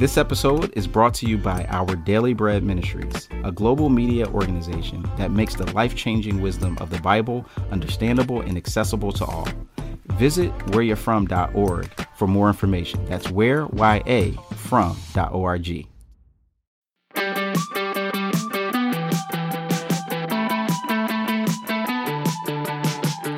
This 0.00 0.16
episode 0.16 0.72
is 0.74 0.86
brought 0.86 1.12
to 1.16 1.26
you 1.26 1.36
by 1.36 1.66
Our 1.68 1.94
Daily 1.94 2.32
Bread 2.32 2.62
Ministries, 2.62 3.28
a 3.44 3.52
global 3.52 3.90
media 3.90 4.26
organization 4.28 5.06
that 5.18 5.30
makes 5.30 5.56
the 5.56 5.70
life 5.74 5.94
changing 5.94 6.40
wisdom 6.40 6.78
of 6.80 6.88
the 6.88 6.98
Bible 7.00 7.44
understandable 7.70 8.40
and 8.40 8.56
accessible 8.56 9.12
to 9.12 9.26
all. 9.26 9.46
Visit 10.12 10.56
whereyou'refrom.org 10.68 11.90
for 12.16 12.26
more 12.26 12.48
information. 12.48 13.04
That's 13.04 13.30
where, 13.30 13.66
Y-A, 13.66 14.32
from.org. 14.54 15.86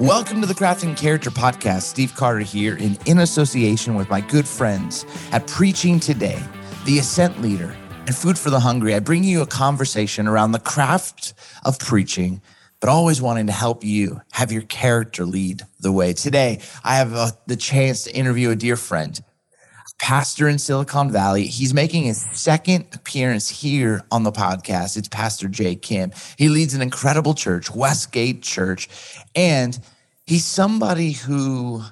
Welcome 0.02 0.40
to 0.40 0.48
the 0.48 0.54
Crafting 0.54 0.96
Character 0.96 1.30
Podcast. 1.30 1.82
Steve 1.82 2.16
Carter 2.16 2.40
here, 2.40 2.76
in, 2.76 2.98
in 3.06 3.20
association 3.20 3.94
with 3.94 4.10
my 4.10 4.20
good 4.20 4.48
friends 4.48 5.06
at 5.30 5.46
Preaching 5.46 6.00
Today, 6.00 6.42
The 6.84 6.98
Ascent 6.98 7.40
Leader, 7.40 7.76
and 8.08 8.14
Food 8.14 8.36
for 8.36 8.50
the 8.50 8.58
Hungry. 8.58 8.96
I 8.96 8.98
bring 8.98 9.22
you 9.22 9.40
a 9.40 9.46
conversation 9.46 10.26
around 10.26 10.50
the 10.50 10.58
craft 10.58 11.32
of 11.64 11.78
preaching, 11.78 12.42
but 12.80 12.90
always 12.90 13.22
wanting 13.22 13.46
to 13.46 13.52
help 13.52 13.84
you 13.84 14.20
have 14.32 14.50
your 14.50 14.62
character 14.62 15.24
lead 15.24 15.62
the 15.78 15.92
way. 15.92 16.12
Today, 16.12 16.60
I 16.82 16.96
have 16.96 17.14
uh, 17.14 17.30
the 17.46 17.54
chance 17.54 18.02
to 18.04 18.12
interview 18.12 18.50
a 18.50 18.56
dear 18.56 18.74
friend, 18.74 19.16
a 19.16 20.04
pastor 20.04 20.48
in 20.48 20.58
Silicon 20.58 21.12
Valley. 21.12 21.46
He's 21.46 21.72
making 21.72 22.02
his 22.02 22.26
second 22.32 22.86
appearance 22.92 23.48
here 23.48 24.02
on 24.10 24.24
the 24.24 24.32
podcast. 24.32 24.96
It's 24.96 25.06
Pastor 25.06 25.46
Jay 25.46 25.76
Kim. 25.76 26.10
He 26.36 26.48
leads 26.48 26.74
an 26.74 26.82
incredible 26.82 27.34
church, 27.34 27.72
Westgate 27.72 28.42
Church, 28.42 28.88
and 29.36 29.78
he's 30.26 30.44
somebody 30.44 31.12
who 31.12 31.84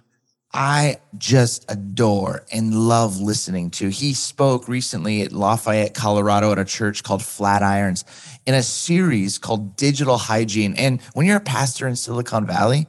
I 0.52 0.98
just 1.16 1.70
adore 1.70 2.44
and 2.52 2.74
love 2.74 3.20
listening 3.20 3.70
to. 3.72 3.88
He 3.88 4.14
spoke 4.14 4.66
recently 4.66 5.22
at 5.22 5.30
Lafayette, 5.30 5.94
Colorado, 5.94 6.50
at 6.50 6.58
a 6.58 6.64
church 6.64 7.04
called 7.04 7.20
Flatirons 7.20 8.04
in 8.46 8.54
a 8.54 8.62
series 8.62 9.38
called 9.38 9.76
Digital 9.76 10.18
Hygiene. 10.18 10.74
And 10.74 11.00
when 11.14 11.26
you're 11.26 11.36
a 11.36 11.40
pastor 11.40 11.86
in 11.86 11.94
Silicon 11.94 12.46
Valley, 12.46 12.88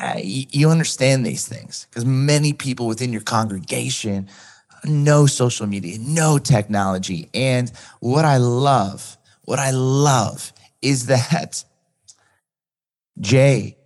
uh, 0.00 0.18
you 0.22 0.70
understand 0.70 1.26
these 1.26 1.46
things 1.46 1.86
because 1.90 2.06
many 2.06 2.52
people 2.52 2.86
within 2.86 3.12
your 3.12 3.22
congregation 3.22 4.28
know 4.84 5.26
social 5.26 5.66
media, 5.66 5.98
no 6.00 6.38
technology. 6.38 7.28
And 7.34 7.70
what 8.00 8.24
I 8.24 8.38
love, 8.38 9.16
what 9.42 9.58
I 9.58 9.70
love 9.70 10.52
is 10.80 11.06
that 11.06 11.64
Jay, 13.20 13.76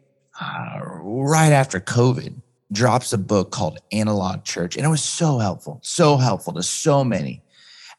uh, 0.40 0.78
right 0.82 1.52
after 1.52 1.80
COVID, 1.80 2.42
drops 2.72 3.12
a 3.12 3.18
book 3.18 3.50
called 3.50 3.78
Analog 3.92 4.44
Church. 4.44 4.76
And 4.76 4.84
it 4.84 4.88
was 4.88 5.02
so 5.02 5.38
helpful, 5.38 5.80
so 5.82 6.16
helpful 6.16 6.52
to 6.54 6.62
so 6.62 7.04
many. 7.04 7.42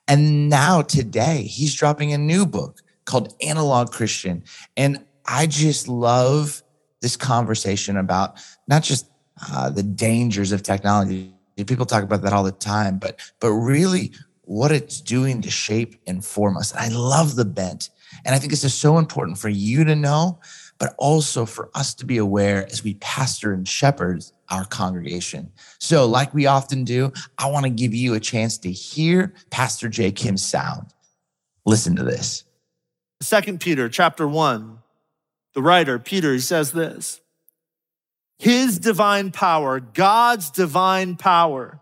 And 0.08 0.50
now 0.50 0.82
today, 0.82 1.44
he's 1.44 1.76
dropping 1.76 2.14
a 2.14 2.18
new 2.18 2.46
book 2.46 2.82
called 3.06 3.34
Analog 3.42 3.92
Christian. 3.92 4.44
And 4.76 5.04
I 5.26 5.46
just 5.48 5.88
love 5.88 6.64
this 7.02 7.16
conversation 7.16 7.98
about 7.98 8.40
not 8.68 8.84
just 8.84 9.10
uh, 9.52 9.70
the 9.70 9.84
dangers 9.84 10.52
of 10.52 10.64
technology. 10.64 11.34
People 11.56 11.86
talk 11.86 12.04
about 12.04 12.22
that 12.24 12.34
all 12.34 12.44
the 12.44 12.52
time, 12.52 12.98
but 12.98 13.20
but 13.40 13.52
really 13.52 14.12
what 14.44 14.72
it's 14.72 15.00
doing 15.00 15.42
to 15.42 15.52
shape 15.52 15.96
and 16.08 16.26
form 16.26 16.58
us. 16.58 16.72
And 16.72 16.82
I 16.82 16.88
love 16.98 17.36
the 17.36 17.46
bent. 17.46 17.90
And 18.26 18.34
I 18.34 18.40
think 18.40 18.52
this 18.52 18.64
is 18.64 18.74
so 18.74 18.98
important 18.98 19.38
for 19.38 19.50
you 19.50 19.84
to 19.84 19.96
know, 19.96 20.40
but 20.80 20.96
also 20.98 21.46
for 21.46 21.70
us 21.76 21.94
to 21.96 22.06
be 22.06 22.18
aware 22.18 22.66
as 22.72 22.84
we 22.84 22.96
pastor 22.96 23.54
and 23.54 23.68
shepherd 23.68 24.24
our 24.50 24.66
congregation. 24.66 25.52
So, 25.80 26.06
like 26.06 26.34
we 26.34 26.46
often 26.46 26.86
do, 26.86 27.12
I 27.38 27.48
want 27.48 27.66
to 27.66 27.70
give 27.70 27.94
you 27.94 28.14
a 28.14 28.20
chance 28.20 28.58
to 28.60 28.72
hear 28.72 29.34
Pastor 29.52 29.90
Jay 29.90 30.12
Kim's 30.12 30.44
sound. 30.44 30.94
Listen 31.66 31.96
to 31.98 32.04
this. 32.04 32.46
Second 33.22 33.60
Peter 33.60 33.90
chapter 33.90 34.28
1, 34.28 34.80
the 35.54 35.62
writer, 35.62 36.00
Peter, 36.00 36.34
he 36.34 36.40
says 36.40 36.72
this 36.72 37.20
His 38.38 38.80
divine 38.80 39.32
power, 39.32 39.82
God's 39.82 40.50
divine 40.50 41.18
power, 41.18 41.82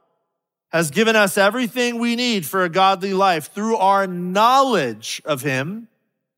has 0.70 0.90
given 0.90 1.16
us 1.16 1.38
everything 1.38 2.00
we 2.00 2.16
need 2.16 2.46
for 2.46 2.64
a 2.64 2.70
godly 2.70 3.14
life 3.14 3.54
through 3.54 3.78
our 3.78 4.08
knowledge 4.08 5.22
of 5.24 5.44
Him 5.44 5.88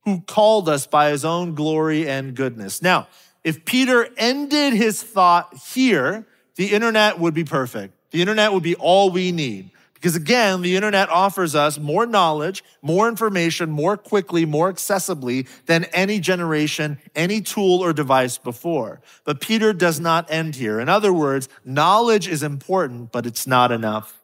who 0.09 0.21
called 0.21 0.69
us 0.69 0.87
by 0.87 1.09
His 1.09 1.23
own 1.23 1.55
glory 1.55 2.07
and 2.07 2.35
goodness. 2.35 2.81
Now, 2.81 3.07
if 3.43 3.65
Peter 3.65 4.09
ended 4.17 4.73
his 4.73 5.01
thought 5.01 5.53
here, 5.73 6.25
the 6.55 6.67
internet 6.67 7.19
would 7.19 7.33
be 7.33 7.43
perfect. 7.43 7.93
The 8.11 8.21
internet 8.21 8.53
would 8.53 8.63
be 8.63 8.75
all 8.75 9.11
we 9.11 9.31
need. 9.31 9.71
Because 9.93 10.15
again, 10.15 10.61
the 10.61 10.77
internet 10.77 11.09
offers 11.09 11.55
us 11.55 11.77
more 11.77 12.05
knowledge, 12.05 12.63
more 12.81 13.09
information, 13.09 13.69
more 13.69 13.97
quickly, 13.97 14.45
more 14.45 14.71
accessibly 14.71 15.45
than 15.65 15.85
any 15.85 16.19
generation, 16.19 16.99
any 17.15 17.41
tool 17.41 17.79
or 17.79 17.91
device 17.91 18.37
before. 18.37 19.01
But 19.25 19.41
Peter 19.41 19.73
does 19.73 19.99
not 19.99 20.31
end 20.31 20.55
here. 20.55 20.79
In 20.79 20.87
other 20.87 21.11
words, 21.11 21.49
knowledge 21.65 22.29
is 22.29 22.43
important, 22.43 23.11
but 23.11 23.25
it's 23.25 23.45
not 23.45 23.73
enough. 23.73 24.21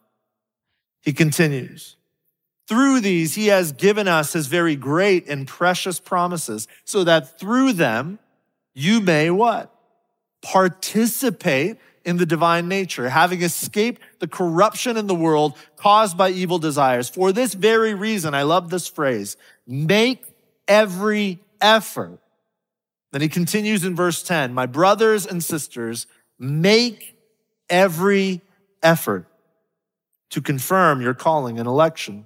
He 1.01 1.11
continues. 1.11 1.97
Through 2.67 3.01
these, 3.01 3.35
he 3.35 3.47
has 3.47 3.71
given 3.71 4.07
us 4.07 4.33
his 4.33 4.47
very 4.47 4.75
great 4.75 5.27
and 5.27 5.47
precious 5.47 5.99
promises 5.99 6.67
so 6.83 7.03
that 7.03 7.39
through 7.39 7.73
them, 7.73 8.19
you 8.73 9.01
may 9.01 9.29
what? 9.29 9.73
Participate 10.41 11.77
in 12.03 12.17
the 12.17 12.25
divine 12.25 12.67
nature, 12.67 13.09
having 13.09 13.41
escaped 13.41 14.01
the 14.19 14.27
corruption 14.27 14.95
in 14.97 15.07
the 15.07 15.15
world 15.15 15.57
caused 15.75 16.17
by 16.17 16.29
evil 16.29 16.59
desires. 16.59 17.09
For 17.09 17.31
this 17.31 17.53
very 17.53 17.93
reason, 17.93 18.33
I 18.33 18.43
love 18.43 18.69
this 18.69 18.87
phrase, 18.87 19.37
make 19.65 20.23
every 20.67 21.39
effort. 21.61 22.19
Then 23.11 23.21
he 23.21 23.29
continues 23.29 23.83
in 23.83 23.95
verse 23.95 24.21
10, 24.23 24.53
my 24.53 24.65
brothers 24.65 25.25
and 25.25 25.43
sisters, 25.43 26.05
make 26.37 27.17
every 27.69 28.41
effort 28.83 29.25
to 30.29 30.41
confirm 30.41 31.01
your 31.01 31.13
calling 31.13 31.57
and 31.57 31.67
election. 31.67 32.25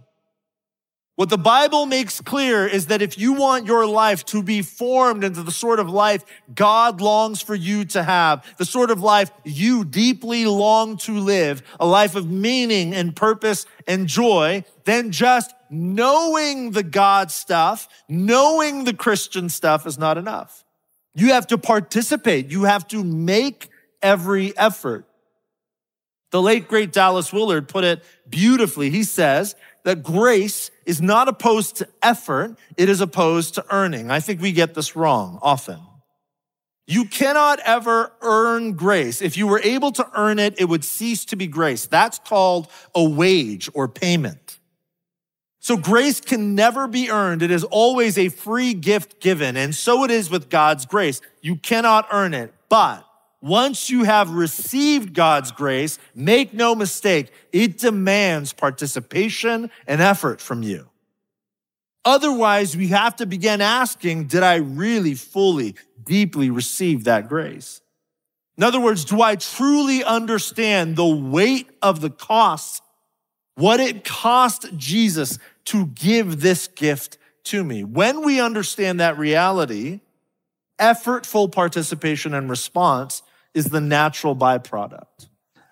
What 1.19 1.27
the 1.27 1.37
Bible 1.37 1.85
makes 1.85 2.21
clear 2.21 2.65
is 2.65 2.85
that 2.85 3.01
if 3.01 3.17
you 3.17 3.33
want 3.33 3.65
your 3.65 3.85
life 3.85 4.23
to 4.27 4.41
be 4.41 4.61
formed 4.61 5.25
into 5.25 5.43
the 5.43 5.51
sort 5.51 5.81
of 5.81 5.89
life 5.89 6.23
God 6.55 7.01
longs 7.01 7.41
for 7.41 7.55
you 7.55 7.83
to 7.87 8.03
have, 8.03 8.45
the 8.55 8.63
sort 8.63 8.89
of 8.89 9.01
life 9.01 9.29
you 9.43 9.83
deeply 9.83 10.45
long 10.45 10.95
to 10.99 11.19
live, 11.19 11.61
a 11.77 11.85
life 11.85 12.15
of 12.15 12.31
meaning 12.31 12.95
and 12.95 13.13
purpose 13.13 13.65
and 13.85 14.07
joy, 14.07 14.63
then 14.85 15.11
just 15.11 15.53
knowing 15.69 16.71
the 16.71 16.83
God 16.83 17.31
stuff, 17.31 17.89
knowing 18.07 18.85
the 18.85 18.93
Christian 18.93 19.49
stuff 19.49 19.85
is 19.85 19.97
not 19.97 20.17
enough. 20.17 20.63
You 21.15 21.33
have 21.33 21.47
to 21.47 21.57
participate. 21.57 22.49
You 22.49 22.63
have 22.63 22.87
to 22.87 23.03
make 23.03 23.67
every 24.01 24.57
effort. 24.57 25.05
The 26.31 26.41
late 26.41 26.67
great 26.67 26.91
Dallas 26.93 27.33
Willard 27.33 27.67
put 27.67 27.83
it 27.83 28.03
beautifully. 28.29 28.89
He 28.89 29.03
says, 29.03 29.55
that 29.83 30.03
grace 30.03 30.71
is 30.85 31.01
not 31.01 31.27
opposed 31.27 31.77
to 31.77 31.87
effort, 32.01 32.57
it 32.77 32.89
is 32.89 33.01
opposed 33.01 33.55
to 33.55 33.65
earning. 33.71 34.11
I 34.11 34.19
think 34.19 34.41
we 34.41 34.51
get 34.51 34.73
this 34.73 34.95
wrong 34.95 35.39
often. 35.41 35.79
You 36.87 37.05
cannot 37.05 37.59
ever 37.59 38.11
earn 38.21 38.73
grace. 38.73 39.21
If 39.21 39.37
you 39.37 39.45
were 39.45 39.59
able 39.59 39.91
to 39.91 40.09
earn 40.15 40.39
it, 40.39 40.59
it 40.59 40.65
would 40.65 40.83
cease 40.83 41.23
to 41.25 41.35
be 41.35 41.45
grace. 41.45 41.85
That's 41.85 42.17
called 42.17 42.67
a 42.95 43.07
wage 43.07 43.69
or 43.75 43.87
payment. 43.87 44.57
So 45.59 45.77
grace 45.77 46.19
can 46.19 46.55
never 46.55 46.87
be 46.87 47.11
earned. 47.11 47.43
It 47.43 47.51
is 47.51 47.63
always 47.63 48.17
a 48.17 48.29
free 48.29 48.73
gift 48.73 49.19
given. 49.19 49.55
And 49.55 49.75
so 49.75 50.03
it 50.03 50.09
is 50.09 50.31
with 50.31 50.49
God's 50.49 50.85
grace. 50.85 51.21
You 51.41 51.57
cannot 51.57 52.07
earn 52.11 52.33
it, 52.33 52.53
but 52.69 53.05
once 53.41 53.89
you 53.89 54.03
have 54.03 54.29
received 54.31 55.13
God's 55.13 55.51
grace, 55.51 55.97
make 56.13 56.53
no 56.53 56.75
mistake, 56.75 57.31
it 57.53 57.77
demands 57.77 58.51
participation 58.51 59.71
and 59.87 60.01
effort 60.01 60.41
from 60.41 60.61
you. 60.61 60.89
Otherwise, 62.03 62.75
we 62.75 62.87
have 62.87 63.15
to 63.17 63.25
begin 63.25 63.61
asking, 63.61 64.25
did 64.25 64.43
I 64.43 64.55
really 64.55 65.15
fully, 65.15 65.75
deeply 66.03 66.49
receive 66.49 67.05
that 67.05 67.29
grace? 67.29 67.81
In 68.57 68.63
other 68.63 68.79
words, 68.79 69.05
do 69.05 69.21
I 69.21 69.35
truly 69.35 70.03
understand 70.03 70.97
the 70.97 71.05
weight 71.05 71.69
of 71.81 72.01
the 72.01 72.09
cost, 72.09 72.83
what 73.55 73.79
it 73.79 74.03
cost 74.03 74.75
Jesus 74.75 75.39
to 75.65 75.85
give 75.87 76.41
this 76.41 76.67
gift 76.67 77.17
to 77.45 77.63
me? 77.63 77.85
When 77.85 78.25
we 78.25 78.41
understand 78.41 78.99
that 78.99 79.17
reality, 79.17 80.01
effortful 80.77 81.51
participation 81.51 82.33
and 82.33 82.49
response 82.49 83.21
is 83.53 83.65
the 83.65 83.81
natural 83.81 84.35
byproduct. 84.35 85.27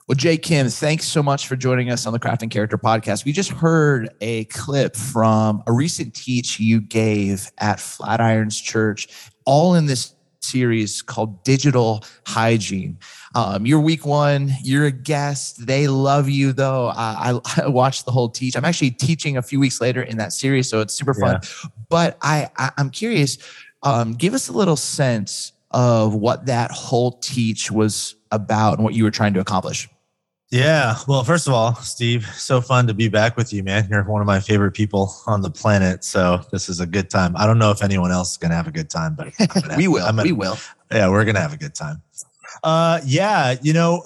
Well, 0.07 0.15
Jay 0.15 0.37
Kim, 0.37 0.69
thanks 0.69 1.05
so 1.05 1.21
much 1.21 1.47
for 1.47 1.57
joining 1.57 1.91
us 1.91 2.05
on 2.05 2.13
the 2.13 2.19
Crafting 2.19 2.49
Character 2.49 2.77
podcast. 2.77 3.25
We 3.25 3.33
just 3.33 3.49
heard 3.49 4.09
a 4.21 4.45
clip 4.45 4.95
from 4.95 5.63
a 5.67 5.73
recent 5.73 6.15
teach 6.15 6.61
you 6.61 6.79
gave 6.79 7.51
at 7.57 7.79
Flatirons 7.79 8.63
Church, 8.63 9.09
all 9.45 9.75
in 9.75 9.85
this 9.85 10.13
series 10.39 11.01
called 11.01 11.43
Digital 11.43 12.05
Hygiene. 12.25 12.97
Um, 13.35 13.65
you're 13.65 13.81
week 13.81 14.05
one, 14.05 14.51
you're 14.63 14.85
a 14.85 14.91
guest. 14.91 15.67
They 15.67 15.87
love 15.87 16.29
you, 16.29 16.53
though. 16.53 16.87
I, 16.95 17.39
I, 17.57 17.67
watched 17.67 18.05
the 18.05 18.11
whole 18.11 18.29
teach. 18.29 18.55
I'm 18.55 18.63
actually 18.63 18.91
teaching 18.91 19.35
a 19.35 19.41
few 19.41 19.59
weeks 19.59 19.81
later 19.81 20.01
in 20.01 20.17
that 20.17 20.31
series, 20.31 20.69
so 20.69 20.79
it's 20.79 20.93
super 20.93 21.13
fun. 21.13 21.39
Yeah. 21.43 21.69
But 21.89 22.17
I, 22.21 22.49
I, 22.57 22.71
am 22.77 22.91
curious, 22.91 23.37
um, 23.83 24.13
give 24.13 24.33
us 24.33 24.47
a 24.47 24.53
little 24.53 24.77
sense 24.77 25.51
of 25.71 26.15
what 26.15 26.45
that 26.45 26.71
whole 26.71 27.11
teach 27.19 27.71
was 27.71 28.15
about 28.31 28.75
and 28.75 28.83
what 28.83 28.93
you 28.93 29.03
were 29.03 29.11
trying 29.11 29.33
to 29.33 29.39
accomplish. 29.39 29.87
Yeah. 30.49 30.95
Well, 31.07 31.25
first 31.25 31.47
of 31.47 31.53
all, 31.53 31.75
Steve, 31.75 32.25
so 32.25 32.61
fun 32.61 32.87
to 32.87 32.93
be 32.93 33.09
back 33.09 33.35
with 33.35 33.51
you, 33.51 33.63
man. 33.63 33.87
You're 33.89 34.03
one 34.03 34.21
of 34.21 34.27
my 34.27 34.39
favorite 34.39 34.71
people 34.71 35.13
on 35.25 35.41
the 35.41 35.49
planet. 35.49 36.05
So 36.05 36.41
this 36.51 36.69
is 36.69 36.79
a 36.79 36.85
good 36.85 37.09
time. 37.09 37.35
I 37.35 37.45
don't 37.45 37.59
know 37.59 37.71
if 37.71 37.83
anyone 37.83 38.11
else 38.11 38.31
is 38.31 38.37
going 38.37 38.51
to 38.51 38.55
have 38.55 38.67
a 38.67 38.71
good 38.71 38.89
time, 38.89 39.15
but 39.15 39.33
we 39.77 39.89
will. 39.89 40.05
Gonna, 40.05 40.23
we 40.23 40.31
will. 40.31 40.57
Yeah, 40.89 41.09
we're 41.09 41.25
going 41.25 41.35
to 41.35 41.41
have 41.41 41.53
a 41.53 41.57
good 41.57 41.75
time. 41.75 42.01
Uh, 42.63 43.01
yeah. 43.05 43.55
You 43.61 43.73
know, 43.73 44.03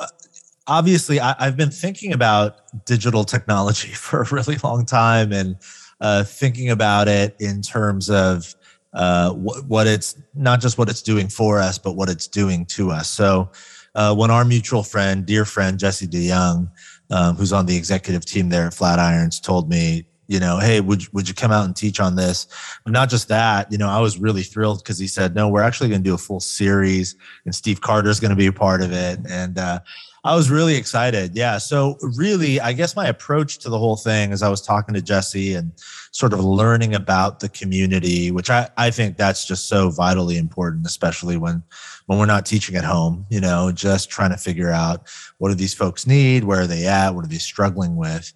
obviously, 0.65 1.19
I, 1.19 1.35
have 1.39 1.57
been 1.57 1.69
thinking 1.69 2.11
about 2.11 2.85
digital 2.85 3.23
technology 3.23 3.89
for 3.93 4.23
a 4.23 4.29
really 4.31 4.57
long 4.63 4.85
time 4.85 5.31
and 5.31 5.57
uh, 5.99 6.23
thinking 6.23 6.71
about 6.71 7.07
it 7.07 7.35
in 7.39 7.61
terms 7.61 8.09
of 8.09 8.55
uh, 8.93 9.31
what, 9.31 9.65
what 9.65 9.87
it's 9.87 10.17
not 10.33 10.61
just 10.61 10.77
what 10.77 10.89
it's 10.89 11.01
doing 11.01 11.27
for 11.27 11.59
us, 11.59 11.77
but 11.77 11.93
what 11.93 12.09
it's 12.09 12.27
doing 12.27 12.65
to 12.67 12.91
us. 12.91 13.09
So, 13.09 13.49
uh, 13.95 14.15
when 14.15 14.31
our 14.31 14.45
mutual 14.45 14.83
friend, 14.83 15.25
dear 15.25 15.45
friend 15.45 15.77
Jesse 15.77 16.07
DeYoung, 16.07 16.69
um, 17.09 17.35
who's 17.35 17.53
on 17.53 17.65
the 17.65 17.75
executive 17.75 18.25
team 18.25 18.49
there 18.49 18.67
at 18.67 18.73
Flatirons, 18.73 19.41
told 19.41 19.69
me, 19.69 20.05
you 20.27 20.39
know, 20.39 20.59
hey, 20.59 20.79
would 20.79 21.03
would 21.13 21.27
you 21.27 21.33
come 21.33 21.51
out 21.51 21.65
and 21.65 21.75
teach 21.75 21.99
on 21.99 22.15
this? 22.15 22.47
But 22.85 22.93
not 22.93 23.09
just 23.09 23.27
that, 23.27 23.69
you 23.71 23.77
know, 23.77 23.89
I 23.89 23.99
was 23.99 24.17
really 24.17 24.43
thrilled 24.43 24.81
because 24.81 24.97
he 24.97 25.07
said, 25.07 25.35
no, 25.35 25.49
we're 25.49 25.61
actually 25.61 25.89
going 25.89 26.03
to 26.03 26.09
do 26.09 26.13
a 26.13 26.17
full 26.17 26.39
series, 26.39 27.15
and 27.45 27.53
Steve 27.53 27.81
Carter's 27.81 28.19
going 28.19 28.29
to 28.29 28.37
be 28.37 28.47
a 28.47 28.53
part 28.53 28.81
of 28.81 28.93
it, 28.93 29.19
and 29.29 29.57
uh, 29.57 29.79
I 30.23 30.35
was 30.35 30.51
really 30.51 30.75
excited. 30.75 31.35
Yeah. 31.35 31.57
So 31.57 31.97
really, 32.15 32.61
I 32.61 32.73
guess 32.73 32.95
my 32.95 33.07
approach 33.07 33.57
to 33.59 33.69
the 33.69 33.79
whole 33.79 33.95
thing 33.95 34.31
as 34.31 34.43
I 34.43 34.49
was 34.49 34.61
talking 34.61 34.93
to 34.93 35.01
Jesse 35.01 35.55
and 35.55 35.71
sort 36.11 36.33
of 36.33 36.43
learning 36.43 36.93
about 36.93 37.39
the 37.39 37.49
community, 37.49 38.29
which 38.29 38.49
I, 38.49 38.69
I 38.77 38.91
think 38.91 39.17
that's 39.17 39.45
just 39.45 39.67
so 39.67 39.89
vitally 39.89 40.37
important, 40.37 40.85
especially 40.85 41.37
when 41.37 41.63
when 42.05 42.19
we're 42.19 42.25
not 42.27 42.45
teaching 42.45 42.75
at 42.75 42.83
home, 42.83 43.25
you 43.29 43.39
know, 43.39 43.71
just 43.71 44.09
trying 44.09 44.31
to 44.31 44.37
figure 44.37 44.69
out 44.69 45.07
what 45.39 45.49
do 45.49 45.55
these 45.55 45.73
folks 45.73 46.05
need, 46.05 46.43
where 46.43 46.61
are 46.61 46.67
they 46.67 46.85
at, 46.85 47.15
what 47.15 47.25
are 47.25 47.29
they 47.29 47.37
struggling 47.37 47.95
with. 47.95 48.31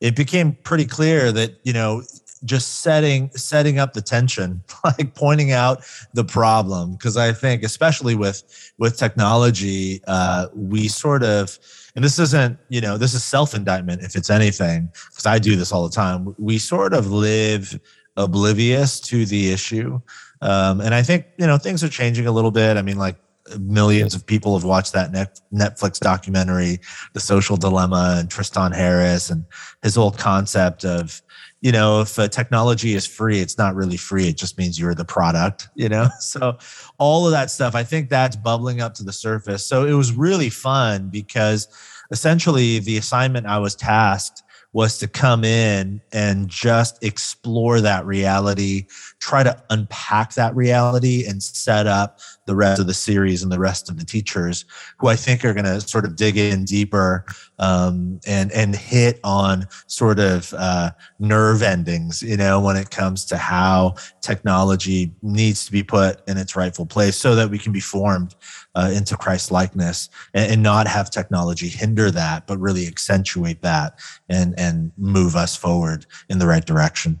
It 0.00 0.14
became 0.14 0.56
pretty 0.62 0.84
clear 0.84 1.32
that, 1.32 1.58
you 1.64 1.72
know, 1.72 2.02
just 2.44 2.80
setting 2.82 3.30
setting 3.30 3.78
up 3.78 3.92
the 3.92 4.02
tension 4.02 4.62
like 4.84 5.14
pointing 5.14 5.52
out 5.52 5.84
the 6.14 6.24
problem. 6.24 6.92
Because 6.92 7.16
i 7.16 7.32
think 7.32 7.62
especially 7.62 8.14
with 8.14 8.72
with 8.78 8.96
technology 8.96 10.00
uh 10.06 10.48
we 10.54 10.88
sort 10.88 11.22
of 11.22 11.58
and 11.94 12.04
this 12.04 12.18
isn't 12.18 12.58
you 12.68 12.80
know 12.80 12.98
this 12.98 13.14
is 13.14 13.24
self-indictment 13.24 14.02
if 14.02 14.16
it's 14.16 14.30
anything 14.30 14.90
because 15.10 15.26
i 15.26 15.38
do 15.38 15.56
this 15.56 15.72
all 15.72 15.88
the 15.88 15.94
time. 15.94 16.34
We 16.38 16.58
sort 16.58 16.92
of 16.92 17.10
live 17.10 17.78
oblivious 18.16 19.00
to 19.00 19.26
the 19.26 19.52
issue. 19.52 20.00
Um, 20.42 20.80
and 20.80 20.94
I 20.94 21.02
think, 21.02 21.26
you 21.38 21.46
know, 21.46 21.58
things 21.58 21.82
are 21.84 21.88
changing 21.88 22.26
a 22.26 22.32
little 22.32 22.50
bit. 22.50 22.76
I 22.76 22.82
mean, 22.82 22.98
like 22.98 23.16
millions 23.58 24.14
of 24.14 24.26
people 24.26 24.56
have 24.56 24.64
watched 24.64 24.92
that 24.92 25.12
Netflix 25.52 26.00
documentary, 26.00 26.80
The 27.12 27.20
Social 27.20 27.56
Dilemma, 27.56 28.16
and 28.18 28.30
Tristan 28.30 28.72
Harris, 28.72 29.30
and 29.30 29.44
his 29.82 29.94
whole 29.94 30.10
concept 30.10 30.84
of, 30.84 31.22
you 31.66 31.72
know, 31.72 32.00
if 32.02 32.14
technology 32.30 32.94
is 32.94 33.08
free, 33.08 33.40
it's 33.40 33.58
not 33.58 33.74
really 33.74 33.96
free. 33.96 34.28
It 34.28 34.36
just 34.36 34.56
means 34.56 34.78
you're 34.78 34.94
the 34.94 35.04
product, 35.04 35.68
you 35.74 35.88
know? 35.88 36.06
So 36.20 36.58
all 36.98 37.26
of 37.26 37.32
that 37.32 37.50
stuff, 37.50 37.74
I 37.74 37.82
think 37.82 38.08
that's 38.08 38.36
bubbling 38.36 38.80
up 38.80 38.94
to 38.94 39.02
the 39.02 39.12
surface. 39.12 39.66
So 39.66 39.84
it 39.84 39.94
was 39.94 40.12
really 40.12 40.48
fun 40.48 41.08
because 41.08 41.66
essentially 42.12 42.78
the 42.78 42.98
assignment 42.98 43.46
I 43.46 43.58
was 43.58 43.74
tasked 43.74 44.44
was 44.76 44.98
to 44.98 45.08
come 45.08 45.42
in 45.42 46.02
and 46.12 46.48
just 46.48 47.02
explore 47.02 47.80
that 47.80 48.04
reality, 48.04 48.86
try 49.20 49.42
to 49.42 49.56
unpack 49.70 50.34
that 50.34 50.54
reality 50.54 51.24
and 51.26 51.42
set 51.42 51.86
up 51.86 52.20
the 52.44 52.54
rest 52.54 52.78
of 52.78 52.86
the 52.86 52.92
series 52.92 53.42
and 53.42 53.50
the 53.50 53.58
rest 53.58 53.88
of 53.88 53.98
the 53.98 54.04
teachers 54.04 54.66
who 54.98 55.08
I 55.08 55.16
think 55.16 55.46
are 55.46 55.54
going 55.54 55.64
to 55.64 55.80
sort 55.80 56.04
of 56.04 56.14
dig 56.14 56.36
in 56.36 56.66
deeper 56.66 57.24
um, 57.58 58.20
and 58.26 58.52
and 58.52 58.76
hit 58.76 59.18
on 59.24 59.66
sort 59.86 60.18
of 60.18 60.52
uh, 60.52 60.90
nerve 61.18 61.62
endings, 61.62 62.22
you 62.22 62.36
know, 62.36 62.60
when 62.60 62.76
it 62.76 62.90
comes 62.90 63.24
to 63.26 63.38
how 63.38 63.94
technology 64.20 65.10
needs 65.22 65.64
to 65.64 65.72
be 65.72 65.82
put 65.82 66.20
in 66.28 66.36
its 66.36 66.54
rightful 66.54 66.84
place 66.84 67.16
so 67.16 67.34
that 67.34 67.48
we 67.48 67.58
can 67.58 67.72
be 67.72 67.80
formed 67.80 68.34
uh, 68.76 68.90
into 68.94 69.16
Christ 69.16 69.50
likeness 69.50 70.10
and, 70.34 70.52
and, 70.52 70.62
not 70.62 70.86
have 70.86 71.10
technology 71.10 71.68
hinder 71.68 72.10
that, 72.10 72.46
but 72.46 72.58
really 72.58 72.86
accentuate 72.86 73.62
that 73.62 73.98
and 74.28 74.54
and 74.58 74.92
move 74.98 75.34
us 75.34 75.56
forward 75.56 76.04
in 76.28 76.38
the 76.38 76.46
right 76.46 76.64
direction. 76.64 77.18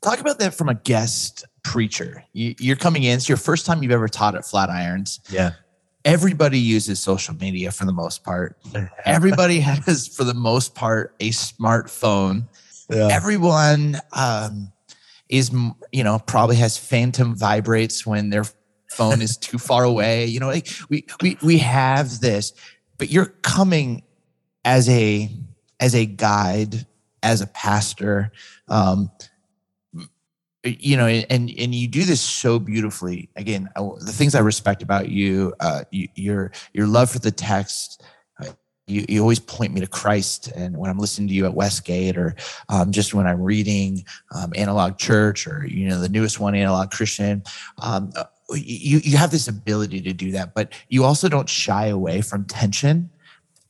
Talk 0.00 0.20
about 0.20 0.38
that 0.38 0.54
from 0.54 0.70
a 0.70 0.74
guest 0.74 1.44
preacher. 1.62 2.24
You, 2.32 2.72
are 2.72 2.76
coming 2.76 3.02
in; 3.02 3.16
it's 3.16 3.28
your 3.28 3.36
first 3.36 3.66
time 3.66 3.82
you've 3.82 3.92
ever 3.92 4.08
taught 4.08 4.34
at 4.34 4.42
Flatirons. 4.42 5.20
Yeah. 5.30 5.52
Everybody 6.04 6.58
uses 6.58 7.00
social 7.00 7.34
media 7.34 7.70
for 7.70 7.84
the 7.84 7.92
most 7.92 8.24
part. 8.24 8.56
Everybody 9.04 9.60
has, 9.60 10.08
for 10.08 10.24
the 10.24 10.32
most 10.32 10.74
part, 10.74 11.14
a 11.20 11.30
smartphone. 11.30 12.44
Yeah. 12.88 13.08
Everyone 13.10 14.00
um, 14.12 14.72
is, 15.28 15.52
you 15.92 16.04
know, 16.04 16.18
probably 16.20 16.56
has 16.56 16.78
phantom 16.78 17.34
vibrates 17.34 18.06
when 18.06 18.30
they're 18.30 18.46
phone 18.90 19.22
is 19.22 19.36
too 19.36 19.58
far 19.58 19.84
away. 19.84 20.26
You 20.26 20.40
know, 20.40 20.48
like 20.48 20.68
we 20.88 21.06
we 21.22 21.38
we 21.42 21.58
have 21.58 22.20
this, 22.20 22.52
but 22.98 23.10
you're 23.10 23.34
coming 23.42 24.02
as 24.64 24.88
a 24.88 25.30
as 25.80 25.94
a 25.94 26.06
guide, 26.06 26.86
as 27.22 27.40
a 27.40 27.46
pastor. 27.46 28.32
Um, 28.68 29.10
you 30.64 30.96
know, 30.96 31.06
and 31.06 31.26
and 31.30 31.74
you 31.74 31.88
do 31.88 32.04
this 32.04 32.20
so 32.20 32.58
beautifully. 32.58 33.30
Again, 33.36 33.68
the 33.76 34.12
things 34.12 34.34
I 34.34 34.40
respect 34.40 34.82
about 34.82 35.08
you, 35.08 35.54
uh, 35.60 35.84
you 35.90 36.08
your 36.14 36.52
your 36.72 36.86
love 36.86 37.10
for 37.10 37.20
the 37.20 37.30
text, 37.30 38.02
you, 38.88 39.04
you 39.08 39.20
always 39.20 39.38
point 39.38 39.72
me 39.72 39.80
to 39.80 39.86
Christ. 39.86 40.48
And 40.48 40.76
when 40.76 40.90
I'm 40.90 40.98
listening 40.98 41.28
to 41.28 41.34
you 41.34 41.44
at 41.44 41.54
Westgate 41.54 42.16
or 42.16 42.34
um, 42.68 42.90
just 42.90 43.14
when 43.14 43.26
I'm 43.26 43.40
reading 43.40 44.04
um, 44.34 44.52
Analog 44.56 44.98
Church 44.98 45.46
or, 45.46 45.66
you 45.66 45.88
know, 45.88 46.00
the 46.00 46.08
newest 46.08 46.40
one, 46.40 46.54
Analog 46.54 46.90
Christian, 46.90 47.42
um, 47.78 48.12
you 48.54 49.00
you 49.04 49.16
have 49.16 49.30
this 49.30 49.48
ability 49.48 50.00
to 50.02 50.12
do 50.12 50.32
that, 50.32 50.54
but 50.54 50.72
you 50.88 51.04
also 51.04 51.28
don't 51.28 51.48
shy 51.48 51.86
away 51.86 52.20
from 52.20 52.44
tension 52.44 53.10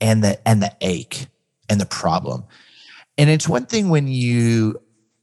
and 0.00 0.22
the 0.22 0.48
and 0.48 0.62
the 0.62 0.74
ache 0.80 1.26
and 1.68 1.80
the 1.80 1.86
problem. 1.86 2.44
And 3.16 3.28
it's 3.28 3.48
one 3.48 3.66
thing 3.66 3.88
when 3.88 4.06
you 4.06 4.80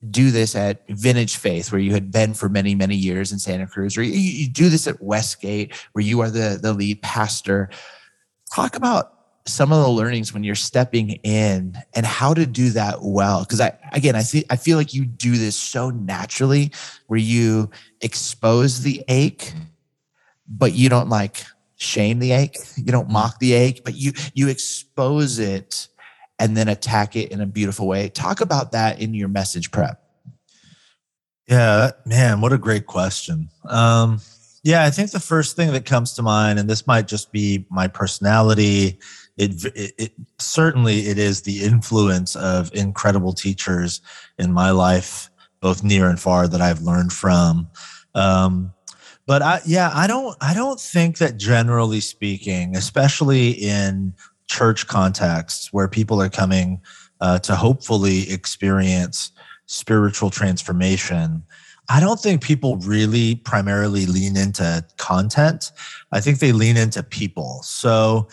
do 0.10 0.30
this 0.32 0.56
at 0.56 0.88
Vintage 0.90 1.38
Faith, 1.38 1.72
where 1.72 1.82
you 1.82 1.94
had 1.94 2.12
been 2.12 2.34
for 2.34 2.50
many, 2.50 2.76
many 2.76 2.96
years 2.96 3.32
in 3.32 3.40
Santa 3.40 3.66
Cruz, 3.66 3.98
or 3.98 4.04
you, 4.04 4.12
you 4.12 4.50
do 4.50 4.70
this 4.70 4.88
at 4.88 5.02
Westgate, 5.02 5.74
where 5.94 6.04
you 6.04 6.20
are 6.20 6.30
the, 6.30 6.60
the 6.62 6.74
lead 6.74 7.02
pastor. 7.02 7.70
Talk 8.54 8.76
about 8.76 9.15
some 9.48 9.72
of 9.72 9.84
the 9.84 9.90
learnings 9.90 10.34
when 10.34 10.44
you're 10.44 10.56
stepping 10.56 11.12
in 11.24 11.78
and 11.94 12.06
how 12.06 12.34
to 12.34 12.46
do 12.46 12.72
that 12.72 12.98
well. 13.02 13.42
Because 13.42 13.62
i 13.62 13.78
again 13.94 14.16
i 14.16 14.22
see 14.22 14.44
i 14.50 14.56
feel 14.56 14.78
like 14.78 14.94
you 14.94 15.06
do 15.06 15.38
this 15.38 15.56
so 15.56 15.90
naturally 15.92 16.72
where 17.08 17.20
you 17.20 17.70
expose 18.02 18.82
the 18.82 19.04
ache 19.08 19.54
but 20.48 20.74
you 20.74 20.90
don't 20.90 21.10
like 21.10 21.44
shame 21.78 22.20
the 22.20 22.32
ache. 22.32 22.58
You 22.78 22.86
don't 22.86 23.10
mock 23.10 23.40
the 23.40 23.54
ache 23.54 23.82
but 23.84 23.96
you 23.96 24.14
you 24.34 24.48
expose 24.48 25.40
it 25.40 25.88
and 26.40 26.58
then 26.58 26.68
attack 26.68 27.16
it 27.16 27.32
in 27.32 27.40
a 27.40 27.46
beautiful 27.46 27.88
way. 27.88 28.10
Talk 28.10 28.42
about 28.42 28.74
that 28.74 29.00
in 29.00 29.14
your 29.14 29.28
message 29.28 29.72
prep. 29.72 30.02
Yeah 31.48 31.92
man 32.06 32.42
what 32.42 32.54
a 32.54 32.58
great 32.58 32.88
question. 32.88 33.50
Um 33.70 34.22
yeah 34.64 34.84
i 34.84 34.90
think 34.90 35.12
the 35.12 35.20
first 35.20 35.56
thing 35.56 35.72
that 35.74 35.86
comes 35.86 36.14
to 36.14 36.24
mind 36.24 36.58
and 36.58 36.68
this 36.68 36.88
might 36.88 37.08
just 37.08 37.32
be 37.32 37.68
my 37.70 37.88
personality 37.88 38.98
it, 39.38 39.65
it, 39.98 40.12
certainly 40.39 41.08
it 41.08 41.18
is 41.18 41.42
the 41.42 41.63
influence 41.63 42.36
of 42.36 42.74
incredible 42.74 43.34
teachers 43.34 44.01
in 44.39 44.54
my 44.54 44.72
life 44.72 45.30
both 45.62 45.84
near 45.84 46.10
and 46.10 46.20
far 46.20 46.48
that 46.48 46.62
i've 46.62 46.82
learned 46.82 47.12
from 47.12 47.68
um, 48.13 48.74
but 49.25 49.42
I, 49.42 49.62
yeah 49.65 49.92
i 49.94 50.08
don't 50.08 50.36
i 50.42 50.54
don't 50.54 50.80
think 50.80 51.18
that 51.18 51.38
generally 51.38 52.00
speaking 52.00 52.75
especially 52.75 53.51
in 53.51 54.13
church 54.48 54.88
contexts 54.88 55.74
where 55.74 55.88
people 55.88 56.22
are 56.22 56.30
coming 56.30 56.82
uh, 57.22 57.39
to 57.39 57.56
hopefully 57.56 58.30
experience 58.30 59.32
spiritual 59.65 60.30
transformation 60.30 61.44
I 61.88 62.00
don't 62.00 62.20
think 62.20 62.44
people 62.44 62.77
really 62.77 63.36
primarily 63.36 64.06
lean 64.06 64.38
into 64.38 64.84
content. 64.98 65.72
I 66.12 66.20
think 66.20 66.39
they 66.39 66.51
lean 66.51 66.77
into 66.77 67.04
people. 67.04 67.62
So 67.63 68.27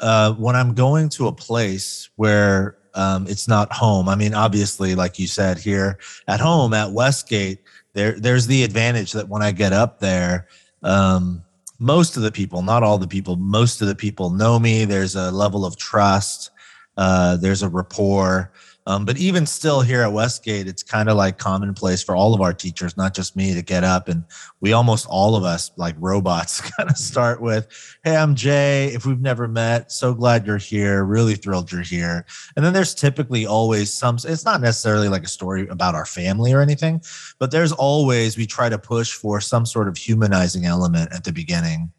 uh, 0.00 0.32
when 0.34 0.56
I'm 0.56 0.74
going 0.74 1.08
to 1.10 1.26
a 1.28 1.32
place 1.32 2.10
where 2.16 2.78
um, 2.94 3.26
it's 3.26 3.48
not 3.48 3.72
home, 3.72 4.08
I 4.08 4.14
mean, 4.14 4.34
obviously, 4.34 4.94
like 4.94 5.18
you 5.18 5.26
said 5.26 5.58
here 5.58 5.98
at 6.26 6.40
home 6.40 6.74
at 6.74 6.92
Westgate, 6.92 7.60
there 7.94 8.18
there's 8.18 8.46
the 8.46 8.64
advantage 8.64 9.12
that 9.12 9.28
when 9.28 9.42
I 9.42 9.52
get 9.52 9.72
up 9.72 10.00
there, 10.00 10.48
um, 10.82 11.42
most 11.78 12.16
of 12.16 12.22
the 12.22 12.32
people, 12.32 12.62
not 12.62 12.82
all 12.82 12.98
the 12.98 13.06
people, 13.06 13.36
most 13.36 13.80
of 13.80 13.88
the 13.88 13.94
people 13.94 14.30
know 14.30 14.58
me. 14.58 14.84
There's 14.84 15.14
a 15.14 15.30
level 15.30 15.64
of 15.64 15.76
trust. 15.76 16.50
Uh, 16.96 17.36
there's 17.36 17.62
a 17.62 17.68
rapport. 17.68 18.52
Um, 18.88 19.04
but 19.04 19.18
even 19.18 19.44
still, 19.44 19.82
here 19.82 20.00
at 20.00 20.14
Westgate, 20.14 20.66
it's 20.66 20.82
kind 20.82 21.10
of 21.10 21.16
like 21.18 21.36
commonplace 21.36 22.02
for 22.02 22.16
all 22.16 22.32
of 22.32 22.40
our 22.40 22.54
teachers, 22.54 22.96
not 22.96 23.14
just 23.14 23.36
me, 23.36 23.52
to 23.52 23.60
get 23.60 23.84
up 23.84 24.08
and 24.08 24.24
we 24.62 24.72
almost 24.72 25.06
all 25.10 25.36
of 25.36 25.44
us, 25.44 25.70
like 25.76 25.94
robots, 25.98 26.60
kind 26.78 26.88
of 26.88 26.96
start 26.96 27.42
with, 27.42 27.68
"Hey, 28.02 28.16
I'm 28.16 28.34
Jay. 28.34 28.86
If 28.86 29.04
we've 29.04 29.20
never 29.20 29.46
met, 29.46 29.92
so 29.92 30.14
glad 30.14 30.46
you're 30.46 30.56
here. 30.56 31.04
Really 31.04 31.34
thrilled 31.34 31.70
you're 31.70 31.82
here." 31.82 32.24
And 32.56 32.64
then 32.64 32.72
there's 32.72 32.94
typically 32.94 33.44
always 33.44 33.92
some. 33.92 34.16
It's 34.24 34.46
not 34.46 34.62
necessarily 34.62 35.10
like 35.10 35.22
a 35.22 35.28
story 35.28 35.68
about 35.68 35.94
our 35.94 36.06
family 36.06 36.54
or 36.54 36.62
anything, 36.62 37.02
but 37.38 37.50
there's 37.50 37.72
always 37.72 38.38
we 38.38 38.46
try 38.46 38.70
to 38.70 38.78
push 38.78 39.12
for 39.12 39.38
some 39.38 39.66
sort 39.66 39.88
of 39.88 39.98
humanizing 39.98 40.64
element 40.64 41.12
at 41.12 41.24
the 41.24 41.32
beginning. 41.32 41.92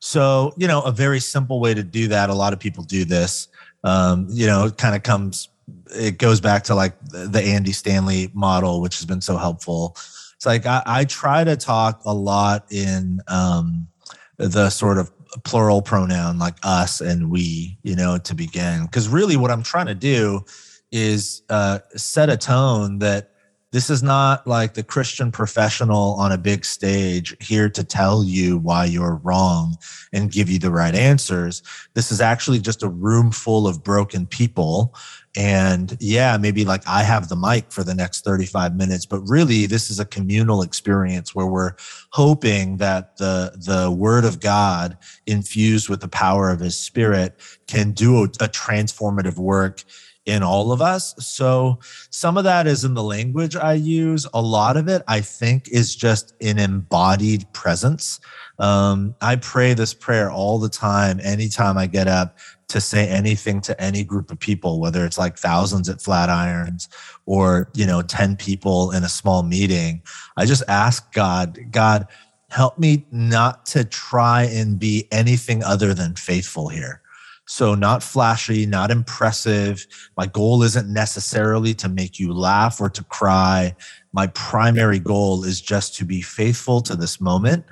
So 0.00 0.52
you 0.58 0.68
know, 0.68 0.82
a 0.82 0.92
very 0.92 1.20
simple 1.20 1.58
way 1.58 1.72
to 1.72 1.82
do 1.82 2.06
that. 2.08 2.28
A 2.28 2.34
lot 2.34 2.52
of 2.52 2.60
people 2.60 2.84
do 2.84 3.06
this. 3.06 3.48
Um, 3.82 4.26
you 4.30 4.46
know, 4.46 4.66
it 4.66 4.76
kind 4.76 4.94
of 4.94 5.02
comes 5.02 5.48
it 5.94 6.18
goes 6.18 6.40
back 6.40 6.64
to 6.64 6.74
like 6.74 6.94
the 7.08 7.42
Andy 7.44 7.72
Stanley 7.72 8.30
model, 8.34 8.80
which 8.80 8.96
has 8.98 9.06
been 9.06 9.20
so 9.20 9.36
helpful. 9.36 9.96
It's 10.34 10.46
like 10.46 10.66
I, 10.66 10.82
I 10.84 11.04
try 11.04 11.44
to 11.44 11.56
talk 11.56 12.02
a 12.04 12.12
lot 12.12 12.66
in 12.70 13.20
um, 13.28 13.88
the 14.36 14.70
sort 14.70 14.98
of 14.98 15.10
plural 15.44 15.82
pronoun, 15.82 16.38
like 16.38 16.56
us 16.62 17.00
and 17.00 17.30
we, 17.30 17.78
you 17.82 17.96
know, 17.96 18.18
to 18.18 18.34
begin. 18.34 18.84
Because 18.84 19.08
really, 19.08 19.36
what 19.36 19.50
I'm 19.50 19.62
trying 19.62 19.86
to 19.86 19.94
do 19.94 20.44
is 20.92 21.42
uh, 21.50 21.80
set 21.96 22.30
a 22.30 22.36
tone 22.36 22.98
that 23.00 23.30
this 23.72 23.90
is 23.90 24.04
not 24.04 24.46
like 24.46 24.74
the 24.74 24.84
Christian 24.84 25.32
professional 25.32 26.14
on 26.14 26.30
a 26.30 26.38
big 26.38 26.64
stage 26.64 27.34
here 27.44 27.68
to 27.70 27.82
tell 27.82 28.22
you 28.22 28.56
why 28.56 28.84
you're 28.84 29.16
wrong 29.24 29.76
and 30.12 30.30
give 30.30 30.48
you 30.48 30.60
the 30.60 30.70
right 30.70 30.94
answers. 30.94 31.60
This 31.94 32.12
is 32.12 32.20
actually 32.20 32.60
just 32.60 32.84
a 32.84 32.88
room 32.88 33.32
full 33.32 33.66
of 33.66 33.82
broken 33.82 34.28
people 34.28 34.94
and 35.36 35.96
yeah 36.00 36.36
maybe 36.36 36.64
like 36.64 36.86
i 36.86 37.02
have 37.02 37.28
the 37.28 37.36
mic 37.36 37.70
for 37.72 37.82
the 37.82 37.94
next 37.94 38.24
35 38.24 38.76
minutes 38.76 39.04
but 39.04 39.20
really 39.20 39.66
this 39.66 39.90
is 39.90 39.98
a 39.98 40.04
communal 40.04 40.62
experience 40.62 41.34
where 41.34 41.46
we're 41.46 41.72
hoping 42.10 42.76
that 42.76 43.16
the 43.16 43.52
the 43.56 43.90
word 43.90 44.24
of 44.24 44.40
god 44.40 44.96
infused 45.26 45.88
with 45.88 46.00
the 46.00 46.08
power 46.08 46.50
of 46.50 46.60
his 46.60 46.76
spirit 46.76 47.34
can 47.66 47.90
do 47.90 48.18
a, 48.18 48.24
a 48.24 48.48
transformative 48.48 49.36
work 49.36 49.82
in 50.26 50.42
all 50.42 50.72
of 50.72 50.80
us. 50.80 51.14
So 51.18 51.78
some 52.10 52.38
of 52.38 52.44
that 52.44 52.66
is 52.66 52.84
in 52.84 52.94
the 52.94 53.02
language 53.02 53.56
i 53.56 53.74
use. 53.74 54.26
A 54.32 54.40
lot 54.40 54.76
of 54.76 54.88
it 54.88 55.02
i 55.06 55.20
think 55.20 55.68
is 55.68 55.94
just 55.94 56.34
an 56.40 56.58
embodied 56.58 57.44
presence. 57.52 58.20
Um, 58.58 59.14
i 59.20 59.36
pray 59.36 59.74
this 59.74 59.92
prayer 59.92 60.30
all 60.30 60.58
the 60.58 60.68
time 60.68 61.20
anytime 61.22 61.76
i 61.76 61.86
get 61.86 62.08
up 62.08 62.38
to 62.74 62.80
say 62.80 63.08
anything 63.08 63.60
to 63.60 63.80
any 63.80 64.02
group 64.02 64.32
of 64.32 64.40
people, 64.40 64.80
whether 64.80 65.06
it's 65.06 65.16
like 65.16 65.38
thousands 65.38 65.88
at 65.88 65.98
Flatirons 65.98 66.88
or, 67.24 67.70
you 67.72 67.86
know, 67.86 68.02
10 68.02 68.34
people 68.34 68.90
in 68.90 69.04
a 69.04 69.08
small 69.08 69.44
meeting. 69.44 70.02
I 70.36 70.44
just 70.44 70.64
ask 70.66 71.12
God, 71.12 71.56
God, 71.70 72.08
help 72.50 72.76
me 72.76 73.06
not 73.12 73.64
to 73.66 73.84
try 73.84 74.42
and 74.42 74.76
be 74.76 75.06
anything 75.12 75.62
other 75.62 75.94
than 75.94 76.16
faithful 76.16 76.66
here. 76.66 77.00
So, 77.46 77.76
not 77.76 78.02
flashy, 78.02 78.66
not 78.66 78.90
impressive. 78.90 79.86
My 80.16 80.26
goal 80.26 80.64
isn't 80.64 80.92
necessarily 80.92 81.74
to 81.74 81.88
make 81.88 82.18
you 82.18 82.32
laugh 82.32 82.80
or 82.80 82.90
to 82.90 83.04
cry. 83.04 83.76
My 84.12 84.26
primary 84.28 84.98
goal 84.98 85.44
is 85.44 85.60
just 85.60 85.94
to 85.96 86.04
be 86.04 86.22
faithful 86.22 86.80
to 86.80 86.96
this 86.96 87.20
moment 87.20 87.66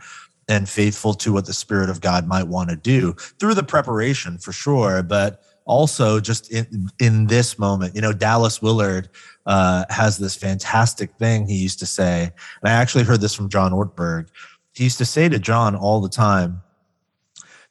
and 0.52 0.68
faithful 0.68 1.14
to 1.14 1.32
what 1.32 1.46
the 1.46 1.52
Spirit 1.54 1.88
of 1.88 2.02
God 2.02 2.28
might 2.28 2.46
want 2.46 2.68
to 2.68 2.76
do 2.76 3.14
through 3.40 3.54
the 3.54 3.62
preparation 3.62 4.36
for 4.36 4.52
sure, 4.52 5.02
but 5.02 5.42
also 5.64 6.20
just 6.20 6.52
in, 6.52 6.90
in 7.00 7.26
this 7.26 7.58
moment. 7.58 7.94
You 7.94 8.02
know, 8.02 8.12
Dallas 8.12 8.60
Willard 8.60 9.08
uh, 9.46 9.86
has 9.88 10.18
this 10.18 10.36
fantastic 10.36 11.10
thing 11.12 11.46
he 11.46 11.56
used 11.56 11.78
to 11.78 11.86
say, 11.86 12.24
and 12.24 12.70
I 12.70 12.72
actually 12.72 13.04
heard 13.04 13.22
this 13.22 13.32
from 13.32 13.48
John 13.48 13.72
Ortberg. 13.72 14.28
He 14.74 14.84
used 14.84 14.98
to 14.98 15.06
say 15.06 15.26
to 15.30 15.38
John 15.38 15.74
all 15.74 16.02
the 16.02 16.10
time, 16.10 16.60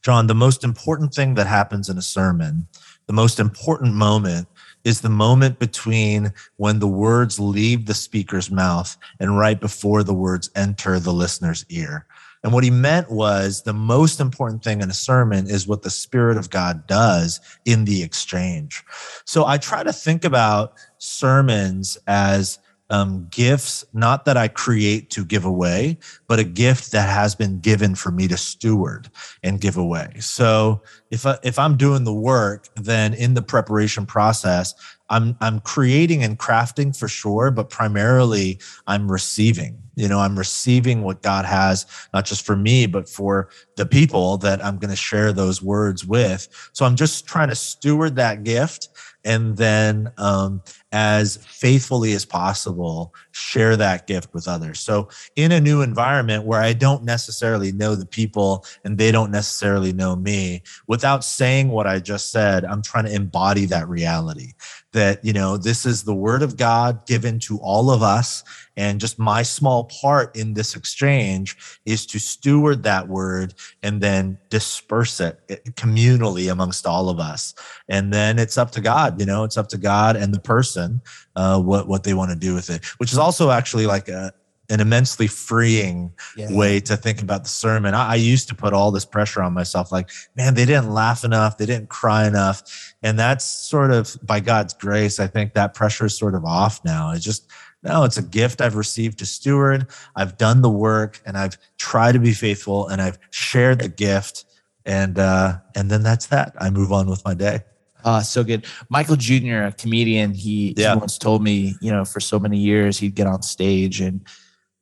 John, 0.01 0.25
the 0.25 0.33
most 0.33 0.63
important 0.63 1.13
thing 1.13 1.35
that 1.35 1.45
happens 1.45 1.87
in 1.87 1.99
a 1.99 2.01
sermon, 2.01 2.67
the 3.05 3.13
most 3.13 3.39
important 3.39 3.93
moment 3.93 4.47
is 4.83 5.01
the 5.01 5.09
moment 5.09 5.59
between 5.59 6.33
when 6.57 6.79
the 6.79 6.87
words 6.87 7.39
leave 7.39 7.85
the 7.85 7.93
speaker's 7.93 8.49
mouth 8.49 8.97
and 9.19 9.37
right 9.37 9.59
before 9.59 10.01
the 10.01 10.15
words 10.15 10.49
enter 10.55 10.99
the 10.99 11.13
listener's 11.13 11.63
ear. 11.69 12.07
And 12.43 12.53
what 12.53 12.63
he 12.63 12.71
meant 12.71 13.11
was 13.11 13.61
the 13.63 13.73
most 13.73 14.19
important 14.19 14.63
thing 14.63 14.81
in 14.81 14.89
a 14.89 14.93
sermon 14.93 15.47
is 15.49 15.67
what 15.67 15.83
the 15.83 15.89
Spirit 15.89 16.37
of 16.37 16.49
God 16.49 16.87
does 16.87 17.39
in 17.65 17.85
the 17.85 18.01
exchange. 18.01 18.83
So 19.25 19.45
I 19.45 19.57
try 19.57 19.83
to 19.83 19.93
think 19.93 20.25
about 20.25 20.73
sermons 20.97 21.97
as 22.07 22.59
um, 22.91 23.27
gifts, 23.31 23.85
not 23.93 24.25
that 24.25 24.35
I 24.35 24.49
create 24.49 25.09
to 25.11 25.23
give 25.23 25.45
away, 25.45 25.97
but 26.27 26.39
a 26.39 26.43
gift 26.43 26.91
that 26.91 27.07
has 27.07 27.35
been 27.35 27.61
given 27.61 27.95
for 27.95 28.11
me 28.11 28.27
to 28.27 28.35
steward 28.35 29.09
and 29.43 29.61
give 29.61 29.77
away. 29.77 30.11
So 30.19 30.81
if 31.09 31.25
I, 31.25 31.37
if 31.41 31.57
I'm 31.57 31.77
doing 31.77 32.03
the 32.03 32.13
work, 32.13 32.67
then 32.75 33.13
in 33.13 33.33
the 33.33 33.41
preparation 33.41 34.05
process, 34.05 34.75
I'm 35.11 35.37
I'm 35.41 35.59
creating 35.59 36.23
and 36.23 36.39
crafting 36.39 36.97
for 36.97 37.07
sure, 37.07 37.51
but 37.51 37.69
primarily 37.69 38.59
I'm 38.87 39.11
receiving. 39.11 39.77
You 39.95 40.07
know, 40.07 40.19
I'm 40.19 40.39
receiving 40.39 41.03
what 41.03 41.21
God 41.21 41.45
has, 41.45 41.85
not 42.13 42.25
just 42.25 42.45
for 42.45 42.55
me, 42.55 42.85
but 42.87 43.09
for 43.09 43.49
the 43.75 43.85
people 43.85 44.37
that 44.37 44.63
I'm 44.63 44.77
going 44.77 44.89
to 44.89 44.95
share 44.95 45.33
those 45.33 45.61
words 45.61 46.05
with. 46.05 46.47
So 46.71 46.85
I'm 46.85 46.95
just 46.95 47.27
trying 47.27 47.49
to 47.49 47.55
steward 47.55 48.15
that 48.15 48.43
gift 48.43 48.87
and 49.23 49.57
then 49.57 50.11
um, 50.17 50.61
as 50.91 51.37
faithfully 51.37 52.13
as 52.13 52.25
possible 52.25 53.13
share 53.31 53.77
that 53.77 54.07
gift 54.07 54.33
with 54.33 54.47
others 54.47 54.79
so 54.79 55.07
in 55.35 55.51
a 55.51 55.61
new 55.61 55.81
environment 55.81 56.43
where 56.43 56.61
i 56.61 56.73
don't 56.73 57.03
necessarily 57.03 57.71
know 57.71 57.95
the 57.95 58.05
people 58.05 58.65
and 58.83 58.97
they 58.97 59.11
don't 59.11 59.31
necessarily 59.31 59.93
know 59.93 60.15
me 60.15 60.61
without 60.87 61.23
saying 61.23 61.69
what 61.69 61.87
i 61.87 61.99
just 61.99 62.31
said 62.31 62.65
i'm 62.65 62.81
trying 62.81 63.05
to 63.05 63.13
embody 63.13 63.65
that 63.65 63.87
reality 63.87 64.53
that 64.93 65.23
you 65.23 65.33
know 65.33 65.57
this 65.57 65.85
is 65.85 66.03
the 66.03 66.13
word 66.13 66.41
of 66.41 66.57
god 66.57 67.05
given 67.05 67.39
to 67.39 67.57
all 67.59 67.89
of 67.91 68.01
us. 68.01 68.43
And 68.77 69.01
just 69.01 69.19
my 69.19 69.43
small 69.43 69.83
part 69.83 70.35
in 70.35 70.53
this 70.53 70.75
exchange 70.75 71.79
is 71.85 72.05
to 72.07 72.19
steward 72.19 72.83
that 72.83 73.09
word 73.09 73.53
and 73.83 74.01
then 74.01 74.37
disperse 74.49 75.19
it 75.19 75.39
eh, 75.49 75.57
communally 75.71 76.49
amongst 76.51 76.87
all 76.87 77.09
of 77.09 77.19
us. 77.19 77.53
And 77.89 78.13
then 78.13 78.39
it's 78.39 78.57
up 78.57 78.71
to 78.71 78.81
god 78.81 79.19
you 79.19 79.25
know 79.25 79.43
it's 79.43 79.57
up 79.57 79.67
to 79.69 79.77
god 79.77 80.15
and 80.15 80.33
the 80.33 80.39
person 80.39 81.01
uh, 81.35 81.61
what 81.61 81.87
what 81.87 82.03
they 82.03 82.13
want 82.13 82.31
to 82.31 82.37
do 82.37 82.53
with 82.53 82.69
it 82.69 82.85
which 82.97 83.11
is 83.11 83.17
also 83.17 83.51
actually 83.51 83.85
like 83.85 84.07
a 84.07 84.33
an 84.71 84.79
immensely 84.79 85.27
freeing 85.27 86.13
yeah. 86.37 86.47
way 86.49 86.79
to 86.79 86.95
think 86.95 87.21
about 87.21 87.43
the 87.43 87.49
sermon. 87.49 87.93
I, 87.93 88.11
I, 88.11 88.15
used 88.15 88.47
to 88.47 88.55
put 88.55 88.73
all 88.73 88.89
this 88.89 89.03
pressure 89.03 89.41
on 89.41 89.53
myself, 89.53 89.91
like, 89.91 90.09
man, 90.35 90.53
they 90.53 90.65
didn't 90.65 90.89
laugh 90.89 91.25
enough, 91.25 91.57
they 91.57 91.65
didn't 91.65 91.89
cry 91.89 92.25
enough. 92.25 92.93
And 93.03 93.19
that's 93.19 93.43
sort 93.45 93.91
of 93.91 94.17
by 94.23 94.39
God's 94.39 94.73
grace, 94.73 95.19
I 95.19 95.27
think 95.27 95.53
that 95.53 95.73
pressure 95.73 96.05
is 96.05 96.17
sort 96.17 96.35
of 96.35 96.45
off 96.45 96.83
now. 96.85 97.11
It's 97.11 97.23
just, 97.23 97.51
no, 97.83 98.05
it's 98.05 98.17
a 98.17 98.23
gift 98.23 98.61
I've 98.61 98.75
received 98.75 99.19
to 99.19 99.25
steward. 99.25 99.87
I've 100.15 100.37
done 100.37 100.61
the 100.61 100.69
work 100.69 101.19
and 101.25 101.37
I've 101.37 101.57
tried 101.77 102.13
to 102.13 102.19
be 102.19 102.33
faithful 102.33 102.87
and 102.87 103.01
I've 103.01 103.19
shared 103.31 103.79
the 103.79 103.89
gift. 103.89 104.45
And 104.85 105.19
uh, 105.19 105.57
and 105.75 105.91
then 105.91 106.01
that's 106.01 106.27
that. 106.27 106.55
I 106.57 106.71
move 106.71 106.91
on 106.91 107.07
with 107.07 107.23
my 107.23 107.35
day. 107.35 107.59
Uh, 108.03 108.21
so 108.21 108.43
good. 108.43 108.65
Michael 108.89 109.15
Jr., 109.15 109.63
a 109.63 109.71
comedian, 109.71 110.33
he, 110.33 110.73
yeah. 110.77 110.93
he 110.93 110.99
once 110.99 111.17
told 111.17 111.43
me, 111.43 111.75
you 111.81 111.91
know, 111.91 112.05
for 112.05 112.19
so 112.19 112.39
many 112.39 112.57
years 112.57 112.97
he'd 112.97 113.15
get 113.15 113.27
on 113.27 113.41
stage 113.41 114.01
and 114.01 114.25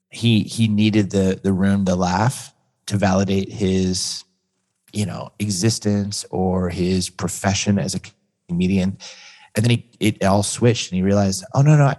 he 0.09 0.43
he 0.43 0.67
needed 0.67 1.11
the 1.11 1.39
the 1.41 1.53
room 1.53 1.85
to 1.85 1.95
laugh 1.95 2.53
to 2.87 2.97
validate 2.97 3.51
his 3.51 4.23
you 4.91 5.05
know 5.05 5.29
existence 5.39 6.25
or 6.31 6.69
his 6.69 7.09
profession 7.09 7.77
as 7.77 7.95
a 7.95 8.01
comedian 8.47 8.97
and 9.55 9.65
then 9.65 9.69
he 9.69 9.89
it 9.99 10.23
all 10.23 10.43
switched 10.43 10.91
and 10.91 10.97
he 10.97 11.03
realized 11.03 11.43
oh 11.53 11.61
no 11.61 11.77
no 11.77 11.85
I, 11.85 11.97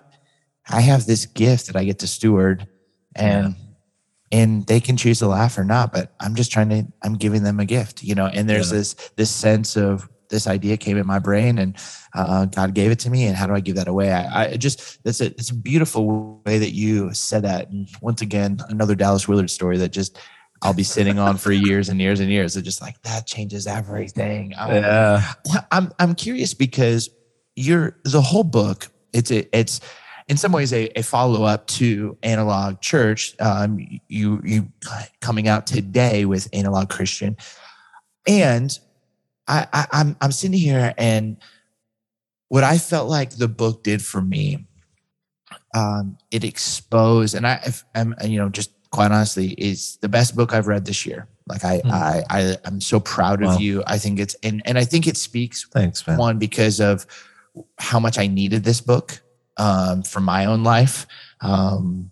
I 0.69 0.81
have 0.81 1.07
this 1.07 1.27
gift 1.27 1.67
that 1.69 1.77
I 1.77 1.85
get 1.85 2.01
to 2.01 2.07
steward 2.07 2.67
and 3.15 3.55
yeah. 3.55 4.39
and 4.41 4.67
they 4.67 4.81
can 4.81 4.97
choose 4.97 5.21
to 5.21 5.29
laugh 5.29 5.57
or 5.57 5.65
not 5.65 5.93
but 5.93 6.13
I'm 6.19 6.35
just 6.35 6.51
trying 6.51 6.71
to 6.71 6.87
I'm 7.03 7.15
giving 7.15 7.45
them 7.45 7.61
a 7.61 7.65
gift 7.65 8.03
you 8.03 8.17
know 8.17 8.27
and 8.27 8.49
there's 8.49 8.73
yeah. 8.73 8.79
this 8.79 8.95
this 9.17 9.31
sense 9.31 9.77
of 9.77 10.09
this 10.31 10.47
idea 10.47 10.77
came 10.77 10.97
in 10.97 11.07
my 11.07 11.19
brain 11.19 11.59
and 11.59 11.77
uh, 12.15 12.47
God 12.47 12.73
gave 12.73 12.91
it 12.91 12.99
to 13.01 13.11
me. 13.11 13.27
And 13.27 13.37
how 13.37 13.47
do 13.47 13.55
I 13.55 13.61
give 13.61 13.77
that 13.77 13.89
away? 13.89 14.13
I, 14.13 14.53
I 14.53 14.57
just, 14.57 15.03
that's 15.05 15.21
a, 15.21 15.27
it's 15.27 15.51
a 15.51 15.55
beautiful 15.55 16.41
way 16.47 16.59
that 16.59 16.71
you 16.71 17.13
said 17.13 17.43
that. 17.43 17.69
And 17.69 17.89
once 18.01 18.23
again, 18.23 18.61
another 18.69 18.95
Dallas 18.95 19.29
Willard 19.29 19.51
story 19.51 19.77
that 19.79 19.91
just, 19.91 20.19
I'll 20.63 20.75
be 20.75 20.83
sitting 20.83 21.19
on 21.19 21.37
for 21.37 21.53
years 21.53 21.89
and 21.89 22.01
years 22.01 22.21
and 22.21 22.31
years. 22.31 22.57
It's 22.57 22.65
just 22.65 22.81
like, 22.81 23.01
that 23.03 23.27
changes 23.27 23.67
everything. 23.67 24.55
Um, 24.57 24.71
yeah. 24.71 25.33
I'm, 25.71 25.93
I'm 25.99 26.15
curious 26.15 26.55
because 26.55 27.11
you're 27.57 27.99
the 28.05 28.23
whole 28.23 28.45
book. 28.45 28.89
It's, 29.13 29.31
a, 29.31 29.57
it's, 29.57 29.81
in 30.29 30.37
some 30.37 30.53
ways 30.53 30.73
a, 30.73 30.87
a 30.97 31.03
follow 31.03 31.43
up 31.43 31.67
to 31.67 32.17
Analog 32.23 32.81
Church. 32.81 33.35
Um, 33.41 33.81
you 34.07 34.41
you 34.45 34.69
coming 35.21 35.49
out 35.49 35.67
today 35.67 36.25
with 36.25 36.49
Analog 36.53 36.89
Christian, 36.89 37.37
and 38.29 38.79
I, 39.51 39.67
I 39.73 39.87
I'm 39.93 40.17
I'm 40.21 40.33
sitting 40.33 40.59
here 40.59 40.95
and 40.97 41.37
what 42.51 42.65
I 42.65 42.79
felt 42.79 43.09
like 43.09 43.31
the 43.31 43.49
book 43.49 43.85
did 43.85 44.03
for 44.05 44.21
me, 44.21 44.67
um, 45.75 46.19
it 46.33 46.45
exposed, 46.45 47.37
and 47.37 47.47
I, 47.47 47.65
I'm, 47.95 48.15
you 48.25 48.39
know, 48.39 48.49
just 48.49 48.73
quite 48.91 49.13
honestly, 49.13 49.53
is 49.53 49.99
the 50.03 50.09
best 50.09 50.35
book 50.35 50.53
I've 50.53 50.67
read 50.67 50.85
this 50.85 51.07
year. 51.07 51.29
Like 51.47 51.65
I, 51.65 51.79
mm. 51.79 51.91
I, 51.91 52.25
I, 52.29 52.57
I'm 52.65 52.81
so 52.81 52.99
proud 52.99 53.43
of 53.43 53.61
you. 53.61 53.85
I 53.87 53.99
think 53.99 54.19
it's, 54.19 54.35
and 54.43 54.63
and 54.65 54.77
I 54.79 54.85
think 54.85 55.07
it 55.07 55.17
speaks. 55.17 55.67
Thanks, 55.73 56.05
man. 56.07 56.19
One 56.19 56.39
because 56.39 56.81
of 56.81 57.07
how 57.79 58.01
much 58.01 58.19
I 58.19 58.27
needed 58.27 58.65
this 58.65 58.81
book 58.81 59.21
um, 59.57 60.03
for 60.03 60.21
my 60.21 60.47
own 60.47 60.65
life. 60.65 61.07
Um, 61.41 62.11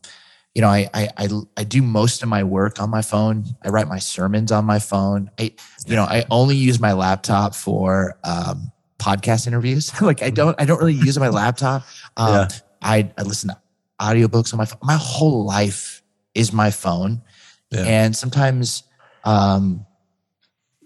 you 0.54 0.62
know, 0.62 0.68
I, 0.68 0.88
I, 0.92 1.08
I 1.16 1.28
I 1.58 1.64
do 1.64 1.82
most 1.82 2.22
of 2.22 2.28
my 2.28 2.42
work 2.42 2.80
on 2.80 2.90
my 2.90 3.02
phone. 3.02 3.44
I 3.62 3.68
write 3.68 3.86
my 3.86 3.98
sermons 3.98 4.50
on 4.50 4.64
my 4.64 4.78
phone. 4.78 5.30
I 5.38 5.54
you 5.86 5.94
know 5.94 6.04
I 6.04 6.24
only 6.30 6.56
use 6.56 6.80
my 6.80 6.92
laptop 6.92 7.54
for 7.54 8.18
um, 8.24 8.72
podcast 8.98 9.46
interviews. 9.46 10.00
like 10.02 10.22
I 10.22 10.30
don't 10.30 10.60
I 10.60 10.64
don't 10.64 10.78
really 10.78 10.94
use 10.94 11.18
my 11.18 11.28
laptop. 11.28 11.82
Um, 12.16 12.34
yeah. 12.34 12.48
I, 12.82 13.12
I 13.16 13.22
listen 13.22 13.50
to 13.50 13.60
audiobooks 14.00 14.52
on 14.52 14.58
my 14.58 14.64
phone. 14.64 14.80
My 14.82 14.96
whole 15.00 15.44
life 15.44 16.02
is 16.34 16.52
my 16.52 16.72
phone. 16.72 17.22
Yeah. 17.70 17.84
And 17.84 18.16
sometimes 18.16 18.82
um, 19.22 19.86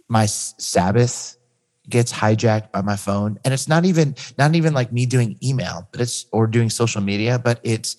my 0.08 0.26
Sabbath 0.26 1.36
gets 1.88 2.12
hijacked 2.12 2.70
by 2.70 2.82
my 2.82 2.96
phone. 2.96 3.38
And 3.44 3.54
it's 3.54 3.68
not 3.68 3.84
even 3.84 4.14
not 4.38 4.54
even 4.54 4.74
like 4.74 4.92
me 4.92 5.06
doing 5.06 5.38
email, 5.42 5.88
but 5.90 6.00
it's 6.00 6.26
or 6.32 6.46
doing 6.46 6.70
social 6.70 7.00
media, 7.00 7.38
but 7.38 7.60
it's 7.62 7.96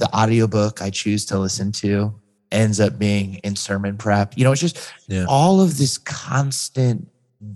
the 0.00 0.12
audiobook 0.14 0.82
I 0.82 0.90
choose 0.90 1.24
to 1.26 1.38
listen 1.38 1.70
to 1.72 2.12
ends 2.50 2.80
up 2.80 2.98
being 2.98 3.36
in 3.36 3.54
sermon 3.54 3.96
prep. 3.96 4.36
You 4.36 4.42
know, 4.42 4.52
it's 4.52 4.60
just 4.60 4.92
yeah. 5.06 5.24
all 5.28 5.60
of 5.60 5.78
this 5.78 5.98
constant 5.98 7.08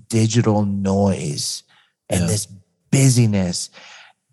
digital 0.09 0.65
noise 0.65 1.65
and 2.09 2.21
yeah. 2.21 2.27
this 2.27 2.47
busyness 2.91 3.71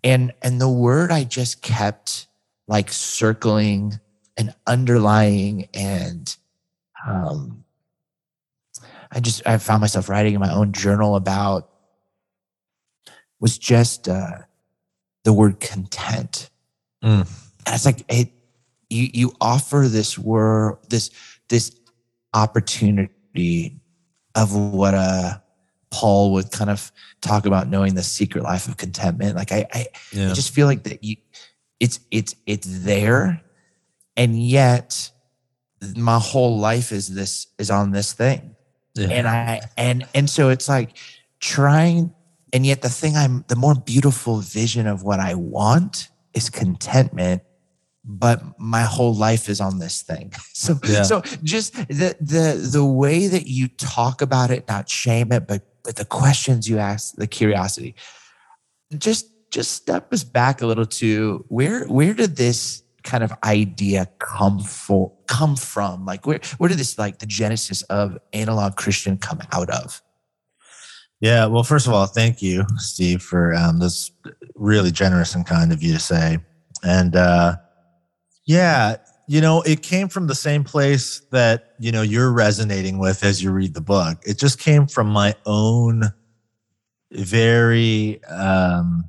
and 0.04 0.32
and 0.42 0.60
the 0.60 0.68
word 0.68 1.10
i 1.10 1.24
just 1.24 1.62
kept 1.62 2.26
like 2.68 2.90
circling 2.90 3.98
and 4.36 4.54
underlying 4.66 5.68
and 5.74 6.36
um 7.06 7.64
i 9.10 9.20
just 9.20 9.44
i 9.46 9.58
found 9.58 9.80
myself 9.80 10.08
writing 10.08 10.34
in 10.34 10.40
my 10.40 10.52
own 10.52 10.72
journal 10.72 11.16
about 11.16 11.68
was 13.40 13.58
just 13.58 14.08
uh 14.08 14.38
the 15.24 15.32
word 15.32 15.58
content 15.60 16.50
mm. 17.02 17.28
And 17.66 17.74
it's 17.74 17.86
like 17.86 18.04
it 18.08 18.30
you 18.90 19.08
you 19.12 19.32
offer 19.40 19.86
this 19.88 20.18
word 20.18 20.78
this 20.88 21.10
this 21.48 21.74
opportunity 22.34 23.80
of 24.34 24.54
what 24.54 24.94
a 24.94 25.42
Paul 25.90 26.32
would 26.32 26.50
kind 26.50 26.70
of 26.70 26.90
talk 27.20 27.46
about 27.46 27.68
knowing 27.68 27.94
the 27.94 28.02
secret 28.02 28.42
life 28.42 28.66
of 28.66 28.78
contentment. 28.78 29.36
Like 29.36 29.52
I, 29.52 29.66
I, 29.72 29.86
yeah. 30.10 30.30
I, 30.30 30.32
just 30.32 30.52
feel 30.52 30.66
like 30.66 30.84
that 30.84 31.04
you, 31.04 31.16
it's 31.78 32.00
it's 32.10 32.34
it's 32.46 32.66
there, 32.82 33.42
and 34.16 34.42
yet 34.42 35.10
my 35.94 36.18
whole 36.18 36.58
life 36.58 36.92
is 36.92 37.14
this 37.14 37.48
is 37.58 37.70
on 37.70 37.90
this 37.90 38.14
thing, 38.14 38.56
yeah. 38.94 39.08
and 39.08 39.28
I 39.28 39.60
and 39.76 40.06
and 40.14 40.28
so 40.28 40.48
it's 40.48 40.68
like 40.68 40.96
trying, 41.40 42.14
and 42.52 42.64
yet 42.64 42.80
the 42.80 42.88
thing 42.88 43.16
I'm 43.16 43.44
the 43.48 43.56
more 43.56 43.74
beautiful 43.74 44.38
vision 44.38 44.86
of 44.86 45.02
what 45.02 45.20
I 45.20 45.34
want 45.34 46.08
is 46.32 46.48
contentment 46.48 47.42
but 48.04 48.42
my 48.58 48.82
whole 48.82 49.14
life 49.14 49.48
is 49.48 49.60
on 49.60 49.78
this 49.78 50.02
thing. 50.02 50.32
So 50.54 50.78
yeah. 50.84 51.02
so 51.02 51.22
just 51.42 51.74
the 51.88 52.14
the 52.20 52.68
the 52.72 52.84
way 52.84 53.26
that 53.26 53.48
you 53.48 53.66
talk 53.66 54.22
about 54.22 54.52
it, 54.52 54.68
not 54.68 54.88
shame 54.88 55.32
it, 55.32 55.48
but 55.48 55.66
but 55.82 55.96
the 55.96 56.04
questions 56.04 56.68
you 56.68 56.78
ask, 56.78 57.16
the 57.16 57.26
curiosity, 57.26 57.96
just 58.96 59.26
just 59.50 59.72
step 59.72 60.12
us 60.12 60.22
back 60.22 60.62
a 60.62 60.66
little 60.66 60.86
to 60.86 61.44
where 61.48 61.84
where 61.86 62.14
did 62.14 62.36
this 62.36 62.84
kind 63.02 63.24
of 63.24 63.32
idea 63.42 64.08
come 64.20 64.60
for 64.60 65.12
come 65.26 65.56
from? 65.56 66.06
Like 66.06 66.26
where 66.26 66.40
where 66.58 66.68
did 66.68 66.78
this 66.78 66.96
like 66.96 67.18
the 67.18 67.26
genesis 67.26 67.82
of 67.82 68.18
analog 68.32 68.76
Christian 68.76 69.18
come 69.18 69.40
out 69.50 69.70
of? 69.70 70.00
Yeah, 71.20 71.46
well, 71.46 71.62
first 71.62 71.86
of 71.86 71.92
all, 71.92 72.06
thank 72.06 72.42
you, 72.42 72.64
Steve, 72.78 73.22
for 73.22 73.54
um, 73.54 73.78
this 73.78 74.10
really 74.56 74.90
generous 74.90 75.36
and 75.36 75.46
kind 75.46 75.72
of 75.72 75.80
you 75.80 75.92
to 75.92 76.00
say. 76.00 76.38
And 76.82 77.14
uh, 77.14 77.56
yeah, 78.44 78.96
you 79.28 79.40
know, 79.40 79.62
it 79.62 79.82
came 79.82 80.08
from 80.08 80.26
the 80.26 80.34
same 80.34 80.64
place 80.64 81.20
that, 81.30 81.74
you 81.78 81.92
know, 81.92 82.02
you're 82.02 82.32
resonating 82.32 82.98
with 82.98 83.24
as 83.24 83.42
you 83.42 83.50
read 83.50 83.74
the 83.74 83.80
book. 83.80 84.18
It 84.26 84.38
just 84.38 84.58
came 84.58 84.86
from 84.86 85.08
my 85.08 85.34
own 85.46 86.12
very 87.12 88.24
um 88.24 89.04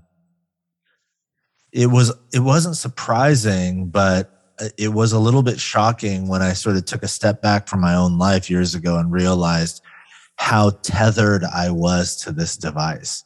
it 1.72 1.88
was 1.88 2.14
it 2.32 2.40
wasn't 2.40 2.78
surprising, 2.78 3.88
but 3.88 4.30
it 4.78 4.90
was 4.90 5.12
a 5.12 5.20
little 5.20 5.42
bit 5.42 5.60
shocking 5.60 6.28
when 6.28 6.42
I 6.42 6.54
sort 6.54 6.76
of 6.76 6.86
took 6.86 7.02
a 7.04 7.08
step 7.08 7.42
back 7.42 7.68
from 7.68 7.82
my 7.82 7.96
own 7.96 8.18
life 8.20 8.50
years 8.50 8.76
ago 8.76 8.98
and 8.98 9.12
realized 9.12 9.82
how 10.36 10.72
tethered 10.84 11.44
I 11.44 11.72
was 11.72 12.16
to 12.18 12.32
this 12.32 12.56
device. 12.58 13.24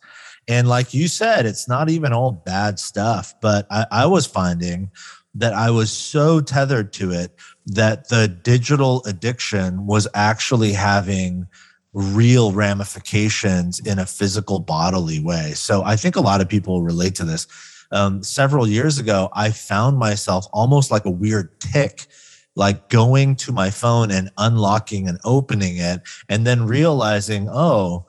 And 0.48 0.70
like 0.70 0.94
you 0.94 1.10
said, 1.10 1.46
it's 1.46 1.68
not 1.68 1.90
even 1.90 2.14
all 2.14 2.32
bad 2.32 2.80
stuff, 2.80 3.34
but 3.42 3.68
I, 3.70 3.86
I 3.92 4.06
was 4.06 4.26
finding 4.26 4.92
that 5.38 5.54
I 5.54 5.70
was 5.70 5.92
so 5.92 6.42
tethered 6.42 6.92
to 6.94 7.12
it 7.12 7.32
that 7.68 8.10
the 8.10 8.28
digital 8.28 9.04
addiction 9.06 9.86
was 9.86 10.08
actually 10.14 10.74
having 10.74 11.48
real 11.94 12.52
ramifications 12.52 13.80
in 13.80 14.00
a 14.00 14.06
physical 14.06 14.60
bodily 14.60 15.20
way. 15.20 15.54
So 15.54 15.84
I 15.84 15.96
think 15.96 16.16
a 16.16 16.22
lot 16.22 16.42
of 16.42 16.50
people 16.50 16.82
relate 16.84 17.16
to 17.16 17.24
this. 17.26 17.48
Um, 17.92 18.22
several 18.22 18.68
years 18.68 19.00
ago, 19.00 19.30
I 19.34 19.52
found 19.52 19.98
myself 19.98 20.46
almost 20.52 20.92
like 20.92 21.06
a 21.06 21.12
weird 21.12 21.60
tic, 21.60 22.06
like 22.56 22.90
going 22.90 23.36
to 23.38 23.52
my 23.52 23.70
phone 23.70 24.12
and 24.12 24.30
unlocking 24.38 25.08
and 25.08 25.20
opening 25.24 25.78
it, 25.78 26.02
and 26.28 26.46
then 26.46 26.68
realizing, 26.68 27.48
oh, 27.50 28.06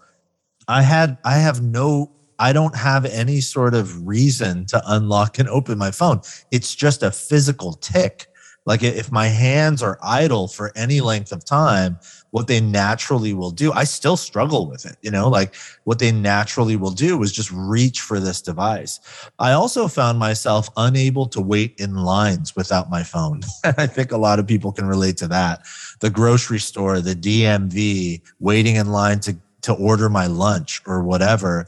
I 0.66 0.82
had 0.82 1.18
I 1.24 1.38
have 1.38 1.62
no 1.62 2.10
I 2.38 2.52
don't 2.52 2.76
have 2.76 3.04
any 3.04 3.40
sort 3.40 3.74
of 3.74 4.06
reason 4.06 4.66
to 4.66 4.82
unlock 4.86 5.38
and 5.38 5.48
open 5.48 5.78
my 5.78 5.90
phone. 5.90 6.20
It's 6.50 6.74
just 6.74 7.02
a 7.02 7.10
physical 7.10 7.72
tic. 7.74 8.26
Like 8.68 8.82
if 8.82 9.10
my 9.10 9.28
hands 9.28 9.82
are 9.82 9.98
idle 10.02 10.46
for 10.46 10.72
any 10.76 11.00
length 11.00 11.32
of 11.32 11.42
time, 11.42 11.98
what 12.32 12.48
they 12.48 12.60
naturally 12.60 13.32
will 13.32 13.50
do, 13.50 13.72
I 13.72 13.84
still 13.84 14.18
struggle 14.18 14.68
with 14.68 14.84
it. 14.84 14.96
You 15.00 15.10
know, 15.10 15.30
like 15.30 15.54
what 15.84 15.98
they 15.98 16.12
naturally 16.12 16.76
will 16.76 16.90
do 16.90 17.22
is 17.22 17.32
just 17.32 17.50
reach 17.50 18.02
for 18.02 18.20
this 18.20 18.42
device. 18.42 19.00
I 19.38 19.52
also 19.52 19.88
found 19.88 20.18
myself 20.18 20.68
unable 20.76 21.24
to 21.28 21.40
wait 21.40 21.80
in 21.80 21.94
lines 21.94 22.54
without 22.54 22.90
my 22.90 23.02
phone. 23.02 23.40
I 23.64 23.86
think 23.86 24.12
a 24.12 24.18
lot 24.18 24.38
of 24.38 24.46
people 24.46 24.70
can 24.70 24.84
relate 24.84 25.16
to 25.18 25.28
that. 25.28 25.62
The 26.00 26.10
grocery 26.10 26.58
store, 26.58 27.00
the 27.00 27.14
DMV, 27.14 28.20
waiting 28.38 28.76
in 28.76 28.92
line 28.92 29.20
to 29.20 29.36
to 29.62 29.72
order 29.74 30.08
my 30.08 30.26
lunch 30.26 30.80
or 30.86 31.02
whatever 31.02 31.66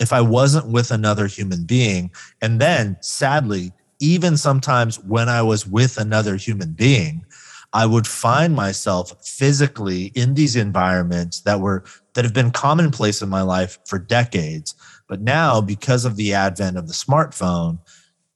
if 0.00 0.12
I 0.12 0.20
wasn't 0.20 0.68
with 0.68 0.90
another 0.90 1.26
human 1.26 1.64
being. 1.64 2.10
And 2.42 2.60
then 2.60 2.96
sadly, 3.00 3.72
even 3.98 4.36
sometimes 4.36 5.02
when 5.04 5.28
I 5.28 5.42
was 5.42 5.66
with 5.66 5.98
another 5.98 6.36
human 6.36 6.72
being, 6.72 7.24
I 7.72 7.86
would 7.86 8.06
find 8.06 8.54
myself 8.54 9.12
physically 9.26 10.06
in 10.14 10.34
these 10.34 10.56
environments 10.56 11.40
that 11.40 11.60
were 11.60 11.84
that 12.14 12.24
have 12.24 12.34
been 12.34 12.50
commonplace 12.50 13.20
in 13.20 13.28
my 13.28 13.42
life 13.42 13.78
for 13.86 13.98
decades. 13.98 14.74
But 15.08 15.20
now, 15.20 15.60
because 15.60 16.04
of 16.04 16.16
the 16.16 16.34
advent 16.34 16.78
of 16.78 16.88
the 16.88 16.94
smartphone, 16.94 17.78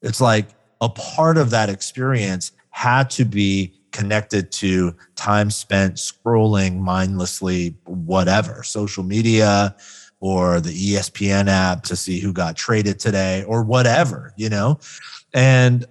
it's 0.02 0.20
like 0.20 0.48
a 0.80 0.88
part 0.88 1.36
of 1.36 1.50
that 1.50 1.68
experience 1.68 2.52
had 2.70 3.10
to 3.10 3.24
be 3.24 3.74
connected 3.92 4.52
to 4.52 4.94
time 5.16 5.50
spent 5.50 5.94
scrolling 5.96 6.78
mindlessly, 6.78 7.74
whatever, 7.86 8.62
social 8.62 9.02
media, 9.02 9.74
or 10.20 10.60
the 10.60 10.70
ESPN 10.70 11.48
app 11.48 11.82
to 11.84 11.96
see 11.96 12.20
who 12.20 12.32
got 12.32 12.56
traded 12.56 12.98
today 12.98 13.42
or 13.44 13.62
whatever, 13.62 14.32
you 14.36 14.48
know? 14.48 14.78
And 15.32 15.86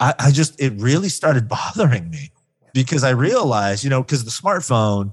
I, 0.00 0.14
I 0.18 0.30
just, 0.30 0.60
it 0.60 0.72
really 0.76 1.08
started 1.08 1.48
bothering 1.76 2.10
me 2.10 2.32
because 2.72 3.04
I 3.04 3.10
realized, 3.10 3.84
you 3.84 3.90
know, 3.90 4.02
because 4.02 4.24
the 4.24 4.30
smartphone, 4.30 5.12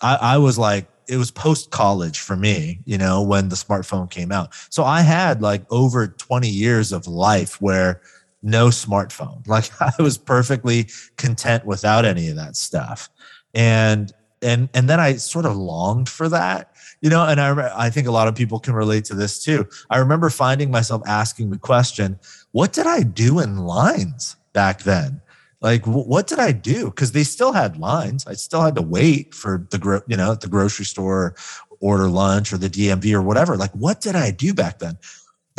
I, 0.00 0.16
I 0.20 0.38
was 0.38 0.58
like, 0.58 0.88
it 1.06 1.16
was 1.16 1.30
post 1.30 1.70
college 1.70 2.20
for 2.20 2.34
me, 2.34 2.80
you 2.86 2.96
know, 2.96 3.22
when 3.22 3.50
the 3.50 3.56
smartphone 3.56 4.10
came 4.10 4.32
out. 4.32 4.54
So 4.70 4.84
I 4.84 5.02
had 5.02 5.42
like 5.42 5.64
over 5.70 6.08
20 6.08 6.48
years 6.48 6.92
of 6.92 7.06
life 7.06 7.60
where 7.60 8.00
no 8.42 8.68
smartphone. 8.68 9.46
Like 9.48 9.70
I 9.80 9.92
was 10.00 10.18
perfectly 10.18 10.88
content 11.16 11.64
without 11.64 12.04
any 12.04 12.28
of 12.28 12.36
that 12.36 12.56
stuff. 12.56 13.08
And 13.54 14.12
and 14.44 14.68
and 14.74 14.88
then 14.88 15.00
I 15.00 15.16
sort 15.16 15.46
of 15.46 15.56
longed 15.56 16.08
for 16.08 16.28
that 16.28 16.74
you 17.04 17.10
know, 17.10 17.22
and 17.26 17.38
I 17.38 17.70
I 17.76 17.90
think 17.90 18.06
a 18.06 18.10
lot 18.10 18.28
of 18.28 18.34
people 18.34 18.58
can 18.58 18.72
relate 18.72 19.04
to 19.06 19.14
this 19.14 19.44
too. 19.44 19.68
I 19.90 19.98
remember 19.98 20.30
finding 20.30 20.70
myself 20.70 21.02
asking 21.06 21.50
the 21.50 21.58
question, 21.58 22.18
"What 22.52 22.72
did 22.72 22.86
I 22.86 23.02
do 23.02 23.40
in 23.40 23.58
lines 23.58 24.36
back 24.54 24.84
then?" 24.84 25.20
Like, 25.60 25.84
what 25.84 26.26
did 26.26 26.38
I 26.38 26.52
do? 26.52 26.86
Because 26.86 27.12
they 27.12 27.24
still 27.24 27.52
had 27.52 27.76
lines. 27.76 28.26
I 28.26 28.32
still 28.32 28.62
had 28.62 28.74
to 28.76 28.82
wait 28.82 29.34
for 29.34 29.66
the 29.70 29.76
gro- 29.78 30.00
you 30.06 30.16
know 30.16 30.32
at 30.32 30.40
the 30.40 30.48
grocery 30.48 30.86
store, 30.86 31.34
order 31.78 32.08
lunch 32.08 32.54
or 32.54 32.56
the 32.56 32.70
DMV 32.70 33.12
or 33.12 33.20
whatever. 33.20 33.58
Like, 33.58 33.72
what 33.72 34.00
did 34.00 34.16
I 34.16 34.30
do 34.30 34.54
back 34.54 34.78
then? 34.78 34.96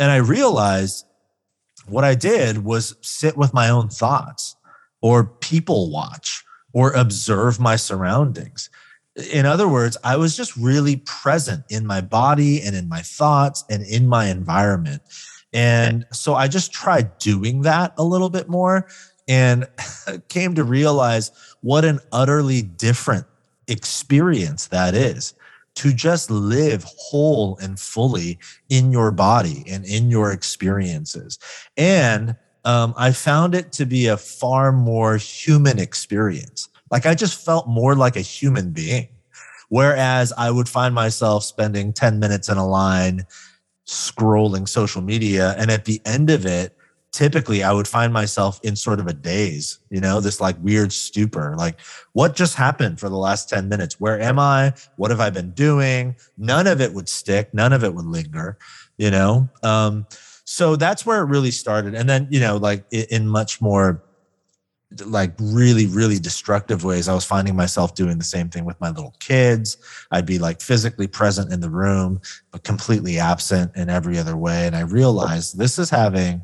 And 0.00 0.10
I 0.10 0.16
realized 0.16 1.06
what 1.86 2.02
I 2.02 2.16
did 2.16 2.64
was 2.64 2.96
sit 3.02 3.36
with 3.36 3.54
my 3.54 3.68
own 3.68 3.88
thoughts 3.88 4.56
or 5.00 5.22
people 5.24 5.92
watch 5.92 6.44
or 6.76 6.92
observe 6.92 7.58
my 7.58 7.74
surroundings. 7.74 8.68
In 9.32 9.46
other 9.46 9.66
words, 9.66 9.96
I 10.04 10.18
was 10.18 10.36
just 10.36 10.54
really 10.58 10.96
present 11.06 11.64
in 11.70 11.86
my 11.86 12.02
body 12.02 12.60
and 12.60 12.76
in 12.76 12.86
my 12.86 13.00
thoughts 13.00 13.64
and 13.70 13.82
in 13.82 14.06
my 14.06 14.26
environment. 14.26 15.00
And 15.54 16.04
so 16.12 16.34
I 16.34 16.48
just 16.48 16.74
tried 16.74 17.16
doing 17.16 17.62
that 17.62 17.94
a 17.96 18.04
little 18.04 18.28
bit 18.28 18.50
more 18.50 18.88
and 19.26 19.66
came 20.28 20.54
to 20.54 20.64
realize 20.64 21.30
what 21.62 21.86
an 21.86 21.98
utterly 22.12 22.60
different 22.60 23.24
experience 23.68 24.66
that 24.66 24.94
is 24.94 25.32
to 25.76 25.94
just 25.94 26.30
live 26.30 26.84
whole 26.98 27.56
and 27.62 27.80
fully 27.80 28.38
in 28.68 28.92
your 28.92 29.10
body 29.10 29.64
and 29.66 29.86
in 29.86 30.10
your 30.10 30.30
experiences. 30.30 31.38
And 31.78 32.36
um, 32.66 32.92
I 32.96 33.12
found 33.12 33.54
it 33.54 33.72
to 33.74 33.86
be 33.86 34.08
a 34.08 34.16
far 34.16 34.72
more 34.72 35.16
human 35.16 35.78
experience. 35.78 36.68
Like 36.90 37.06
I 37.06 37.14
just 37.14 37.42
felt 37.42 37.68
more 37.68 37.94
like 37.94 38.16
a 38.16 38.20
human 38.20 38.72
being. 38.72 39.08
Whereas 39.68 40.32
I 40.36 40.50
would 40.50 40.68
find 40.68 40.94
myself 40.94 41.44
spending 41.44 41.92
10 41.92 42.18
minutes 42.18 42.48
in 42.48 42.58
a 42.58 42.66
line 42.66 43.24
scrolling 43.86 44.68
social 44.68 45.00
media. 45.00 45.54
And 45.58 45.70
at 45.70 45.84
the 45.84 46.00
end 46.04 46.28
of 46.28 46.44
it, 46.44 46.76
typically 47.12 47.62
I 47.62 47.72
would 47.72 47.88
find 47.88 48.12
myself 48.12 48.60
in 48.62 48.76
sort 48.76 49.00
of 49.00 49.06
a 49.06 49.12
daze, 49.12 49.78
you 49.90 50.00
know, 50.00 50.20
this 50.20 50.40
like 50.40 50.56
weird 50.60 50.92
stupor. 50.92 51.54
Like, 51.56 51.80
what 52.12 52.34
just 52.34 52.56
happened 52.56 53.00
for 53.00 53.08
the 53.08 53.16
last 53.16 53.48
10 53.48 53.68
minutes? 53.68 53.98
Where 54.00 54.20
am 54.20 54.38
I? 54.38 54.74
What 54.96 55.10
have 55.10 55.20
I 55.20 55.30
been 55.30 55.52
doing? 55.52 56.16
None 56.36 56.66
of 56.66 56.80
it 56.80 56.92
would 56.92 57.08
stick, 57.08 57.54
none 57.54 57.72
of 57.72 57.84
it 57.84 57.94
would 57.94 58.06
linger, 58.06 58.58
you 58.98 59.10
know? 59.10 59.48
Um, 59.62 60.06
so 60.56 60.74
that's 60.74 61.04
where 61.04 61.20
it 61.20 61.26
really 61.26 61.50
started. 61.50 61.94
And 61.94 62.08
then, 62.08 62.28
you 62.30 62.40
know, 62.40 62.56
like 62.56 62.90
in 62.90 63.28
much 63.28 63.60
more 63.60 64.02
like 65.04 65.32
really 65.40 65.86
really 65.88 66.16
destructive 66.16 66.84
ways 66.84 67.08
i 67.08 67.12
was 67.12 67.24
finding 67.24 67.56
myself 67.56 67.96
doing 67.96 68.18
the 68.18 68.24
same 68.24 68.48
thing 68.48 68.64
with 68.64 68.80
my 68.80 68.88
little 68.88 69.16
kids 69.18 69.76
i'd 70.12 70.24
be 70.24 70.38
like 70.38 70.60
physically 70.60 71.08
present 71.08 71.52
in 71.52 71.60
the 71.60 71.68
room 71.68 72.20
but 72.52 72.62
completely 72.62 73.18
absent 73.18 73.74
in 73.74 73.90
every 73.90 74.16
other 74.16 74.36
way 74.36 74.64
and 74.64 74.76
i 74.76 74.80
realized 74.80 75.58
this 75.58 75.76
is 75.76 75.90
having 75.90 76.40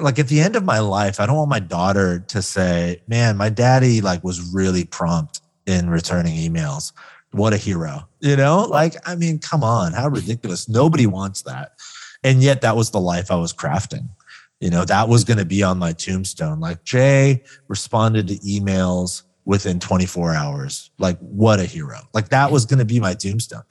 like 0.00 0.18
at 0.18 0.28
the 0.28 0.40
end 0.40 0.56
of 0.56 0.64
my 0.64 0.78
life, 0.78 1.20
I 1.20 1.26
don't 1.26 1.36
want 1.36 1.50
my 1.50 1.60
daughter 1.60 2.20
to 2.20 2.40
say, 2.40 3.02
"Man, 3.08 3.36
my 3.36 3.50
daddy 3.50 4.00
like 4.00 4.24
was 4.24 4.40
really 4.54 4.84
prompt 4.84 5.40
in 5.66 5.90
returning 5.90 6.34
emails. 6.34 6.92
What 7.32 7.52
a 7.52 7.58
hero." 7.58 8.08
You 8.20 8.36
know? 8.36 8.62
Like 8.62 8.96
I 9.06 9.16
mean, 9.16 9.38
come 9.38 9.62
on, 9.62 9.92
how 9.92 10.08
ridiculous. 10.08 10.68
Nobody 10.68 11.06
wants 11.06 11.42
that. 11.42 11.72
And 12.26 12.42
yet 12.42 12.60
that 12.62 12.74
was 12.74 12.90
the 12.90 13.00
life 13.00 13.30
I 13.30 13.36
was 13.36 13.52
crafting. 13.52 14.08
You 14.60 14.68
know, 14.68 14.84
that 14.84 15.08
was 15.08 15.22
going 15.22 15.38
to 15.38 15.44
be 15.44 15.62
on 15.62 15.78
my 15.78 15.92
tombstone. 15.92 16.58
Like 16.58 16.82
Jay 16.82 17.44
responded 17.68 18.26
to 18.26 18.34
emails 18.38 19.22
within 19.44 19.78
24 19.78 20.34
hours. 20.34 20.90
Like 20.98 21.18
what 21.20 21.60
a 21.60 21.64
hero. 21.64 22.00
Like 22.12 22.30
that 22.30 22.50
was 22.50 22.66
going 22.66 22.80
to 22.80 22.84
be 22.84 22.98
my 22.98 23.14
tombstone. 23.14 23.62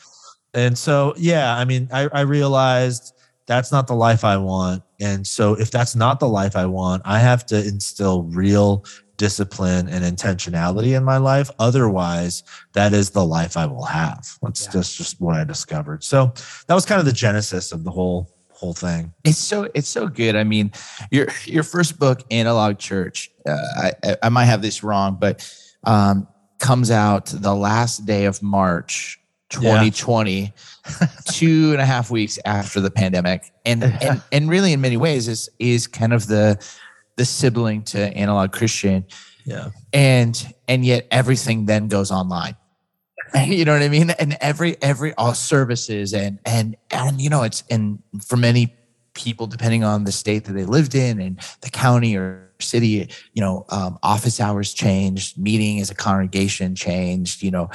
And 0.53 0.77
so, 0.77 1.13
yeah, 1.17 1.53
I 1.53 1.65
mean, 1.65 1.89
I, 1.91 2.07
I 2.13 2.21
realized 2.21 3.13
that's 3.45 3.73
not 3.73 3.87
the 3.87 3.93
life 3.93 4.23
I 4.23 4.37
want. 4.37 4.83
And 5.01 5.27
so, 5.27 5.55
if 5.55 5.69
that's 5.69 5.93
not 5.93 6.21
the 6.21 6.29
life 6.29 6.55
I 6.55 6.65
want, 6.65 7.01
I 7.03 7.19
have 7.19 7.45
to 7.47 7.57
instill 7.57 8.23
real 8.23 8.85
discipline 9.17 9.89
and 9.89 10.05
intentionality 10.05 10.95
in 10.95 11.03
my 11.03 11.17
life. 11.17 11.51
Otherwise, 11.59 12.43
that 12.71 12.93
is 12.93 13.09
the 13.09 13.25
life 13.25 13.57
I 13.57 13.65
will 13.65 13.83
have. 13.83 14.25
That's 14.41 14.65
yeah. 14.65 14.71
just, 14.71 14.97
just 14.97 15.19
what 15.19 15.35
I 15.35 15.43
discovered. 15.43 16.05
So 16.05 16.33
that 16.67 16.73
was 16.73 16.85
kind 16.85 16.99
of 16.99 17.05
the 17.05 17.13
genesis 17.13 17.73
of 17.73 17.83
the 17.83 17.91
whole 17.91 18.34
whole 18.55 18.73
thing. 18.73 19.13
It's 19.23 19.37
so 19.37 19.69
it's 19.73 19.89
so 19.89 20.07
good. 20.07 20.35
I 20.35 20.43
mean, 20.43 20.71
your 21.11 21.27
your 21.45 21.63
first 21.63 21.99
book, 21.99 22.23
Analog 22.31 22.77
Church. 22.77 23.31
Uh, 23.45 23.91
I 24.03 24.17
I 24.23 24.29
might 24.29 24.45
have 24.45 24.61
this 24.61 24.83
wrong, 24.83 25.17
but 25.19 25.49
um, 25.83 26.27
comes 26.59 26.91
out 26.91 27.27
the 27.27 27.53
last 27.53 28.05
day 28.05 28.25
of 28.25 28.41
March 28.41 29.19
2020, 29.49 30.41
yeah. 30.41 31.07
two 31.25 31.71
and 31.71 31.81
a 31.81 31.85
half 31.85 32.09
weeks 32.09 32.39
after 32.45 32.79
the 32.79 32.91
pandemic. 32.91 33.51
And, 33.65 33.83
and 33.83 34.21
and 34.31 34.49
really 34.49 34.73
in 34.73 34.81
many 34.81 34.97
ways 34.97 35.27
is 35.27 35.49
is 35.59 35.87
kind 35.87 36.13
of 36.13 36.27
the 36.27 36.63
the 37.17 37.25
sibling 37.25 37.83
to 37.83 37.99
analog 37.99 38.51
Christian. 38.51 39.05
Yeah. 39.45 39.69
And 39.93 40.53
and 40.67 40.83
yet 40.83 41.07
everything 41.11 41.65
then 41.65 41.87
goes 41.87 42.11
online. 42.11 42.55
You 43.45 43.65
know 43.65 43.73
what 43.73 43.81
I 43.81 43.89
mean? 43.89 44.11
And 44.11 44.37
every 44.41 44.81
every 44.81 45.13
all 45.15 45.33
services 45.33 46.13
and 46.13 46.39
and 46.45 46.75
and 46.91 47.21
you 47.21 47.29
know 47.29 47.43
it's 47.43 47.63
and 47.69 48.01
for 48.25 48.37
many 48.37 48.73
people 49.15 49.47
depending 49.47 49.83
on 49.83 50.03
the 50.03 50.11
state 50.11 50.43
that 50.45 50.53
they 50.53 50.65
lived 50.65 50.93
in 50.93 51.19
and 51.19 51.39
the 51.61 51.69
county 51.69 52.15
or 52.15 52.51
city 52.59 53.09
you 53.33 53.41
know 53.41 53.65
um, 53.69 53.97
office 54.03 54.39
hours 54.39 54.73
changed 54.73 55.37
meeting 55.37 55.79
as 55.79 55.89
a 55.89 55.95
congregation 55.95 56.75
changed 56.75 57.41
you 57.41 57.49
know 57.49 57.69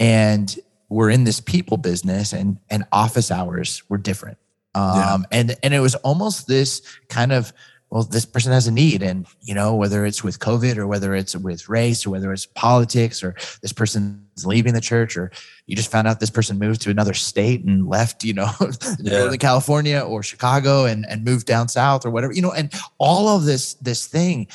and 0.00 0.58
we're 0.88 1.10
in 1.10 1.24
this 1.24 1.40
people 1.40 1.76
business 1.76 2.32
and 2.32 2.58
and 2.70 2.84
office 2.92 3.30
hours 3.30 3.82
were 3.88 3.98
different 3.98 4.38
um 4.74 4.96
yeah. 4.96 5.38
and 5.38 5.56
and 5.62 5.74
it 5.74 5.80
was 5.80 5.94
almost 5.96 6.46
this 6.46 6.80
kind 7.08 7.32
of 7.32 7.52
well 7.94 8.02
this 8.02 8.26
person 8.26 8.52
has 8.52 8.66
a 8.66 8.70
need 8.70 9.02
and 9.02 9.26
you 9.42 9.54
know 9.54 9.74
whether 9.74 10.04
it's 10.04 10.22
with 10.22 10.38
covid 10.38 10.76
or 10.76 10.86
whether 10.86 11.14
it's 11.14 11.34
with 11.34 11.68
race 11.70 12.04
or 12.04 12.10
whether 12.10 12.30
it's 12.32 12.44
politics 12.44 13.22
or 13.22 13.34
this 13.62 13.72
person's 13.72 14.44
leaving 14.44 14.74
the 14.74 14.80
church 14.80 15.16
or 15.16 15.30
you 15.66 15.74
just 15.74 15.90
found 15.90 16.06
out 16.06 16.20
this 16.20 16.28
person 16.28 16.58
moved 16.58 16.82
to 16.82 16.90
another 16.90 17.14
state 17.14 17.64
and 17.64 17.88
left 17.88 18.22
you 18.22 18.34
know 18.34 18.50
yeah. 19.00 19.18
northern 19.20 19.38
california 19.38 20.00
or 20.00 20.22
chicago 20.22 20.84
and 20.84 21.06
and 21.08 21.24
moved 21.24 21.46
down 21.46 21.68
south 21.68 22.04
or 22.04 22.10
whatever 22.10 22.34
you 22.34 22.42
know 22.42 22.52
and 22.52 22.74
all 22.98 23.28
of 23.28 23.44
this 23.44 23.74
this 23.74 24.06
thing 24.06 24.46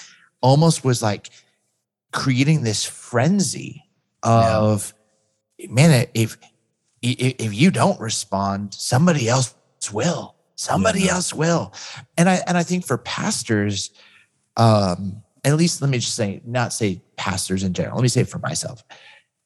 almost 0.42 0.84
was 0.84 1.02
like 1.02 1.30
creating 2.12 2.62
this 2.62 2.86
frenzy 2.86 3.84
of 4.24 4.94
man, 5.68 6.08
if 6.14 6.38
if 7.02 7.54
you 7.54 7.72
don't 7.72 8.00
respond, 8.00 8.74
somebody 8.74 9.30
else 9.30 9.56
will. 9.94 10.36
Somebody 10.60 11.04
yeah. 11.04 11.14
else 11.14 11.34
will. 11.34 11.74
And 12.18 12.30
I 12.30 12.42
and 12.46 12.58
I 12.58 12.64
think 12.64 12.86
for 12.86 12.98
pastors, 12.98 13.92
um, 14.58 15.24
at 15.46 15.56
least 15.56 15.82
let 15.82 15.90
me 15.90 16.00
just 16.00 16.16
say, 16.16 16.42
not 16.44 16.74
say 16.74 17.02
pastors 17.16 17.64
in 17.64 17.72
general. 17.72 17.96
Let 17.96 18.02
me 18.02 18.10
say 18.10 18.26
for 18.26 18.40
myself. 18.40 18.84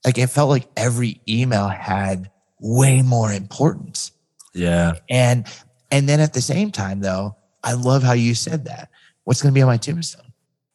Like 0.04 0.18
it 0.18 0.26
felt 0.32 0.50
like 0.50 0.68
every 0.76 1.22
email 1.30 1.68
had 1.68 2.32
way 2.60 3.04
more 3.04 3.32
importance. 3.32 4.12
Yeah. 4.56 4.94
And 5.08 5.46
and 5.92 6.10
then 6.10 6.20
at 6.20 6.34
the 6.34 6.42
same 6.42 6.72
time, 6.72 7.02
though, 7.02 7.36
I 7.64 7.74
love 7.74 8.02
how 8.02 8.14
you 8.14 8.34
said 8.34 8.66
that. 8.66 8.90
What's 9.24 9.40
going 9.40 9.54
to 9.54 9.56
be 9.56 9.62
on 9.62 9.68
my 9.68 9.78
tombstone? 9.78 10.34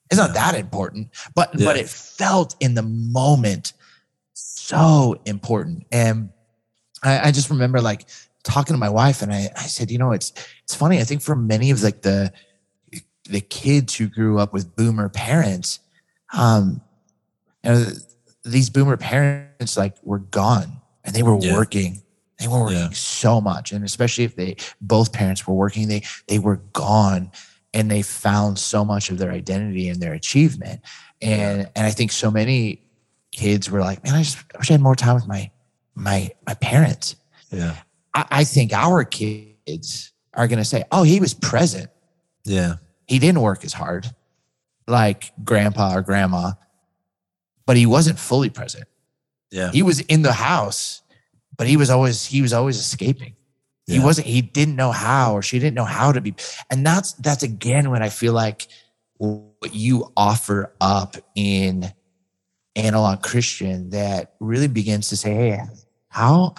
It's 0.08 0.20
not 0.20 0.34
that 0.34 0.54
important, 0.54 1.08
but 1.34 1.50
yeah. 1.58 1.66
but 1.66 1.76
it 1.76 1.88
felt 1.88 2.54
in 2.60 2.74
the 2.74 2.84
moment 2.84 3.72
so 4.34 5.20
important. 5.24 5.84
And 5.90 6.30
I, 7.02 7.28
I 7.28 7.32
just 7.32 7.50
remember 7.50 7.80
like 7.80 8.06
talking 8.48 8.74
to 8.74 8.78
my 8.78 8.88
wife 8.88 9.22
and 9.22 9.32
I, 9.32 9.50
I 9.56 9.66
said, 9.66 9.90
you 9.90 9.98
know, 9.98 10.12
it's 10.12 10.32
it's 10.64 10.74
funny. 10.74 10.98
I 10.98 11.04
think 11.04 11.22
for 11.22 11.36
many 11.36 11.70
of 11.70 11.82
like 11.82 12.02
the 12.02 12.32
the 13.24 13.40
kids 13.40 13.94
who 13.94 14.08
grew 14.08 14.38
up 14.38 14.52
with 14.52 14.74
boomer 14.74 15.08
parents, 15.10 15.80
um, 16.32 16.80
you 17.62 17.70
know, 17.70 17.86
these 18.44 18.70
boomer 18.70 18.96
parents 18.96 19.76
like 19.76 19.96
were 20.02 20.20
gone 20.20 20.80
and 21.04 21.14
they 21.14 21.22
were 21.22 21.38
yeah. 21.38 21.54
working. 21.54 22.02
They 22.40 22.48
were 22.48 22.60
working 22.60 22.78
yeah. 22.78 22.90
so 22.92 23.40
much. 23.40 23.72
And 23.72 23.84
especially 23.84 24.24
if 24.24 24.36
they 24.36 24.56
both 24.80 25.12
parents 25.12 25.46
were 25.46 25.54
working, 25.54 25.88
they 25.88 26.02
they 26.26 26.38
were 26.38 26.56
gone 26.72 27.30
and 27.74 27.90
they 27.90 28.02
found 28.02 28.58
so 28.58 28.84
much 28.84 29.10
of 29.10 29.18
their 29.18 29.30
identity 29.30 29.88
and 29.88 30.00
their 30.00 30.14
achievement. 30.14 30.80
And 31.20 31.62
yeah. 31.62 31.68
and 31.76 31.86
I 31.86 31.90
think 31.90 32.12
so 32.12 32.30
many 32.30 32.82
kids 33.30 33.70
were 33.70 33.80
like, 33.80 34.02
man, 34.04 34.14
I 34.14 34.22
just 34.22 34.38
I 34.54 34.58
wish 34.58 34.70
I 34.70 34.74
had 34.74 34.80
more 34.80 34.96
time 34.96 35.16
with 35.16 35.26
my 35.26 35.50
my 35.94 36.30
my 36.46 36.54
parents. 36.54 37.16
Yeah. 37.50 37.76
I, 38.18 38.40
I 38.40 38.44
think 38.44 38.72
our 38.72 39.04
kids 39.04 40.12
are 40.34 40.48
gonna 40.48 40.64
say, 40.64 40.84
oh, 40.90 41.02
he 41.02 41.20
was 41.20 41.34
present. 41.34 41.90
Yeah. 42.44 42.76
He 43.06 43.18
didn't 43.18 43.40
work 43.40 43.64
as 43.64 43.72
hard 43.72 44.06
like 44.88 45.32
grandpa 45.44 45.94
or 45.94 46.02
grandma, 46.02 46.52
but 47.66 47.76
he 47.76 47.86
wasn't 47.86 48.18
fully 48.18 48.50
present. 48.50 48.84
Yeah. 49.50 49.70
He 49.70 49.82
was 49.82 50.00
in 50.00 50.22
the 50.22 50.32
house, 50.32 51.02
but 51.56 51.66
he 51.66 51.76
was 51.76 51.90
always 51.90 52.24
he 52.24 52.42
was 52.42 52.52
always 52.52 52.78
escaping. 52.78 53.34
Yeah. 53.86 53.98
He 53.98 54.04
wasn't 54.04 54.26
he 54.26 54.42
didn't 54.42 54.76
know 54.76 54.92
how 54.92 55.34
or 55.34 55.42
she 55.42 55.58
didn't 55.58 55.74
know 55.74 55.84
how 55.84 56.12
to 56.12 56.20
be. 56.20 56.34
And 56.70 56.84
that's 56.84 57.12
that's 57.14 57.42
again 57.42 57.90
when 57.90 58.02
I 58.02 58.08
feel 58.08 58.32
like 58.32 58.66
what 59.18 59.74
you 59.74 60.12
offer 60.16 60.72
up 60.80 61.16
in 61.34 61.92
analog 62.76 63.22
Christian 63.22 63.90
that 63.90 64.34
really 64.40 64.68
begins 64.68 65.08
to 65.08 65.16
say, 65.16 65.34
hey, 65.34 65.60
how 66.08 66.54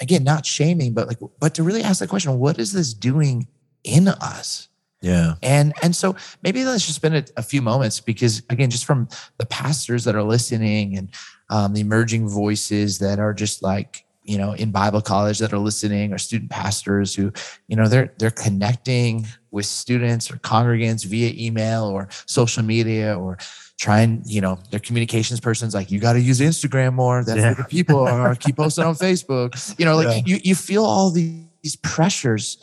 again, 0.00 0.24
not 0.24 0.46
shaming, 0.46 0.94
but 0.94 1.08
like, 1.08 1.18
but 1.40 1.54
to 1.54 1.62
really 1.62 1.82
ask 1.82 2.00
the 2.00 2.06
question, 2.06 2.38
what 2.38 2.58
is 2.58 2.72
this 2.72 2.94
doing 2.94 3.46
in 3.84 4.08
us? 4.08 4.68
Yeah. 5.02 5.34
And 5.42 5.74
and 5.82 5.94
so 5.94 6.16
maybe 6.42 6.64
let's 6.64 6.86
just 6.86 6.96
spend 6.96 7.16
a, 7.16 7.24
a, 7.36 7.42
few 7.42 7.60
moments 7.60 8.00
because 8.00 8.42
again, 8.50 8.70
just 8.70 8.86
from 8.86 9.08
the 9.38 9.46
pastors 9.46 10.04
that 10.04 10.16
are 10.16 10.22
listening 10.22 10.96
and 10.96 11.10
um, 11.50 11.74
the 11.74 11.80
emerging 11.80 12.28
voices 12.28 12.98
that 12.98 13.18
are 13.18 13.34
just 13.34 13.62
like 13.62 14.04
you 14.24 14.38
know 14.38 14.52
in 14.52 14.72
Bible 14.72 15.02
college 15.02 15.38
that 15.38 15.52
are 15.52 15.58
listening, 15.58 16.12
or 16.12 16.18
student 16.18 16.50
pastors 16.50 17.14
who 17.14 17.30
you 17.68 17.76
know 17.76 17.88
they're 17.88 18.12
they're 18.18 18.30
connecting 18.30 19.26
with 19.50 19.66
students 19.66 20.30
or 20.30 20.38
congregants 20.38 21.04
via 21.04 21.32
email 21.36 21.84
or 21.84 22.08
social 22.26 22.62
media 22.62 23.16
or 23.16 23.38
trying 23.78 24.22
you 24.24 24.40
know 24.40 24.58
their 24.70 24.80
communications 24.80 25.38
person's 25.38 25.74
like 25.74 25.90
you 25.90 26.00
got 26.00 26.14
to 26.14 26.20
use 26.20 26.40
Instagram 26.40 26.94
more. 26.94 27.24
That's 27.24 27.38
yeah. 27.38 27.46
where 27.46 27.54
the 27.54 27.64
people 27.64 28.00
are. 28.00 28.34
Keep 28.36 28.56
posting 28.56 28.84
on 28.84 28.94
Facebook. 28.94 29.78
You 29.78 29.84
know, 29.84 29.96
like 29.96 30.08
yeah. 30.08 30.22
you 30.24 30.40
you 30.42 30.54
feel 30.54 30.84
all 30.84 31.10
these 31.10 31.76
pressures, 31.82 32.58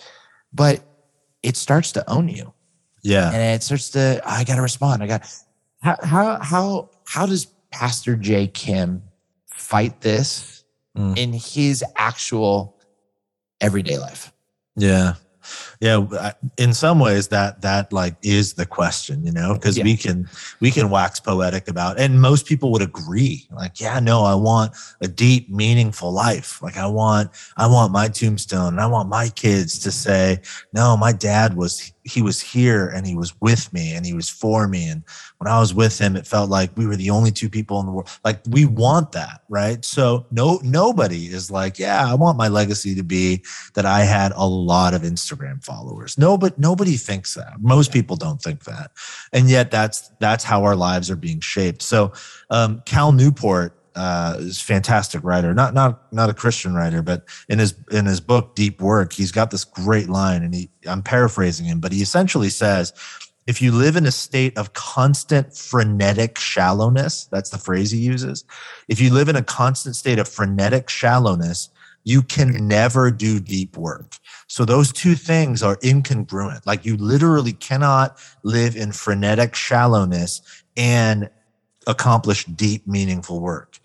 but 0.53 0.83
it 1.43 1.57
starts 1.57 1.91
to 1.91 2.09
own 2.09 2.29
you. 2.29 2.53
Yeah. 3.03 3.31
And 3.31 3.55
it 3.55 3.61
starts 3.61 3.91
to, 3.91 4.21
I 4.25 4.45
got 4.45 4.55
to 4.55 4.61
respond. 4.61 5.03
I 5.03 5.07
got, 5.07 5.29
how, 5.81 5.97
how, 6.01 6.39
how, 6.39 6.89
how 7.05 7.25
does 7.25 7.45
Pastor 7.69 8.15
Jay 8.15 8.47
Kim 8.47 9.03
fight 9.51 10.01
this 10.01 10.63
mm. 10.97 11.17
in 11.17 11.33
his 11.33 11.83
actual 11.97 12.79
everyday 13.61 13.99
life? 13.99 14.31
Yeah 14.75 15.15
yeah 15.83 16.31
in 16.57 16.73
some 16.73 16.97
ways 16.97 17.27
that 17.27 17.61
that 17.61 17.91
like 17.91 18.15
is 18.21 18.53
the 18.53 18.65
question 18.65 19.21
you 19.25 19.33
know 19.33 19.53
because 19.53 19.77
yeah. 19.77 19.83
we 19.83 19.97
can 19.97 20.27
we 20.61 20.71
can 20.71 20.89
wax 20.89 21.19
poetic 21.19 21.67
about 21.67 21.99
and 21.99 22.21
most 22.21 22.45
people 22.45 22.71
would 22.71 22.81
agree 22.81 23.45
like 23.51 23.81
yeah 23.81 23.99
no 23.99 24.23
i 24.23 24.33
want 24.33 24.71
a 25.01 25.07
deep 25.09 25.49
meaningful 25.49 26.09
life 26.09 26.61
like 26.61 26.77
i 26.77 26.87
want 26.87 27.29
i 27.57 27.67
want 27.67 27.91
my 27.91 28.07
tombstone 28.07 28.69
and 28.69 28.79
i 28.79 28.87
want 28.87 29.09
my 29.09 29.27
kids 29.29 29.77
to 29.77 29.91
say 29.91 30.39
no 30.71 30.95
my 30.95 31.11
dad 31.11 31.57
was 31.57 31.91
he 32.05 32.21
was 32.21 32.41
here 32.41 32.87
and 32.87 33.07
he 33.07 33.15
was 33.15 33.33
with 33.41 33.71
me 33.73 33.95
and 33.95 34.05
he 34.05 34.13
was 34.13 34.29
for 34.29 34.67
me. 34.67 34.87
And 34.87 35.03
when 35.37 35.51
i 35.51 35.59
was 35.59 35.73
with 35.73 35.99
him 35.99 36.15
it 36.15 36.27
felt 36.27 36.49
like 36.49 36.75
we 36.77 36.85
were 36.85 36.95
the 36.95 37.09
only 37.09 37.31
two 37.31 37.49
people 37.49 37.79
in 37.79 37.85
the 37.85 37.91
world. 37.91 38.09
Like 38.23 38.41
we 38.49 38.65
want 38.65 39.11
that 39.13 39.41
right? 39.49 39.83
So 39.83 40.25
no 40.31 40.59
nobody 40.63 41.27
is 41.27 41.51
like 41.51 41.79
yeah 41.79 42.09
i 42.09 42.13
want 42.13 42.37
my 42.37 42.47
legacy 42.47 42.95
to 42.95 43.03
be 43.03 43.43
that 43.73 43.85
i 43.85 44.01
had 44.01 44.31
a 44.35 44.45
lot 44.45 44.93
of 44.93 45.01
instagram 45.01 45.63
followers. 45.63 46.17
No 46.17 46.37
but 46.37 46.57
nobody 46.57 46.97
thinks 46.97 47.33
that. 47.35 47.53
Most 47.59 47.91
people 47.91 48.15
don't 48.15 48.41
think 48.41 48.63
that. 48.65 48.91
And 49.31 49.49
yet 49.49 49.71
that's 49.71 50.11
that's 50.19 50.43
how 50.43 50.63
our 50.63 50.75
lives 50.75 51.09
are 51.09 51.15
being 51.15 51.39
shaped. 51.39 51.81
So 51.81 52.13
um, 52.49 52.81
cal 52.85 53.11
newport 53.11 53.77
uh, 53.95 54.37
is 54.39 54.61
fantastic 54.61 55.23
writer, 55.23 55.53
not 55.53 55.73
not 55.73 56.11
not 56.13 56.29
a 56.29 56.33
Christian 56.33 56.73
writer, 56.73 57.01
but 57.01 57.25
in 57.49 57.59
his 57.59 57.75
in 57.91 58.05
his 58.05 58.19
book 58.19 58.55
Deep 58.55 58.81
Work, 58.81 59.13
he's 59.13 59.31
got 59.31 59.51
this 59.51 59.63
great 59.63 60.09
line, 60.09 60.43
and 60.43 60.53
he 60.53 60.69
I'm 60.87 61.03
paraphrasing 61.03 61.65
him, 61.65 61.79
but 61.79 61.91
he 61.91 62.01
essentially 62.01 62.49
says, 62.49 62.93
if 63.45 63.61
you 63.61 63.71
live 63.71 63.95
in 63.95 64.05
a 64.05 64.11
state 64.11 64.57
of 64.57 64.73
constant 64.73 65.55
frenetic 65.55 66.39
shallowness, 66.39 67.25
that's 67.25 67.49
the 67.49 67.57
phrase 67.57 67.91
he 67.91 67.99
uses. 67.99 68.45
If 68.87 69.01
you 69.01 69.13
live 69.13 69.29
in 69.29 69.35
a 69.35 69.43
constant 69.43 69.95
state 69.95 70.19
of 70.19 70.27
frenetic 70.27 70.89
shallowness, 70.89 71.69
you 72.03 72.21
can 72.21 72.67
never 72.67 73.11
do 73.11 73.39
deep 73.39 73.77
work. 73.77 74.15
So 74.47 74.65
those 74.65 74.91
two 74.91 75.15
things 75.15 75.63
are 75.63 75.77
incongruent. 75.77 76.65
Like 76.65 76.85
you 76.85 76.97
literally 76.97 77.53
cannot 77.53 78.17
live 78.43 78.75
in 78.75 78.91
frenetic 78.91 79.55
shallowness 79.55 80.41
and 80.75 81.29
accomplish 81.87 82.45
deep, 82.45 82.87
meaningful 82.87 83.41
work 83.41 83.79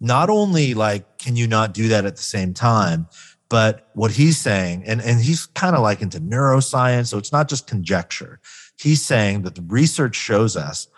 not 0.00 0.30
only 0.30 0.74
like 0.74 1.18
can 1.18 1.36
you 1.36 1.46
not 1.46 1.74
do 1.74 1.88
that 1.88 2.06
at 2.06 2.16
the 2.16 2.22
same 2.22 2.54
time 2.54 3.06
but 3.50 3.90
what 3.94 4.12
he's 4.12 4.38
saying 4.38 4.82
and, 4.86 5.02
and 5.02 5.20
he's 5.20 5.46
kind 5.46 5.76
of 5.76 5.82
like 5.82 6.00
into 6.00 6.20
neuroscience 6.20 7.08
so 7.08 7.18
it's 7.18 7.32
not 7.32 7.48
just 7.48 7.66
conjecture. 7.66 8.40
He's 8.78 9.02
saying 9.02 9.42
that 9.42 9.56
the 9.56 9.62
research 9.62 10.14
shows 10.14 10.56
us 10.56 10.88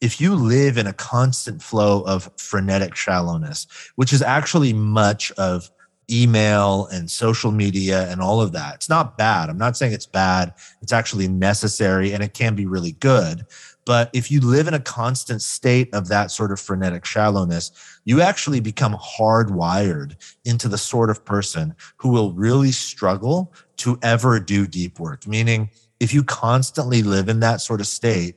if 0.00 0.20
you 0.20 0.34
live 0.34 0.78
in 0.78 0.86
a 0.86 0.92
constant 0.92 1.62
flow 1.62 2.02
of 2.02 2.30
frenetic 2.38 2.94
shallowness 2.94 3.66
which 3.96 4.12
is 4.12 4.22
actually 4.22 4.72
much 4.72 5.30
of 5.32 5.70
email 6.08 6.86
and 6.92 7.10
social 7.10 7.50
media 7.50 8.08
and 8.08 8.20
all 8.20 8.40
of 8.40 8.52
that 8.52 8.76
it's 8.76 8.88
not 8.88 9.18
bad. 9.18 9.50
I'm 9.50 9.58
not 9.58 9.76
saying 9.76 9.92
it's 9.92 10.06
bad. 10.06 10.54
It's 10.80 10.92
actually 10.92 11.28
necessary 11.28 12.12
and 12.12 12.22
it 12.22 12.32
can 12.32 12.54
be 12.54 12.66
really 12.66 12.92
good 12.92 13.44
but 13.86 14.10
if 14.12 14.30
you 14.30 14.40
live 14.40 14.68
in 14.68 14.74
a 14.74 14.80
constant 14.80 15.40
state 15.40 15.88
of 15.94 16.08
that 16.08 16.30
sort 16.30 16.52
of 16.52 16.60
frenetic 16.60 17.06
shallowness, 17.06 17.70
you 18.04 18.20
actually 18.20 18.60
become 18.60 18.94
hardwired 18.94 20.16
into 20.44 20.68
the 20.68 20.76
sort 20.76 21.08
of 21.08 21.24
person 21.24 21.74
who 21.96 22.10
will 22.10 22.32
really 22.32 22.72
struggle 22.72 23.54
to 23.78 23.98
ever 24.02 24.40
do 24.40 24.66
deep 24.66 24.98
work. 24.98 25.26
Meaning, 25.26 25.70
if 26.00 26.12
you 26.12 26.22
constantly 26.24 27.02
live 27.02 27.28
in 27.28 27.40
that 27.40 27.60
sort 27.60 27.80
of 27.80 27.86
state, 27.86 28.34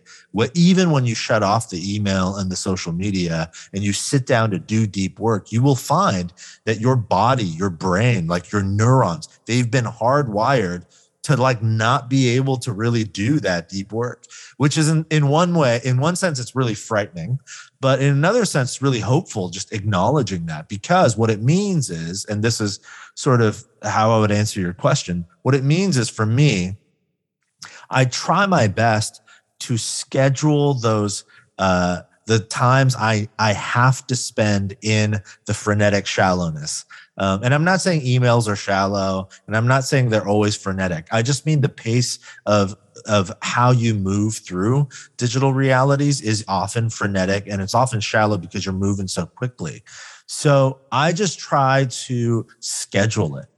even 0.53 0.91
when 0.91 1.05
you 1.05 1.15
shut 1.15 1.43
off 1.43 1.69
the 1.69 1.95
email 1.95 2.37
and 2.37 2.49
the 2.49 2.55
social 2.55 2.93
media 2.93 3.51
and 3.73 3.83
you 3.83 3.91
sit 3.91 4.25
down 4.25 4.51
to 4.51 4.59
do 4.59 4.87
deep 4.87 5.19
work, 5.19 5.51
you 5.51 5.61
will 5.61 5.75
find 5.75 6.31
that 6.65 6.79
your 6.79 6.95
body, 6.95 7.43
your 7.43 7.69
brain, 7.69 8.27
like 8.27 8.51
your 8.51 8.63
neurons, 8.63 9.27
they've 9.45 9.69
been 9.69 9.85
hardwired 9.85 10.85
to 11.29 11.41
like 11.41 11.61
not 11.61 12.09
be 12.09 12.29
able 12.29 12.57
to 12.57 12.71
really 12.71 13.03
do 13.03 13.39
that 13.39 13.69
deep 13.69 13.91
work 13.91 14.25
which 14.57 14.77
is 14.77 14.89
in, 14.89 15.05
in 15.11 15.27
one 15.27 15.53
way 15.53 15.79
in 15.83 15.99
one 15.99 16.15
sense 16.15 16.39
it's 16.39 16.55
really 16.55 16.73
frightening 16.73 17.39
but 17.79 18.01
in 18.01 18.11
another 18.11 18.45
sense 18.45 18.81
really 18.81 18.99
hopeful 18.99 19.49
just 19.49 19.71
acknowledging 19.71 20.47
that 20.47 20.67
because 20.67 21.15
what 21.15 21.29
it 21.29 21.41
means 21.41 21.89
is 21.89 22.25
and 22.25 22.43
this 22.43 22.59
is 22.59 22.79
sort 23.13 23.41
of 23.41 23.63
how 23.83 24.11
i 24.11 24.19
would 24.19 24.31
answer 24.31 24.59
your 24.59 24.73
question 24.73 25.23
what 25.43 25.53
it 25.53 25.63
means 25.63 25.97
is 25.97 26.09
for 26.09 26.25
me 26.25 26.75
i 27.91 28.03
try 28.05 28.47
my 28.47 28.67
best 28.67 29.21
to 29.59 29.77
schedule 29.77 30.73
those 30.73 31.25
uh, 31.59 32.01
the 32.29 32.39
times 32.39 32.95
I 32.95 33.27
I 33.39 33.53
have 33.53 34.05
to 34.07 34.15
spend 34.15 34.77
in 34.83 35.19
the 35.45 35.53
frenetic 35.53 36.05
shallowness. 36.05 36.85
Um, 37.19 37.43
and 37.43 37.53
I'm 37.53 37.65
not 37.65 37.81
saying 37.81 38.01
emails 38.01 38.47
are 38.47 38.55
shallow, 38.55 39.27
and 39.45 39.55
I'm 39.55 39.67
not 39.67 39.83
saying 39.83 40.09
they're 40.09 40.27
always 40.27 40.55
frenetic. 40.55 41.07
I 41.11 41.21
just 41.21 41.45
mean 41.45 41.61
the 41.61 41.69
pace 41.69 42.19
of 42.45 42.75
of 43.05 43.31
how 43.41 43.71
you 43.71 43.93
move 43.93 44.35
through 44.37 44.87
digital 45.17 45.53
realities 45.53 46.21
is 46.21 46.43
often 46.47 46.89
frenetic, 46.89 47.45
and 47.47 47.61
it's 47.61 47.75
often 47.75 47.99
shallow 47.99 48.37
because 48.37 48.65
you're 48.65 48.73
moving 48.73 49.07
so 49.07 49.25
quickly. 49.25 49.83
So 50.25 50.79
I 50.91 51.11
just 51.11 51.39
try 51.39 51.85
to 51.89 52.47
schedule 52.59 53.37
it. 53.37 53.47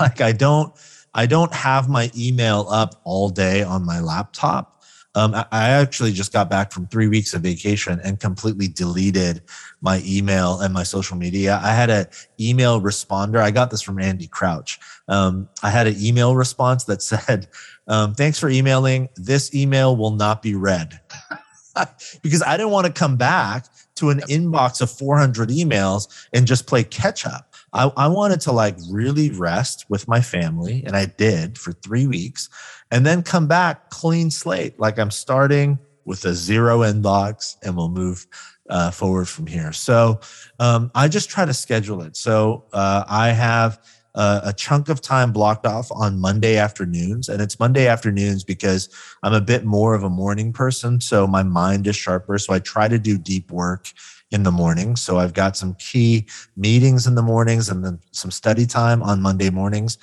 Like 0.00 0.20
I 0.20 0.32
don't 0.32 0.74
I 1.14 1.26
don't 1.26 1.54
have 1.54 1.88
my 1.88 2.10
email 2.16 2.66
up 2.68 3.00
all 3.04 3.30
day 3.30 3.62
on 3.62 3.86
my 3.86 4.00
laptop 4.00 4.75
um, 5.16 5.34
I, 5.34 5.70
actually 5.70 6.12
just 6.12 6.30
got 6.30 6.50
back 6.50 6.70
from 6.70 6.86
three 6.88 7.08
weeks 7.08 7.32
of 7.32 7.40
vacation 7.40 7.98
and 8.04 8.20
completely 8.20 8.68
deleted 8.68 9.40
my 9.80 10.02
email 10.04 10.60
and 10.60 10.74
my 10.74 10.82
social 10.82 11.16
media. 11.16 11.58
I 11.64 11.72
had 11.72 11.88
an 11.88 12.06
email 12.38 12.82
responder. 12.82 13.38
I 13.38 13.50
got 13.50 13.70
this 13.70 13.80
from 13.80 13.98
Andy 13.98 14.26
Crouch. 14.26 14.78
Um, 15.08 15.48
I 15.62 15.70
had 15.70 15.86
an 15.86 15.96
email 15.98 16.36
response 16.36 16.84
that 16.84 17.00
said, 17.16 17.48
um, 17.88 18.14
"Thanks 18.14 18.38
for 18.38 18.50
emailing. 18.50 19.08
This 19.16 19.54
email 19.54 19.96
will 19.96 20.10
not 20.10 20.42
be 20.42 20.54
read." 20.54 21.00
because 22.22 22.42
I 22.42 22.58
didn't 22.58 22.72
want 22.72 22.86
to 22.86 22.92
come 22.92 23.16
back 23.16 23.66
to 23.96 24.10
an 24.10 24.20
inbox 24.28 24.82
of 24.82 24.90
400 24.90 25.48
emails 25.48 26.28
and 26.34 26.46
just 26.46 26.66
play 26.66 26.84
catch 26.84 27.26
up. 27.26 27.54
I, 27.72 27.90
I 27.96 28.08
wanted 28.08 28.40
to 28.42 28.52
like 28.52 28.76
really 28.90 29.30
rest 29.30 29.86
with 29.88 30.08
my 30.08 30.20
family, 30.20 30.84
and 30.86 30.94
I 30.94 31.06
did 31.06 31.56
for 31.56 31.72
three 31.72 32.06
weeks 32.06 32.50
and 32.90 33.04
then 33.04 33.22
come 33.22 33.46
back 33.46 33.90
clean 33.90 34.30
slate. 34.30 34.78
Like 34.78 34.98
I'm 34.98 35.10
starting 35.10 35.78
with 36.04 36.24
a 36.24 36.34
zero 36.34 36.80
inbox 36.80 37.56
and 37.62 37.76
we'll 37.76 37.88
move 37.88 38.26
uh, 38.68 38.90
forward 38.90 39.28
from 39.28 39.46
here. 39.46 39.72
So 39.72 40.20
um, 40.58 40.90
I 40.94 41.08
just 41.08 41.30
try 41.30 41.44
to 41.44 41.54
schedule 41.54 42.02
it. 42.02 42.16
So 42.16 42.64
uh, 42.72 43.04
I 43.08 43.30
have 43.30 43.80
a, 44.14 44.40
a 44.44 44.52
chunk 44.52 44.88
of 44.88 45.00
time 45.00 45.32
blocked 45.32 45.66
off 45.66 45.88
on 45.92 46.18
Monday 46.18 46.56
afternoons. 46.56 47.28
And 47.28 47.40
it's 47.40 47.60
Monday 47.60 47.86
afternoons 47.86 48.44
because 48.44 48.88
I'm 49.22 49.34
a 49.34 49.40
bit 49.40 49.64
more 49.64 49.94
of 49.94 50.02
a 50.02 50.10
morning 50.10 50.52
person. 50.52 51.00
So 51.00 51.26
my 51.26 51.42
mind 51.42 51.86
is 51.86 51.96
sharper. 51.96 52.38
So 52.38 52.52
I 52.52 52.58
try 52.58 52.88
to 52.88 52.98
do 52.98 53.18
deep 53.18 53.50
work 53.50 53.88
in 54.30 54.42
the 54.42 54.50
morning. 54.50 54.96
So 54.96 55.18
I've 55.18 55.34
got 55.34 55.56
some 55.56 55.74
key 55.74 56.26
meetings 56.56 57.06
in 57.06 57.14
the 57.14 57.22
mornings 57.22 57.68
and 57.68 57.84
then 57.84 58.00
some 58.10 58.30
study 58.30 58.66
time 58.66 59.02
on 59.02 59.22
Monday 59.22 59.50
mornings. 59.50 59.98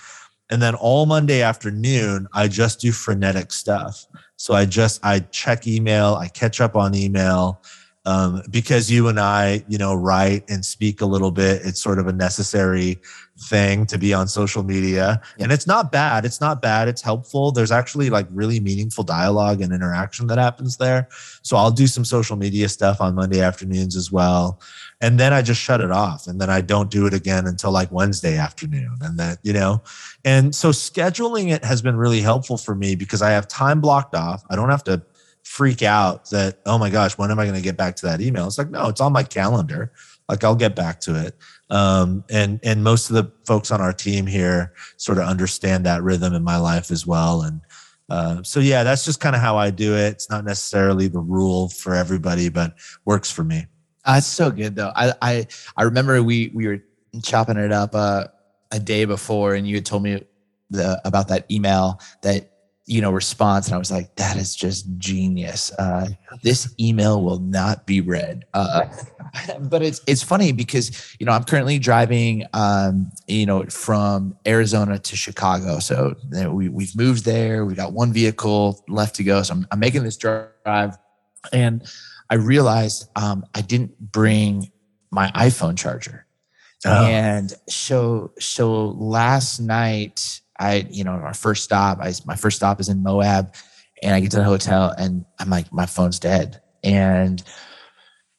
And 0.49 0.61
then 0.61 0.75
all 0.75 1.05
Monday 1.05 1.41
afternoon, 1.41 2.27
I 2.33 2.47
just 2.47 2.79
do 2.79 2.91
frenetic 2.91 3.51
stuff. 3.51 4.05
So 4.35 4.53
I 4.53 4.65
just 4.65 5.03
I 5.03 5.19
check 5.19 5.67
email, 5.67 6.15
I 6.15 6.27
catch 6.27 6.61
up 6.61 6.75
on 6.75 6.95
email. 6.95 7.61
Um, 8.05 8.41
because 8.49 8.91
you 8.91 9.07
and 9.07 9.17
I, 9.17 9.63
you 9.69 9.77
know, 9.77 9.95
write 9.95 10.43
and 10.49 10.65
speak 10.65 10.99
a 10.99 11.05
little 11.05 11.31
bit, 11.31 11.61
it's 11.63 11.81
sort 11.81 11.99
of 11.99 12.07
a 12.07 12.11
necessary 12.11 12.99
thing 13.39 13.85
to 13.85 13.97
be 13.97 14.13
on 14.13 14.27
social 14.27 14.61
media. 14.61 15.21
Yeah. 15.37 15.43
And 15.45 15.53
it's 15.53 15.65
not 15.65 15.91
bad. 15.91 16.25
It's 16.25 16.41
not 16.41 16.61
bad. 16.61 16.89
It's 16.89 17.01
helpful. 17.01 17.53
There's 17.53 17.71
actually 17.71 18.09
like 18.09 18.27
really 18.29 18.59
meaningful 18.59 19.05
dialogue 19.05 19.61
and 19.61 19.71
interaction 19.71 20.27
that 20.27 20.37
happens 20.37 20.75
there. 20.75 21.07
So 21.43 21.55
I'll 21.55 21.71
do 21.71 21.87
some 21.87 22.03
social 22.03 22.35
media 22.35 22.67
stuff 22.67 22.99
on 22.99 23.15
Monday 23.15 23.41
afternoons 23.41 23.95
as 23.95 24.11
well. 24.11 24.59
And 25.03 25.19
then 25.19 25.33
I 25.33 25.41
just 25.41 25.59
shut 25.59 25.81
it 25.81 25.91
off, 25.91 26.27
and 26.27 26.39
then 26.39 26.49
I 26.49 26.61
don't 26.61 26.89
do 26.89 27.05
it 27.05 27.13
again 27.13 27.45
until 27.45 27.71
like 27.71 27.91
Wednesday 27.91 28.37
afternoon, 28.37 28.95
and 29.01 29.19
that, 29.19 29.37
you 29.43 29.51
know, 29.51 29.83
and 30.23 30.55
so 30.55 30.69
scheduling 30.69 31.51
it 31.51 31.65
has 31.65 31.81
been 31.81 31.97
really 31.97 32.21
helpful 32.21 32.57
for 32.57 32.73
me 32.73 32.95
because 32.95 33.21
I 33.21 33.31
have 33.31 33.49
time 33.49 33.81
blocked 33.81 34.15
off. 34.15 34.45
I 34.49 34.55
don't 34.55 34.69
have 34.69 34.85
to 34.85 35.03
freak 35.43 35.83
out 35.83 36.29
that 36.29 36.59
oh 36.65 36.77
my 36.77 36.89
gosh, 36.89 37.17
when 37.17 37.31
am 37.31 37.37
I 37.37 37.43
going 37.43 37.57
to 37.57 37.61
get 37.61 37.75
back 37.75 37.97
to 37.97 38.05
that 38.05 38.21
email? 38.21 38.47
It's 38.47 38.57
like 38.57 38.69
no, 38.69 38.87
it's 38.87 39.01
on 39.01 39.11
my 39.11 39.23
calendar. 39.23 39.91
Like 40.29 40.45
I'll 40.45 40.55
get 40.55 40.73
back 40.73 41.01
to 41.01 41.19
it. 41.19 41.35
Um, 41.69 42.23
and 42.29 42.61
and 42.63 42.81
most 42.81 43.09
of 43.09 43.17
the 43.17 43.29
folks 43.45 43.71
on 43.71 43.81
our 43.81 43.91
team 43.91 44.25
here 44.25 44.73
sort 44.95 45.17
of 45.17 45.25
understand 45.25 45.85
that 45.85 46.01
rhythm 46.01 46.33
in 46.33 46.45
my 46.45 46.55
life 46.55 46.91
as 46.91 47.05
well. 47.05 47.41
And 47.41 47.59
uh, 48.09 48.41
so 48.41 48.61
yeah, 48.61 48.83
that's 48.83 49.03
just 49.03 49.19
kind 49.19 49.35
of 49.35 49.41
how 49.41 49.57
I 49.57 49.69
do 49.69 49.95
it. 49.95 50.13
It's 50.13 50.29
not 50.29 50.45
necessarily 50.45 51.09
the 51.09 51.19
rule 51.19 51.67
for 51.67 51.93
everybody, 51.93 52.47
but 52.47 52.75
works 53.03 53.29
for 53.29 53.43
me. 53.43 53.65
That's 54.05 54.27
so 54.27 54.51
good 54.51 54.75
though. 54.75 54.91
I 54.95 55.13
I 55.21 55.47
I 55.77 55.83
remember 55.83 56.21
we 56.21 56.51
we 56.53 56.67
were 56.67 56.79
chopping 57.21 57.57
it 57.57 57.71
up 57.71 57.91
uh, 57.93 58.25
a 58.71 58.79
day 58.79 59.05
before, 59.05 59.53
and 59.53 59.67
you 59.67 59.75
had 59.75 59.85
told 59.85 60.03
me 60.03 60.23
the, 60.69 61.01
about 61.05 61.27
that 61.29 61.49
email 61.51 61.99
that 62.21 62.49
you 62.85 62.99
know 62.99 63.11
response 63.11 63.67
and 63.67 63.75
i 63.75 63.77
was 63.77 63.89
like 63.89 64.13
that 64.17 64.35
is 64.35 64.53
just 64.53 64.85
genius. 64.97 65.71
Uh, 65.79 66.07
this 66.41 66.73
email 66.79 67.23
will 67.23 67.39
not 67.39 67.85
be 67.85 68.01
read. 68.01 68.43
Uh, 68.53 68.85
but 69.61 69.81
it's 69.81 70.01
it's 70.05 70.21
funny 70.21 70.51
because 70.51 71.15
you 71.17 71.25
know 71.25 71.31
i'm 71.31 71.45
currently 71.45 71.79
driving 71.79 72.45
um, 72.53 73.09
you 73.27 73.45
know 73.45 73.63
from 73.65 74.35
arizona 74.45 74.99
to 74.99 75.15
chicago. 75.15 75.79
So 75.79 76.15
we, 76.31 76.67
we've 76.67 76.95
moved 76.95 77.23
there. 77.23 77.65
We 77.65 77.73
got 77.73 77.93
one 77.93 78.11
vehicle 78.11 78.83
left 78.89 79.15
to 79.15 79.23
go. 79.23 79.41
So 79.43 79.53
i'm, 79.53 79.67
I'm 79.71 79.79
making 79.79 80.03
this 80.03 80.17
drive. 80.17 80.97
And 81.51 81.83
i 82.33 82.35
realized 82.35 83.07
um, 83.15 83.45
i 83.55 83.61
didn't 83.61 83.97
bring 83.99 84.71
my 85.11 85.29
iphone 85.35 85.77
charger 85.77 86.25
oh. 86.85 87.05
and 87.05 87.53
so 87.69 88.31
so 88.39 88.87
last 88.89 89.59
night 89.59 90.41
I, 90.59 90.87
you 90.89 91.03
know, 91.03 91.11
our 91.11 91.33
first 91.33 91.63
stop, 91.63 91.99
I, 91.99 92.13
my 92.25 92.35
first 92.35 92.57
stop 92.57 92.79
is 92.79 92.89
in 92.89 93.03
Moab 93.03 93.53
and 94.01 94.13
I 94.13 94.19
get 94.19 94.31
to 94.31 94.37
the 94.37 94.43
hotel 94.43 94.93
and 94.97 95.25
I'm 95.39 95.49
like, 95.49 95.71
my 95.73 95.85
phone's 95.85 96.19
dead. 96.19 96.61
And, 96.83 97.43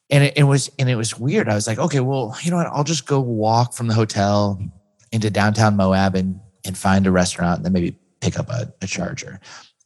and 0.09 0.23
it, 0.23 0.37
it, 0.37 0.43
was, 0.43 0.71
and 0.79 0.89
it 0.89 0.95
was 0.95 1.19
weird. 1.19 1.49
I 1.49 1.55
was 1.55 1.67
like, 1.67 1.79
okay, 1.79 1.99
well, 1.99 2.35
you 2.41 2.51
know 2.51 2.57
what? 2.57 2.67
I'll 2.67 2.83
just 2.83 3.05
go 3.05 3.19
walk 3.19 3.73
from 3.73 3.87
the 3.87 3.93
hotel 3.93 4.61
into 5.11 5.29
downtown 5.29 5.75
Moab 5.75 6.15
and, 6.15 6.39
and 6.65 6.77
find 6.77 7.05
a 7.05 7.11
restaurant 7.11 7.57
and 7.57 7.65
then 7.65 7.73
maybe 7.73 7.97
pick 8.21 8.39
up 8.39 8.49
a, 8.49 8.73
a 8.81 8.87
charger. 8.87 9.39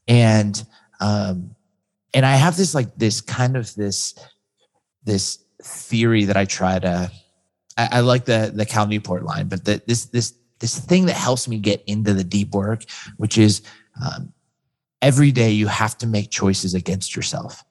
And, 0.08 0.66
um, 1.00 1.56
and 2.14 2.26
I 2.26 2.36
have 2.36 2.58
this 2.58 2.74
like 2.74 2.96
this 2.96 3.22
kind 3.22 3.56
of 3.56 3.74
this, 3.76 4.16
this 5.04 5.40
theory 5.64 6.26
that 6.26 6.38
I 6.38 6.46
try 6.46 6.80
to, 6.80 7.12
I, 7.78 7.90
I 7.92 8.00
like 8.02 8.26
the, 8.26 8.52
the 8.54 8.66
Cal 8.66 8.88
Newport 8.88 9.24
line, 9.24 9.48
but 9.48 9.66
the, 9.66 9.82
this, 9.86 10.06
this 10.06 10.34
this 10.60 10.78
thing 10.78 11.06
that 11.06 11.16
helps 11.16 11.48
me 11.48 11.58
get 11.58 11.84
into 11.88 12.14
the 12.14 12.24
deep 12.24 12.54
work, 12.54 12.84
which 13.18 13.38
is 13.38 13.62
um, 14.04 14.34
every 15.02 15.32
day 15.32 15.52
you 15.52 15.68
have 15.68 15.98
to 16.00 16.08
make 16.08 16.30
choices 16.30 16.74
against 16.74 17.16
yourself. 17.16 17.64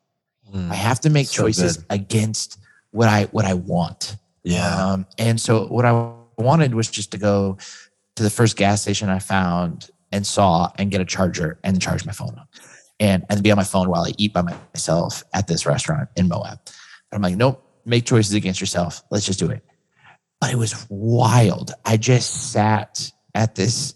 Mm, 0.53 0.71
I 0.71 0.75
have 0.75 1.01
to 1.01 1.11
make 1.11 1.27
so 1.27 1.43
choices 1.43 1.77
good. 1.77 1.87
against 1.91 2.59
what 2.91 3.09
I 3.09 3.25
what 3.25 3.45
I 3.45 3.55
want. 3.55 4.17
Yeah. 4.43 4.93
Um, 4.93 5.07
and 5.19 5.41
so 5.41 5.67
what 5.67 5.85
I 5.85 6.13
wanted 6.39 6.75
was 6.75 6.91
just 6.91 7.11
to 7.13 7.19
go 7.19 7.59
to 8.17 8.23
the 8.23 8.31
first 8.31 8.57
gas 8.57 8.83
station 8.83 9.11
I 9.11 9.19
found 9.19 9.91
and 10.11 10.27
saw 10.27 10.73
and 10.79 10.91
get 10.91 11.01
a 11.01 11.05
charger 11.05 11.59
and 11.63 11.81
charge 11.81 12.07
my 12.07 12.13
phone 12.13 12.37
up 12.39 12.49
and 13.01 13.25
and 13.29 13.43
be 13.43 13.51
on 13.51 13.57
my 13.57 13.65
phone 13.65 13.89
while 13.89 14.05
I 14.05 14.13
eat 14.19 14.33
by 14.33 14.43
myself 14.43 15.25
at 15.35 15.47
this 15.47 15.67
restaurant 15.67 16.09
in 16.17 16.29
Moab. 16.29 16.59
I'm 17.13 17.23
like, 17.23 17.37
nope, 17.37 17.65
make 17.85 18.05
choices 18.05 18.35
against 18.35 18.61
yourself. 18.61 19.03
Let's 19.11 19.25
just 19.25 19.39
do 19.39 19.51
it 19.51 19.65
but 20.41 20.53
it 20.53 20.57
was 20.57 20.87
wild. 20.89 21.73
I 21.85 21.97
just 21.97 22.53
sat 22.53 23.11
at 23.35 23.55
this 23.55 23.95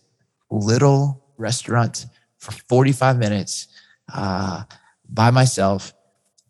little 0.50 1.24
restaurant 1.36 2.06
for 2.38 2.52
45 2.52 3.18
minutes 3.18 3.68
uh, 4.12 4.64
by 5.08 5.30
myself. 5.30 5.94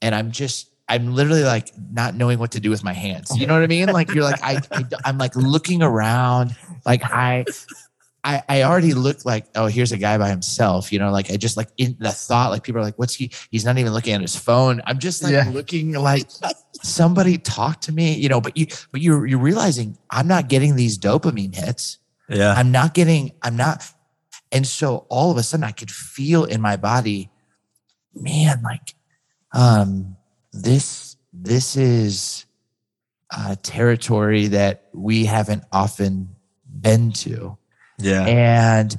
And 0.01 0.15
I'm 0.15 0.33
just, 0.33 0.71
I'm 0.89 1.15
literally 1.15 1.45
like 1.45 1.71
not 1.93 2.15
knowing 2.15 2.39
what 2.39 2.53
to 2.53 2.61
do 2.61 2.71
with 2.71 2.83
my 2.83 2.93
hands. 2.93 3.37
You 3.39 3.47
know 3.47 3.55
what 3.55 3.63
I 3.63 3.67
mean? 3.67 3.89
Like 3.89 4.13
you're 4.13 4.25
like, 4.25 4.43
I, 4.43 4.61
I 4.71 4.85
I'm 5.05 5.19
like 5.19 5.37
looking 5.37 5.83
around. 5.83 6.57
Like 6.85 7.03
I, 7.05 7.45
I, 8.25 8.43
I 8.49 8.63
already 8.63 8.95
looked 8.95 9.27
like, 9.27 9.47
oh, 9.57 9.67
here's 9.67 9.91
a 9.91 9.97
guy 9.99 10.17
by 10.17 10.29
himself. 10.29 10.93
You 10.93 11.01
know, 11.01 11.11
like 11.11 11.31
I 11.31 11.37
just 11.37 11.57
like 11.57 11.69
in 11.77 11.97
the 11.99 12.13
thought, 12.13 12.51
like 12.51 12.63
people 12.63 12.81
are 12.81 12.85
like, 12.85 12.99
what's 12.99 13.15
he? 13.15 13.33
He's 13.51 13.65
not 13.65 13.79
even 13.79 13.93
looking 13.93 14.15
at 14.15 14.21
his 14.21 14.37
phone. 14.37 14.81
I'm 14.87 14.99
just 14.99 15.23
like 15.23 15.33
yeah. 15.33 15.51
looking 15.51 15.93
like 15.93 16.29
somebody 16.83 17.39
talk 17.39 17.81
to 17.83 17.93
me, 17.93 18.15
you 18.15 18.29
know, 18.29 18.41
but 18.41 18.57
you 18.57 18.67
but 18.93 19.01
you're 19.01 19.27
you're 19.27 19.41
realizing 19.41 19.99
I'm 20.11 20.29
not 20.29 20.49
getting 20.49 20.77
these 20.77 20.99
dopamine 20.99 21.55
hits. 21.55 21.99
Yeah. 22.29 22.55
I'm 22.57 22.71
not 22.71 22.95
getting, 22.95 23.33
I'm 23.43 23.57
not. 23.57 23.85
And 24.53 24.67
so 24.67 25.07
all 25.09 25.31
of 25.31 25.37
a 25.37 25.43
sudden 25.43 25.65
I 25.65 25.73
could 25.73 25.91
feel 25.91 26.45
in 26.45 26.61
my 26.61 26.77
body, 26.77 27.31
man, 28.15 28.63
like 28.63 28.95
um 29.53 30.17
this 30.53 31.17
this 31.33 31.77
is 31.77 32.47
a 33.37 33.57
territory 33.57 34.49
that 34.49 34.89
we 34.93 35.25
haven't 35.25 35.65
often 35.73 36.37
been 36.81 37.11
to. 37.13 37.59
Yeah. 38.03 38.27
And 38.27 38.99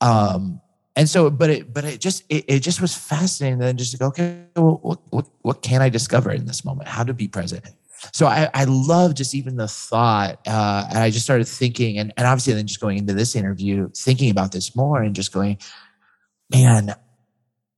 um 0.00 0.60
and 0.96 1.08
so 1.08 1.30
but 1.30 1.50
it 1.50 1.72
but 1.72 1.84
it 1.84 2.00
just 2.00 2.24
it, 2.28 2.44
it 2.48 2.60
just 2.60 2.80
was 2.80 2.94
fascinating 2.94 3.58
then 3.58 3.76
just 3.76 3.92
to 3.92 3.98
go 3.98 4.06
okay 4.06 4.44
well, 4.56 4.78
what, 4.82 5.00
what 5.10 5.26
what 5.42 5.62
can 5.62 5.82
i 5.82 5.88
discover 5.88 6.30
in 6.30 6.46
this 6.46 6.64
moment? 6.64 6.88
How 6.88 7.04
to 7.04 7.14
be 7.14 7.28
present? 7.28 7.64
So 8.12 8.26
i 8.26 8.48
i 8.54 8.64
love 8.64 9.14
just 9.14 9.34
even 9.34 9.56
the 9.56 9.68
thought 9.68 10.40
uh 10.46 10.86
and 10.90 10.98
i 10.98 11.10
just 11.10 11.24
started 11.24 11.48
thinking 11.48 11.98
and, 11.98 12.12
and 12.16 12.26
obviously 12.26 12.52
then 12.52 12.66
just 12.66 12.80
going 12.80 12.98
into 12.98 13.14
this 13.14 13.34
interview 13.34 13.88
thinking 13.96 14.30
about 14.30 14.52
this 14.52 14.76
more 14.76 15.02
and 15.02 15.14
just 15.14 15.32
going 15.32 15.58
man 16.50 16.94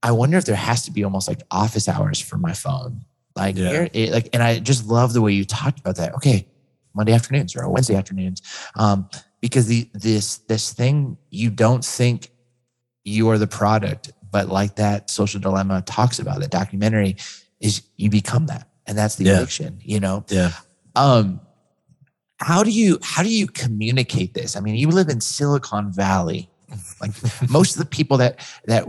i 0.02 0.10
wonder 0.10 0.36
if 0.36 0.44
there 0.44 0.56
has 0.56 0.84
to 0.84 0.90
be 0.90 1.04
almost 1.04 1.28
like 1.28 1.42
office 1.50 1.88
hours 1.88 2.20
for 2.20 2.38
my 2.38 2.52
phone. 2.52 3.04
Like 3.34 3.56
yeah. 3.56 3.68
here 3.68 3.88
it, 3.92 4.12
like 4.12 4.28
and 4.32 4.42
i 4.42 4.58
just 4.58 4.86
love 4.86 5.12
the 5.12 5.22
way 5.22 5.32
you 5.32 5.44
talked 5.44 5.78
about 5.78 5.96
that. 5.96 6.14
Okay 6.14 6.48
monday 6.94 7.12
afternoons 7.12 7.54
or 7.54 7.68
wednesday 7.68 7.94
afternoons. 7.94 8.42
Um 8.74 9.08
because 9.46 9.68
the 9.68 9.88
this 9.94 10.38
this 10.38 10.72
thing 10.72 11.16
you 11.30 11.50
don't 11.50 11.84
think 11.84 12.30
you 13.04 13.30
are 13.30 13.38
the 13.38 13.46
product. 13.46 14.12
But 14.32 14.48
like 14.48 14.74
that 14.74 15.08
social 15.08 15.40
dilemma 15.40 15.82
talks 15.82 16.18
about, 16.18 16.40
that 16.40 16.50
documentary 16.50 17.16
is 17.60 17.82
you 17.94 18.10
become 18.10 18.46
that. 18.46 18.68
And 18.88 18.98
that's 18.98 19.14
the 19.14 19.26
yeah. 19.26 19.36
addiction, 19.36 19.78
you 19.82 20.00
know? 20.00 20.24
Yeah. 20.28 20.50
Um, 20.96 21.40
how 22.38 22.64
do 22.64 22.70
you 22.70 22.98
how 23.02 23.22
do 23.22 23.28
you 23.28 23.46
communicate 23.46 24.34
this? 24.34 24.56
I 24.56 24.60
mean, 24.60 24.74
you 24.74 24.88
live 24.88 25.08
in 25.08 25.20
Silicon 25.20 25.92
Valley. 25.92 26.50
Like 27.00 27.12
most 27.48 27.76
of 27.76 27.78
the 27.78 27.86
people 27.86 28.16
that 28.16 28.44
that 28.64 28.84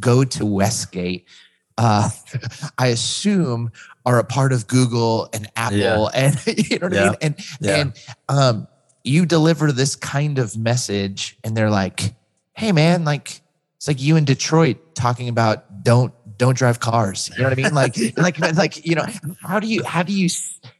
go 0.00 0.24
to 0.24 0.46
Westgate, 0.46 1.28
uh, 1.76 2.08
I 2.78 2.86
assume 2.86 3.70
are 4.06 4.18
a 4.18 4.24
part 4.24 4.54
of 4.54 4.66
Google 4.68 5.28
and 5.34 5.50
Apple, 5.54 5.78
yeah. 5.78 6.08
and 6.14 6.46
you 6.70 6.78
know 6.78 6.86
what 6.86 6.94
yeah. 6.94 7.02
I 7.02 7.04
mean. 7.04 7.16
And 7.20 7.46
yeah. 7.60 7.76
and 7.76 7.92
um, 8.30 8.68
you 9.04 9.26
deliver 9.26 9.72
this 9.72 9.96
kind 9.96 10.38
of 10.38 10.56
message, 10.56 11.38
and 11.44 11.56
they're 11.56 11.70
like, 11.70 12.14
"Hey, 12.54 12.72
man, 12.72 13.04
like 13.04 13.42
it's 13.76 13.88
like 13.88 14.00
you 14.00 14.16
in 14.16 14.24
Detroit 14.24 14.94
talking 14.94 15.28
about 15.28 15.82
don't 15.82 16.14
don't 16.38 16.56
drive 16.56 16.80
cars. 16.80 17.30
You 17.30 17.42
know 17.42 17.50
what 17.50 17.58
I 17.58 17.62
mean? 17.62 17.74
Like 17.74 17.96
like 18.16 18.38
like 18.38 18.86
you 18.86 18.94
know 18.94 19.06
how 19.40 19.60
do 19.60 19.66
you 19.66 19.82
how 19.84 20.02
do 20.02 20.12
you 20.12 20.28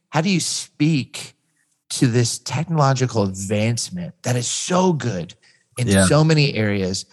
how 0.09 0.21
do 0.21 0.29
you 0.29 0.39
speak 0.39 1.35
to 1.89 2.07
this 2.07 2.39
technological 2.39 3.23
advancement 3.23 4.13
that 4.23 4.35
is 4.35 4.47
so 4.47 4.93
good 4.93 5.35
in 5.77 5.87
yeah. 5.87 6.05
so 6.05 6.23
many 6.23 6.53
areas? 6.53 7.05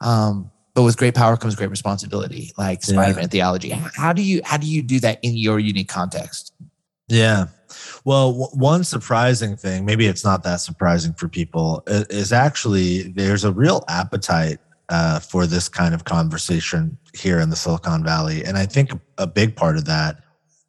Um, 0.00 0.50
but 0.74 0.82
with 0.84 0.96
great 0.96 1.14
power 1.14 1.36
comes 1.36 1.56
great 1.56 1.70
responsibility, 1.70 2.52
like 2.56 2.82
Spider-Man 2.82 3.24
yeah. 3.24 3.28
theology. 3.28 3.70
How 3.70 4.12
do 4.12 4.22
you 4.22 4.42
how 4.44 4.58
do 4.58 4.66
you 4.66 4.82
do 4.82 5.00
that 5.00 5.18
in 5.22 5.36
your 5.36 5.58
unique 5.58 5.88
context? 5.88 6.52
Yeah. 7.08 7.46
Well, 8.04 8.32
w- 8.32 8.50
one 8.52 8.84
surprising 8.84 9.56
thing, 9.56 9.84
maybe 9.84 10.06
it's 10.06 10.24
not 10.24 10.42
that 10.44 10.56
surprising 10.56 11.12
for 11.14 11.28
people, 11.28 11.82
is 11.86 12.32
actually 12.32 13.04
there's 13.12 13.44
a 13.44 13.52
real 13.52 13.84
appetite 13.88 14.58
uh, 14.88 15.20
for 15.20 15.46
this 15.46 15.68
kind 15.68 15.94
of 15.94 16.04
conversation 16.04 16.96
here 17.14 17.40
in 17.40 17.50
the 17.50 17.56
Silicon 17.56 18.02
Valley. 18.04 18.44
And 18.44 18.56
I 18.56 18.66
think 18.66 18.92
a 19.18 19.26
big 19.26 19.54
part 19.54 19.76
of 19.76 19.84
that 19.84 20.22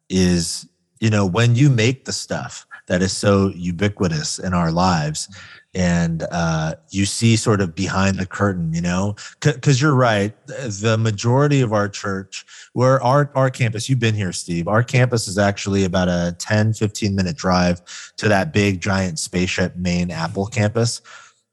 is, 0.08 0.68
you 1.00 1.10
know, 1.10 1.24
when 1.24 1.54
you 1.54 1.70
make 1.70 2.04
the 2.04 2.12
stuff 2.12 2.66
that 2.86 3.02
is 3.02 3.16
so 3.16 3.52
ubiquitous 3.54 4.38
in 4.38 4.52
our 4.52 4.72
lives 4.72 5.28
and 5.74 6.24
uh, 6.32 6.74
you 6.90 7.06
see 7.06 7.36
sort 7.36 7.60
of 7.60 7.74
behind 7.74 8.18
the 8.18 8.26
curtain, 8.26 8.72
you 8.72 8.80
know, 8.80 9.14
because 9.40 9.80
you're 9.80 9.94
right. 9.94 10.34
The 10.46 10.96
majority 10.98 11.60
of 11.60 11.72
our 11.72 11.88
church, 11.88 12.44
where 12.72 13.00
our, 13.02 13.30
our 13.34 13.50
campus, 13.50 13.88
you've 13.88 14.00
been 14.00 14.14
here, 14.14 14.32
Steve, 14.32 14.66
our 14.66 14.82
campus 14.82 15.28
is 15.28 15.38
actually 15.38 15.84
about 15.84 16.08
a 16.08 16.34
10, 16.38 16.74
15 16.74 17.14
minute 17.14 17.36
drive 17.36 17.82
to 18.16 18.28
that 18.28 18.52
big 18.52 18.80
giant 18.80 19.18
spaceship 19.18 19.76
main 19.76 20.10
Apple 20.10 20.46
campus 20.46 21.02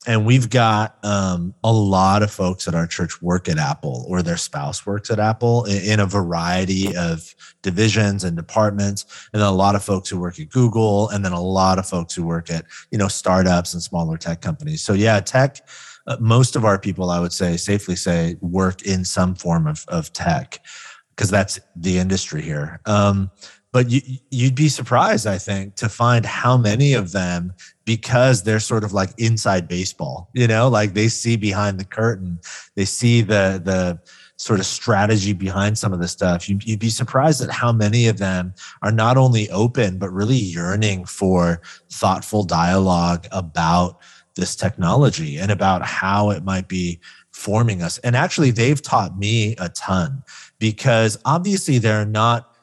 and 0.08 0.26
we've 0.26 0.50
got 0.50 0.98
um, 1.04 1.54
a 1.66 1.72
lot 1.72 2.24
of 2.24 2.32
folks 2.32 2.68
at 2.68 2.74
our 2.74 2.88
church 2.88 3.22
work 3.22 3.50
at 3.50 3.58
Apple 3.58 4.06
or 4.08 4.24
their 4.24 4.38
spouse 4.38 4.86
works 4.86 5.12
at 5.12 5.20
Apple 5.20 5.66
in, 5.66 5.84
in, 5.84 6.00
a 6.00 6.06
variety 6.06 6.96
of 6.96 7.36
divisions 7.62 8.24
and 8.24 8.38
departments. 8.38 9.28
And 9.34 9.42
then 9.42 9.50
a 9.50 9.54
lot 9.54 9.76
of 9.76 9.84
folks 9.84 10.10
who 10.10 10.18
work 10.18 10.40
at 10.40 10.50
Google, 10.50 11.10
and 11.10 11.26
then 11.26 11.34
a 11.34 11.42
lot 11.42 11.78
of 11.78 11.86
folks 11.86 12.16
who 12.16 12.26
work 12.26 12.50
at 12.50 12.66
you 12.90 12.98
know 12.98 13.10
startups 13.10 13.74
and 13.74 13.84
smaller 13.84 14.18
tech 14.18 14.42
companies. 14.42 14.82
So 14.82 14.94
yeah, 14.94 15.20
tech. 15.20 15.60
Uh, 16.08 16.16
most 16.22 16.56
of 16.56 16.64
our 16.64 16.80
people, 16.80 17.10
I 17.10 17.20
would 17.20 17.34
say, 17.34 17.58
safely 17.58 17.98
say, 17.98 18.38
work 18.40 18.84
in 18.84 19.04
some 19.04 19.36
form 19.36 19.68
of 19.68 19.86
of 19.90 20.14
tech 20.14 20.62
because 21.10 21.30
that's 21.30 21.60
the 21.76 21.98
industry 21.98 22.42
here. 22.42 22.80
Um, 22.86 23.30
but 23.74 23.90
you, 23.90 24.02
you'd 24.32 24.56
be 24.56 24.70
surprised, 24.70 25.28
I 25.28 25.38
think, 25.38 25.76
to 25.76 25.90
find 25.90 26.26
how 26.26 26.58
many 26.58 26.94
of 26.94 27.12
them, 27.12 27.54
because 27.88 28.44
they're 28.44 28.60
sort 28.60 28.84
of 28.84 28.92
like 28.92 29.12
inside 29.18 29.66
baseball, 29.66 30.30
you 30.34 30.46
know, 30.46 30.68
like 30.68 30.94
they 30.94 31.08
see 31.08 31.38
behind 31.38 31.80
the 31.80 31.86
curtain, 31.86 32.38
they 32.76 32.84
see 32.84 33.22
the 33.22 33.62
the 33.64 33.98
sort 34.36 34.60
of 34.60 34.66
strategy 34.66 35.32
behind 35.32 35.78
some 35.78 35.94
of 35.94 36.00
the 36.00 36.08
stuff. 36.08 36.48
You'd, 36.48 36.64
you'd 36.66 36.82
be 36.82 36.90
surprised 36.90 37.42
at 37.42 37.50
how 37.50 37.72
many 37.72 38.08
of 38.08 38.18
them 38.20 38.54
are 38.84 38.92
not 38.92 39.16
only 39.18 39.50
open 39.50 39.98
but 39.98 40.12
really 40.12 40.36
yearning 40.36 41.06
for 41.06 41.62
thoughtful 41.90 42.44
dialogue 42.44 43.26
about 43.32 44.00
this 44.36 44.56
technology 44.56 45.38
and 45.38 45.50
about 45.50 45.82
how 45.82 46.30
it 46.30 46.44
might 46.44 46.68
be 46.68 47.00
forming 47.32 47.82
us. 47.82 48.00
And 48.00 48.18
actually, 48.18 48.52
they've 48.52 48.82
taught 48.82 49.18
me 49.18 49.56
a 49.60 49.70
ton 49.70 50.24
because 50.60 51.18
obviously 51.24 51.78
they're 51.78 52.06
not 52.06 52.54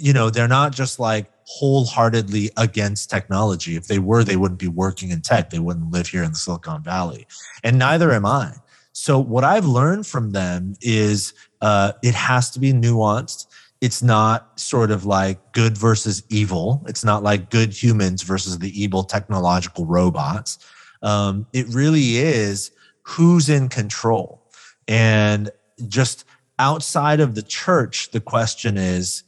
you 0.00 0.12
know, 0.12 0.30
they're 0.30 0.46
not 0.46 0.72
just 0.72 1.00
like 1.00 1.26
wholeheartedly 1.48 2.50
against 2.58 3.08
technology. 3.08 3.74
If 3.74 3.86
they 3.86 3.98
were, 3.98 4.22
they 4.22 4.36
wouldn't 4.36 4.60
be 4.60 4.68
working 4.68 5.10
in 5.10 5.22
tech. 5.22 5.48
They 5.48 5.58
wouldn't 5.58 5.90
live 5.90 6.06
here 6.06 6.22
in 6.22 6.32
the 6.32 6.38
Silicon 6.38 6.82
Valley. 6.82 7.26
And 7.64 7.78
neither 7.78 8.12
am 8.12 8.26
I. 8.26 8.52
So 8.92 9.18
what 9.18 9.44
I've 9.44 9.64
learned 9.64 10.06
from 10.06 10.32
them 10.32 10.74
is 10.82 11.32
uh, 11.62 11.92
it 12.02 12.14
has 12.14 12.50
to 12.50 12.60
be 12.60 12.72
nuanced. 12.72 13.46
It's 13.80 14.02
not 14.02 14.60
sort 14.60 14.90
of 14.90 15.06
like 15.06 15.52
good 15.52 15.78
versus 15.78 16.22
evil. 16.28 16.84
It's 16.86 17.04
not 17.04 17.22
like 17.22 17.48
good 17.48 17.72
humans 17.72 18.22
versus 18.22 18.58
the 18.58 18.78
evil 18.78 19.02
technological 19.04 19.86
robots. 19.86 20.58
Um, 21.02 21.46
it 21.52 21.66
really 21.68 22.18
is 22.18 22.72
who's 23.02 23.48
in 23.48 23.68
control. 23.68 24.42
And 24.86 25.50
just 25.86 26.24
outside 26.58 27.20
of 27.20 27.36
the 27.36 27.42
church, 27.42 28.10
the 28.10 28.20
question 28.20 28.76
is 28.76 29.22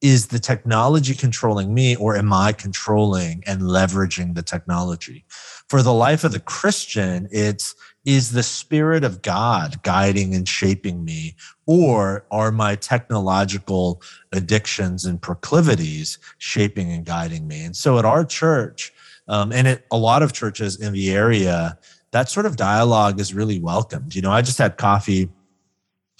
is 0.00 0.28
the 0.28 0.38
technology 0.38 1.14
controlling 1.14 1.72
me 1.72 1.96
or 1.96 2.16
am 2.16 2.32
I 2.32 2.52
controlling 2.52 3.42
and 3.46 3.62
leveraging 3.62 4.34
the 4.34 4.42
technology? 4.42 5.24
For 5.68 5.82
the 5.82 5.92
life 5.92 6.24
of 6.24 6.32
the 6.32 6.40
Christian, 6.40 7.28
it's 7.30 7.74
is 8.04 8.30
the 8.30 8.42
spirit 8.42 9.02
of 9.02 9.20
God 9.20 9.82
guiding 9.82 10.32
and 10.32 10.48
shaping 10.48 11.04
me 11.04 11.34
or 11.66 12.24
are 12.30 12.52
my 12.52 12.76
technological 12.76 14.00
addictions 14.32 15.04
and 15.04 15.20
proclivities 15.20 16.18
shaping 16.38 16.92
and 16.92 17.04
guiding 17.04 17.48
me? 17.48 17.64
And 17.64 17.74
so 17.74 17.98
at 17.98 18.04
our 18.04 18.24
church, 18.24 18.92
um, 19.26 19.50
and 19.50 19.66
at 19.66 19.82
a 19.90 19.96
lot 19.96 20.22
of 20.22 20.32
churches 20.32 20.80
in 20.80 20.92
the 20.92 21.10
area, 21.10 21.76
that 22.12 22.30
sort 22.30 22.46
of 22.46 22.56
dialogue 22.56 23.18
is 23.18 23.34
really 23.34 23.58
welcomed. 23.58 24.14
You 24.14 24.22
know, 24.22 24.30
I 24.30 24.40
just 24.40 24.58
had 24.58 24.76
coffee 24.76 25.28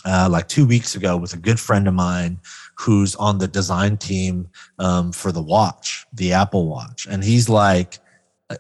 uh, 0.05 0.29
like 0.31 0.49
two 0.49 0.67
weeks 0.67 0.95
ago 0.95 1.17
with 1.17 1.35
a 1.35 1.39
good 1.39 1.61
friend 1.61 1.87
of 1.87 1.95
mine 1.95 2.41
who's 2.79 3.17
on 3.17 3.39
the 3.39 3.49
design 3.49 3.97
team 3.97 4.49
um, 4.79 5.13
for 5.13 5.33
the 5.33 5.43
watch, 5.43 6.07
the 6.13 6.33
Apple 6.33 6.69
Watch, 6.69 7.07
and 7.11 7.25
he's 7.25 7.49
like, 7.49 7.99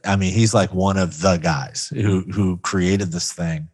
I 0.04 0.16
mean, 0.16 0.32
he's 0.32 0.54
like 0.54 0.72
one 0.74 0.96
of 0.96 1.20
the 1.20 1.36
guys 1.36 1.92
who 1.94 2.22
who 2.32 2.58
created 2.58 3.12
this 3.12 3.32
thing, 3.32 3.68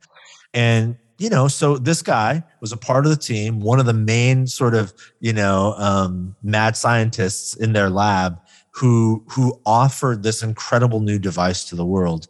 and 0.53 0.97
you 1.19 1.31
know, 1.31 1.47
so 1.47 1.79
this 1.79 2.03
guy 2.03 2.43
was 2.61 2.73
a 2.73 2.77
part 2.77 3.07
of 3.07 3.11
the 3.11 3.17
team, 3.17 3.61
one 3.61 3.79
of 3.79 3.87
the 3.87 3.93
main 3.93 4.47
sort 4.47 4.75
of 4.75 4.93
you 5.21 5.33
know 5.33 5.75
um, 5.79 6.35
mad 6.43 6.77
scientists 6.77 7.55
in 7.57 7.73
their 7.73 7.91
lab 7.91 8.39
who 8.73 9.25
who 9.29 9.61
offered 9.65 10.23
this 10.23 10.43
incredible 10.43 11.01
new 11.01 11.19
device 11.19 11.65
to 11.65 11.77
the 11.77 11.87
world. 11.87 12.27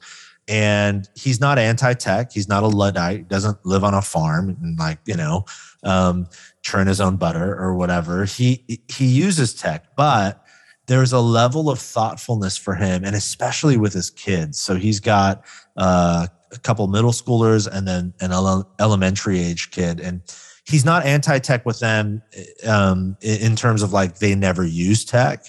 And 0.48 1.08
he's 1.14 1.40
not 1.40 1.58
anti-tech. 1.58 2.32
He's 2.32 2.48
not 2.48 2.64
a 2.64 2.66
luddite. 2.66 3.28
Doesn't 3.28 3.64
live 3.64 3.84
on 3.84 3.94
a 3.94 4.02
farm 4.02 4.56
and 4.60 4.78
like 4.78 4.98
you 5.06 5.16
know 5.16 5.44
um, 5.84 6.26
churn 6.62 6.86
his 6.86 7.00
own 7.00 7.16
butter 7.16 7.58
or 7.58 7.74
whatever. 7.74 8.24
He 8.24 8.80
he 8.88 9.06
uses 9.06 9.54
tech, 9.54 9.96
but 9.96 10.44
there's 10.86 11.12
a 11.12 11.20
level 11.20 11.70
of 11.70 11.78
thoughtfulness 11.78 12.56
for 12.56 12.74
him, 12.74 13.04
and 13.04 13.14
especially 13.14 13.76
with 13.76 13.92
his 13.92 14.10
kids. 14.10 14.60
So 14.60 14.74
he's 14.74 15.00
got 15.00 15.44
uh, 15.76 16.26
a 16.52 16.58
couple 16.58 16.86
middle 16.88 17.12
schoolers 17.12 17.66
and 17.66 17.86
then 17.86 18.12
an 18.20 18.32
elementary 18.80 19.40
age 19.40 19.70
kid, 19.70 20.00
and 20.00 20.22
he's 20.64 20.84
not 20.84 21.04
anti-tech 21.04 21.64
with 21.66 21.80
them 21.80 22.22
um, 22.66 23.16
in 23.20 23.56
terms 23.56 23.82
of 23.82 23.92
like 23.92 24.18
they 24.18 24.34
never 24.34 24.64
use 24.64 25.04
tech, 25.04 25.46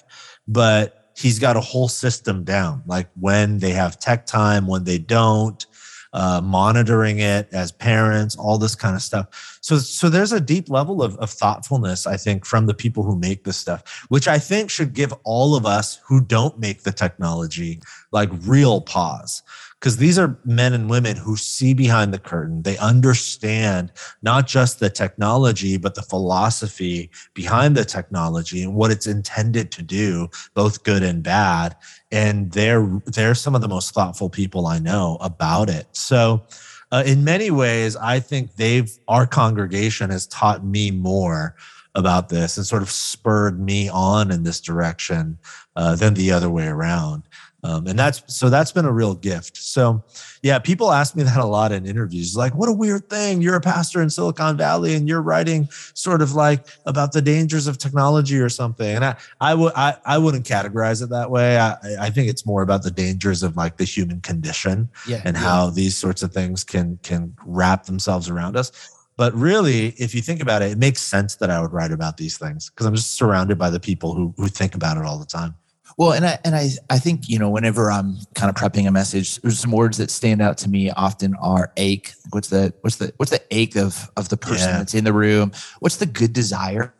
but 0.48 1.12
he's 1.16 1.40
got 1.40 1.56
a 1.56 1.62
whole 1.62 1.88
system 1.88 2.44
down, 2.44 2.84
like 2.88 3.10
when 3.20 3.60
they 3.60 3.72
have 3.72 4.00
tech 4.00 4.26
time, 4.26 4.66
when 4.68 4.84
they 4.84 4.98
don't 4.98 5.66
uh, 6.14 6.42
monitoring 6.44 7.20
it 7.20 7.50
as 7.52 7.72
parents, 7.72 8.36
all 8.36 8.58
this 8.58 8.76
kind 8.76 8.96
of 8.96 9.02
stuff. 9.02 9.58
So, 9.62 9.78
so 9.78 10.10
there's 10.10 10.32
a 10.32 10.40
deep 10.40 10.70
level 10.70 11.02
of, 11.02 11.18
of 11.18 11.30
thoughtfulness, 11.30 12.08
I 12.08 12.18
think, 12.18 12.46
from 12.46 12.68
the 12.68 12.74
people 12.74 13.04
who 13.04 13.18
make 13.18 13.44
this 13.44 13.58
stuff, 13.58 14.06
which 14.10 14.28
I 14.28 14.38
think 14.40 14.70
should 14.70 14.94
give 14.94 15.14
all 15.24 15.56
of 15.56 15.66
us 15.66 16.00
who 16.06 16.22
don't 16.22 16.60
make 16.60 16.84
the 16.84 16.92
technology 16.92 17.82
like 18.12 18.30
real 18.46 18.82
pause 18.82 19.42
because 19.84 19.98
these 19.98 20.18
are 20.18 20.40
men 20.46 20.72
and 20.72 20.90
women 20.90 21.18
who 21.18 21.36
see 21.36 21.74
behind 21.74 22.14
the 22.14 22.18
curtain. 22.18 22.62
They 22.62 22.78
understand 22.78 23.92
not 24.22 24.48
just 24.48 24.80
the 24.80 24.90
technology, 24.90 25.76
but 25.76 25.94
the 25.94 26.02
philosophy 26.02 27.12
behind 27.34 27.76
the 27.76 27.84
technology 27.84 28.64
and 28.64 28.76
what 28.76 28.92
it's 28.92 29.08
intended 29.08 29.74
to 29.74 29.82
do, 29.82 30.30
both 30.54 30.86
good 30.86 31.04
and 31.04 31.22
bad. 31.22 31.76
And 32.14 32.52
they're 32.52 32.88
they're 33.06 33.36
some 33.36 33.56
of 33.56 33.62
the 33.62 33.68
most 33.68 33.94
thoughtful 33.94 34.30
people 34.30 34.68
I 34.68 34.80
know 34.80 35.18
about 35.20 35.70
it. 35.70 35.88
So. 35.92 36.44
Uh, 36.92 37.02
in 37.08 37.24
many 37.24 37.50
ways, 37.50 37.96
I 37.96 38.20
think 38.20 38.56
they've 38.56 38.88
our 39.08 39.26
congregation 39.26 40.12
has 40.12 40.28
taught 40.28 40.64
me 40.64 40.92
more 40.92 41.56
about 41.96 42.30
this 42.30 42.58
and 42.58 42.66
sort 42.66 42.82
of 42.82 42.90
spurred 42.90 43.60
me 43.60 43.90
on 43.90 44.32
in 44.32 44.44
this 44.44 44.60
direction 44.60 45.38
uh, 45.76 45.96
than 45.96 46.14
the 46.14 46.32
other 46.32 46.50
way 46.50 46.68
around. 46.68 47.24
Um, 47.64 47.88
and 47.88 47.98
that's 47.98 48.22
so 48.28 48.50
that's 48.50 48.74
been 48.74 48.84
a 48.84 48.92
real 48.92 49.16
gift. 49.16 49.56
So, 49.56 50.04
yeah, 50.42 50.60
people 50.60 50.92
ask 50.92 51.16
me 51.16 51.24
that 51.24 51.38
a 51.38 51.46
lot 51.46 51.72
in 51.72 51.86
interviews. 51.86 52.36
Like, 52.36 52.54
what 52.56 52.68
a 52.68 52.74
weird 52.74 53.10
thing! 53.10 53.42
You're 53.42 53.56
a 53.56 53.62
pastor 53.62 54.02
in 54.02 54.10
Silicon 54.10 54.58
Valley, 54.58 54.96
and 54.96 55.08
you're 55.08 55.22
writing 55.22 55.70
sort 55.94 56.22
of 56.22 56.34
like 56.34 56.66
about 56.86 57.14
the 57.14 57.22
dangers 57.22 57.66
of 57.66 57.78
technology 57.78 58.38
or 58.38 58.50
something. 58.50 58.96
And 58.96 59.06
I, 59.06 59.16
I 59.40 59.56
would, 59.56 59.72
I, 59.78 59.96
I 60.06 60.18
wouldn't 60.18 60.46
categorize 60.46 61.02
it 61.02 61.10
that 61.12 61.32
way. 61.32 61.58
I, 61.58 61.78
I 62.00 62.10
think 62.10 62.30
it's 62.30 62.46
more 62.46 62.64
about 62.64 62.84
the 62.84 62.92
dangers 62.92 63.44
of 63.44 63.56
like 63.56 63.78
the 63.78 63.86
human 63.86 64.20
condition 64.20 64.90
yeah, 65.08 65.22
and 65.24 65.38
yeah. 65.38 65.44
how 65.44 65.70
these 65.70 65.96
sorts 65.96 66.22
of 66.22 66.34
things 66.34 66.66
can 66.66 67.00
can 67.02 67.34
wrap 67.46 67.86
themselves 67.86 68.30
around 68.30 68.58
us. 68.58 68.72
But 69.16 69.34
really, 69.36 69.90
if 69.98 70.14
you 70.14 70.22
think 70.22 70.42
about 70.42 70.64
it, 70.64 70.72
it 70.72 70.78
makes 70.78 71.02
sense 71.02 71.36
that 71.36 71.50
I 71.50 71.62
would 71.62 71.72
write 71.72 71.92
about 71.92 72.18
these 72.18 72.38
things 72.38 72.70
because 72.70 72.86
I'm 72.86 72.96
just 72.96 73.14
surrounded 73.14 73.58
by 73.58 73.70
the 73.70 73.80
people 73.80 74.14
who 74.14 74.34
who 74.36 74.50
think 74.50 74.76
about 74.76 74.98
it 74.98 75.06
all 75.06 75.18
the 75.18 75.26
time. 75.26 75.56
Well, 75.98 76.14
and 76.14 76.26
I 76.26 76.40
and 76.44 76.56
I 76.56 76.70
I 76.90 77.00
think 77.00 77.30
you 77.30 77.40
know 77.40 77.50
whenever 77.50 77.92
I'm 77.92 78.18
kind 78.36 78.50
of 78.50 78.56
prepping 78.56 78.88
a 78.88 78.92
message, 78.92 79.38
there's 79.42 79.60
some 79.60 79.72
words 79.72 79.98
that 79.98 80.12
stand 80.12 80.42
out 80.42 80.58
to 80.60 80.70
me 80.70 80.90
often 80.92 81.36
are 81.36 81.72
ache. 81.78 82.14
What's 82.32 82.50
the 82.50 82.74
what's 82.82 82.98
the 82.98 83.14
what's 83.18 83.32
the 83.32 83.42
ache 83.52 83.76
of 83.76 84.10
of 84.18 84.30
the 84.30 84.38
person 84.38 84.70
yeah. 84.70 84.78
that's 84.80 84.94
in 84.94 85.04
the 85.04 85.14
room? 85.14 85.52
What's 85.80 85.98
the 85.98 86.06
good 86.06 86.34
desire? 86.34 86.94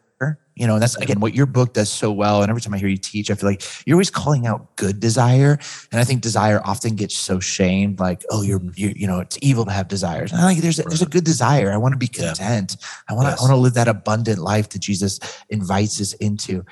You 0.56 0.68
know, 0.68 0.74
and 0.74 0.84
that's 0.84 0.96
again 0.98 1.20
what 1.20 1.34
your 1.34 1.48
book 1.48 1.74
does 1.74 1.92
so 1.92 2.12
well. 2.12 2.44
And 2.44 2.50
every 2.50 2.62
time 2.62 2.76
I 2.76 2.78
hear 2.78 2.88
you 2.88 2.98
teach, 2.98 3.32
I 3.32 3.34
feel 3.34 3.50
like 3.50 3.64
you're 3.88 3.96
always 3.96 4.12
calling 4.12 4.46
out 4.46 4.76
good 4.76 5.00
desire. 5.00 5.58
And 5.92 6.00
I 6.00 6.04
think 6.04 6.22
desire 6.22 6.62
often 6.64 6.96
gets 6.96 7.18
so 7.18 7.40
shamed, 7.40 8.00
like, 8.00 8.24
oh, 8.30 8.44
you're, 8.44 8.62
you're 8.76 8.92
you 8.92 9.08
know, 9.08 9.20
it's 9.20 9.40
evil 9.42 9.66
to 9.66 9.72
have 9.72 9.88
desires. 9.88 10.32
And 10.32 10.40
I 10.40 10.46
like 10.46 10.58
there's 10.60 10.78
a, 10.78 10.84
there's 10.84 11.02
a 11.02 11.08
good 11.08 11.24
desire. 11.24 11.72
I 11.72 11.78
want 11.78 11.94
to 11.94 11.98
be 11.98 12.08
content. 12.08 12.78
Yeah. 12.80 12.88
I 13.10 13.14
want 13.14 13.26
to 13.26 13.32
yes. 13.32 13.40
I 13.40 13.42
want 13.42 13.54
to 13.54 13.58
live 13.58 13.74
that 13.74 13.88
abundant 13.88 14.40
life 14.40 14.70
that 14.70 14.80
Jesus 14.80 15.20
invites 15.50 16.00
us 16.00 16.14
into. 16.14 16.64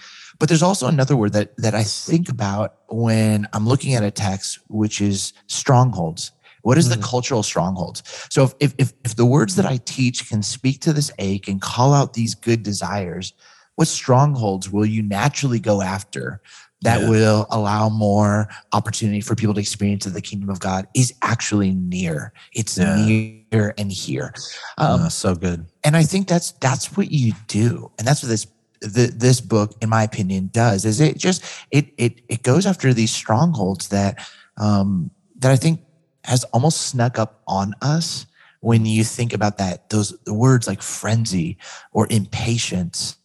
But 0.42 0.50
there's 0.50 0.64
also 0.64 0.88
another 0.88 1.16
word 1.16 1.34
that 1.34 1.56
that 1.58 1.76
I 1.76 1.84
think 1.84 2.28
about 2.28 2.78
when 2.90 3.48
I'm 3.54 3.68
looking 3.68 3.94
at 3.94 4.04
a 4.04 4.10
text, 4.10 4.58
which 4.70 5.00
is 5.00 5.34
strongholds. 5.46 6.32
What 6.64 6.80
is 6.80 6.90
mm. 6.90 6.96
the 6.96 7.04
cultural 7.04 7.44
strongholds? 7.44 8.02
So 8.32 8.46
if, 8.60 8.74
if 8.80 8.92
if 9.06 9.16
the 9.16 9.26
words 9.28 9.56
that 9.58 9.68
I 9.68 9.78
teach 9.86 10.28
can 10.28 10.42
speak 10.42 10.82
to 10.82 10.94
this 10.94 11.12
ache 11.20 11.48
and 11.48 11.62
call 11.62 11.94
out 11.94 12.14
these 12.14 12.34
good 12.34 12.64
desires, 12.64 13.34
what 13.76 13.88
strongholds 13.88 14.72
will 14.72 14.84
you 14.84 15.04
naturally 15.04 15.60
go 15.60 15.84
after 15.84 16.42
that 16.82 17.02
yeah. 17.02 17.10
will 17.10 17.46
allow 17.52 17.90
more 17.90 18.50
opportunity 18.74 19.22
for 19.22 19.36
people 19.36 19.54
to 19.54 19.60
experience 19.60 20.06
that 20.06 20.16
the 20.16 20.22
kingdom 20.22 20.50
of 20.50 20.60
God 20.60 20.88
is 20.96 21.14
actually 21.22 21.70
near. 21.70 22.34
It's 22.54 22.80
yeah. 22.80 22.96
near 22.96 23.76
and 23.78 23.92
here. 23.92 24.34
Um, 24.80 25.08
so 25.12 25.36
good. 25.36 25.68
And 25.84 25.96
I 25.96 26.02
think 26.02 26.28
that's 26.28 26.54
that's 26.54 26.98
what 26.98 27.12
you 27.12 27.34
do, 27.46 27.92
and 28.00 28.08
that's 28.08 28.24
what 28.24 28.30
this 28.30 28.48
the, 28.82 29.14
this 29.16 29.42
book, 29.42 29.76
in 29.82 29.90
my 29.90 30.04
opinion, 30.04 30.50
does 30.52 30.86
is 30.86 31.00
it 31.00 31.18
just 31.18 31.44
it 31.72 31.94
it 31.98 32.22
it 32.28 32.44
goes 32.44 32.66
after 32.66 32.94
these 32.94 33.12
strongholds 33.12 33.90
that 33.90 34.28
um, 34.58 35.12
that 35.40 35.52
I 35.52 35.56
think 35.56 35.82
has 36.24 36.44
almost 36.46 36.82
snuck 36.88 37.18
up 37.18 37.42
on 37.48 37.74
us 37.82 38.26
when 38.60 38.86
you 38.86 39.04
think 39.04 39.34
about 39.34 39.58
that 39.58 39.90
those 39.90 40.16
words 40.28 40.68
like 40.68 40.82
frenzy 40.82 41.58
or 41.94 42.08
impatience 42.10 43.18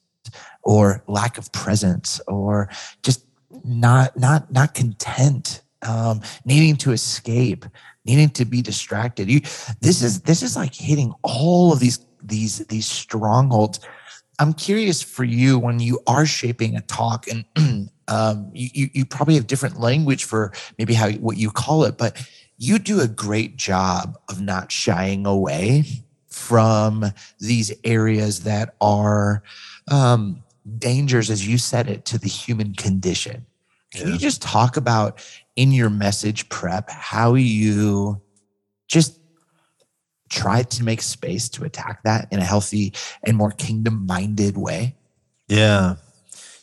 or 0.63 1.03
lack 1.07 1.39
of 1.39 1.53
presence 1.53 2.21
or 2.27 2.69
just 3.03 3.25
not 3.65 4.19
not 4.19 4.51
not 4.53 4.75
content 4.75 5.63
um, 5.83 6.21
needing 6.45 6.77
to 6.77 6.93
escape 6.93 7.65
needing 8.07 8.31
to 8.31 8.45
be 8.45 8.63
distracted. 8.63 9.29
You 9.29 9.41
this 9.81 10.03
is 10.03 10.23
this 10.23 10.43
is 10.43 10.57
like 10.57 10.75
hitting 10.75 11.13
all 11.23 11.73
of 11.73 11.81
these 11.81 11.99
these 12.23 12.59
these 12.67 12.87
strongholds 12.87 13.81
i'm 14.39 14.53
curious 14.53 15.03
for 15.03 15.25
you 15.25 15.59
when 15.59 15.81
you 15.81 16.01
are 16.07 16.27
shaping 16.27 16.77
a 16.77 16.81
talk 16.83 17.27
and 17.29 17.45
um, 18.09 18.51
you, 18.55 18.89
you 18.93 19.05
probably 19.05 19.35
have 19.35 19.49
different 19.49 19.81
language 19.81 20.25
for 20.25 20.53
maybe 20.79 20.95
how 20.95 21.11
what 21.13 21.37
you 21.37 21.51
call 21.51 21.85
it 21.85 21.99
but 21.99 22.25
you 22.59 22.79
do 22.79 23.01
a 23.01 23.09
great 23.09 23.57
job 23.57 24.17
of 24.29 24.41
not 24.41 24.73
shying 24.73 25.27
away 25.27 25.85
from 26.29 27.05
these 27.39 27.73
areas 27.85 28.43
that 28.45 28.75
are 28.81 29.43
um, 29.91 30.43
dangers, 30.79 31.31
as 31.31 31.47
you 31.47 31.59
said 31.59 31.89
it, 31.89 32.05
to 32.07 32.19
the 32.19 32.29
human 32.29 32.75
condition. 32.75 33.47
Can 33.93 34.07
yeah. 34.09 34.13
you 34.15 34.19
just 34.19 34.43
talk 34.43 34.77
about 34.77 35.25
in 35.57 35.73
your 35.73 35.91
message 35.91 36.49
prep 36.49 36.91
how 36.91 37.35
you 37.35 38.21
just 38.89 39.19
tried 40.29 40.71
to 40.71 40.85
make 40.85 41.03
space 41.03 41.49
to 41.51 41.65
attack 41.65 42.03
that 42.03 42.29
in 42.33 42.39
a 42.39 42.45
healthy 42.45 42.93
and 43.23 43.37
more 43.37 43.53
kingdom 43.53 44.07
minded 44.07 44.57
way? 44.57 44.95
Yeah. 45.49 45.97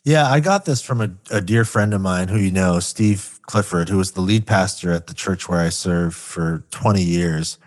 Yeah, 0.04 0.30
I 0.30 0.42
got 0.42 0.66
this 0.66 0.82
from 0.82 1.00
a, 1.00 1.12
a, 1.32 1.40
dear 1.40 1.64
friend 1.64 1.94
of 1.94 2.02
mine 2.02 2.28
who 2.28 2.38
you 2.38 2.52
know, 2.52 2.80
Steve 2.80 3.40
Clifford, 3.44 3.88
who 3.88 3.98
was 3.98 4.12
the 4.12 4.22
lead 4.22 4.46
pastor 4.46 4.92
at 4.92 5.08
the 5.08 5.14
church 5.14 5.48
where 5.48 5.62
I 5.62 5.70
served 5.70 6.16
for 6.16 6.66
20 6.72 7.02
years. 7.02 7.58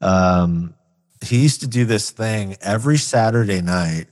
Um, 0.00 0.74
he 1.20 1.42
used 1.42 1.60
to 1.62 1.66
do 1.66 1.84
this 1.84 2.10
thing 2.10 2.56
every 2.60 2.96
Saturday 2.96 3.60
night 3.60 4.06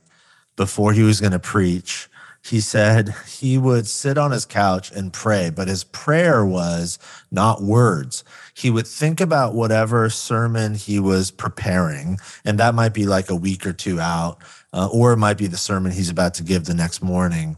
before 0.56 0.92
he 0.92 1.02
was 1.02 1.20
going 1.20 1.32
to 1.32 1.38
preach. 1.38 2.08
He 2.44 2.60
said 2.60 3.14
he 3.26 3.58
would 3.58 3.86
sit 3.86 4.18
on 4.18 4.30
his 4.30 4.44
couch 4.44 4.90
and 4.90 5.12
pray, 5.12 5.50
but 5.50 5.68
his 5.68 5.84
prayer 5.84 6.44
was 6.44 6.98
not 7.30 7.62
words. 7.62 8.24
He 8.58 8.70
would 8.70 8.88
think 8.88 9.20
about 9.20 9.54
whatever 9.54 10.10
sermon 10.10 10.74
he 10.74 10.98
was 10.98 11.30
preparing, 11.30 12.18
and 12.44 12.58
that 12.58 12.74
might 12.74 12.92
be 12.92 13.06
like 13.06 13.30
a 13.30 13.36
week 13.36 13.64
or 13.64 13.72
two 13.72 14.00
out, 14.00 14.38
uh, 14.72 14.88
or 14.92 15.12
it 15.12 15.18
might 15.18 15.38
be 15.38 15.46
the 15.46 15.56
sermon 15.56 15.92
he's 15.92 16.10
about 16.10 16.34
to 16.34 16.42
give 16.42 16.64
the 16.64 16.74
next 16.74 17.00
morning. 17.00 17.56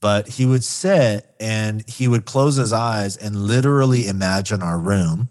But 0.00 0.26
he 0.26 0.44
would 0.44 0.64
sit 0.64 1.32
and 1.38 1.88
he 1.88 2.08
would 2.08 2.24
close 2.24 2.56
his 2.56 2.72
eyes 2.72 3.16
and 3.16 3.36
literally 3.36 4.08
imagine 4.08 4.62
our 4.62 4.80
room. 4.80 5.28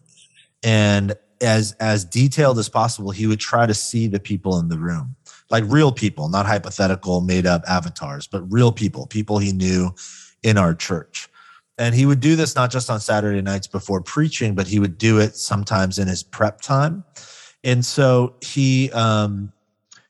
And 0.64 1.14
as 1.42 1.74
as 1.80 2.06
detailed 2.06 2.60
as 2.60 2.70
possible 2.70 3.12
he 3.12 3.28
would 3.28 3.40
try 3.40 3.66
to 3.66 3.74
see 3.74 4.08
the 4.08 4.20
people 4.20 4.60
in 4.60 4.70
the 4.70 4.78
room. 4.78 5.16
Like 5.50 5.66
real 5.68 5.92
people 5.92 6.30
not 6.30 6.46
hypothetical 6.46 7.20
made 7.22 7.46
up 7.46 7.64
avatars 7.68 8.28
but 8.28 8.42
real 8.52 8.72
people 8.72 9.08
people 9.08 9.40
he 9.40 9.52
knew 9.52 9.94
in 10.44 10.58
our 10.58 10.74
church 10.74 11.28
and 11.82 11.96
he 11.96 12.06
would 12.06 12.20
do 12.20 12.36
this 12.36 12.56
not 12.56 12.70
just 12.70 12.90
on 12.90 13.00
saturday 13.00 13.42
nights 13.42 13.68
before 13.68 14.02
preaching 14.02 14.54
but 14.54 14.68
he 14.68 14.80
would 14.80 14.98
do 14.98 15.20
it 15.20 15.36
sometimes 15.36 15.98
in 15.98 16.08
his 16.08 16.22
prep 16.24 16.62
time. 16.62 17.04
And 17.64 17.84
so 17.86 18.36
he 18.42 18.92
um 18.92 19.52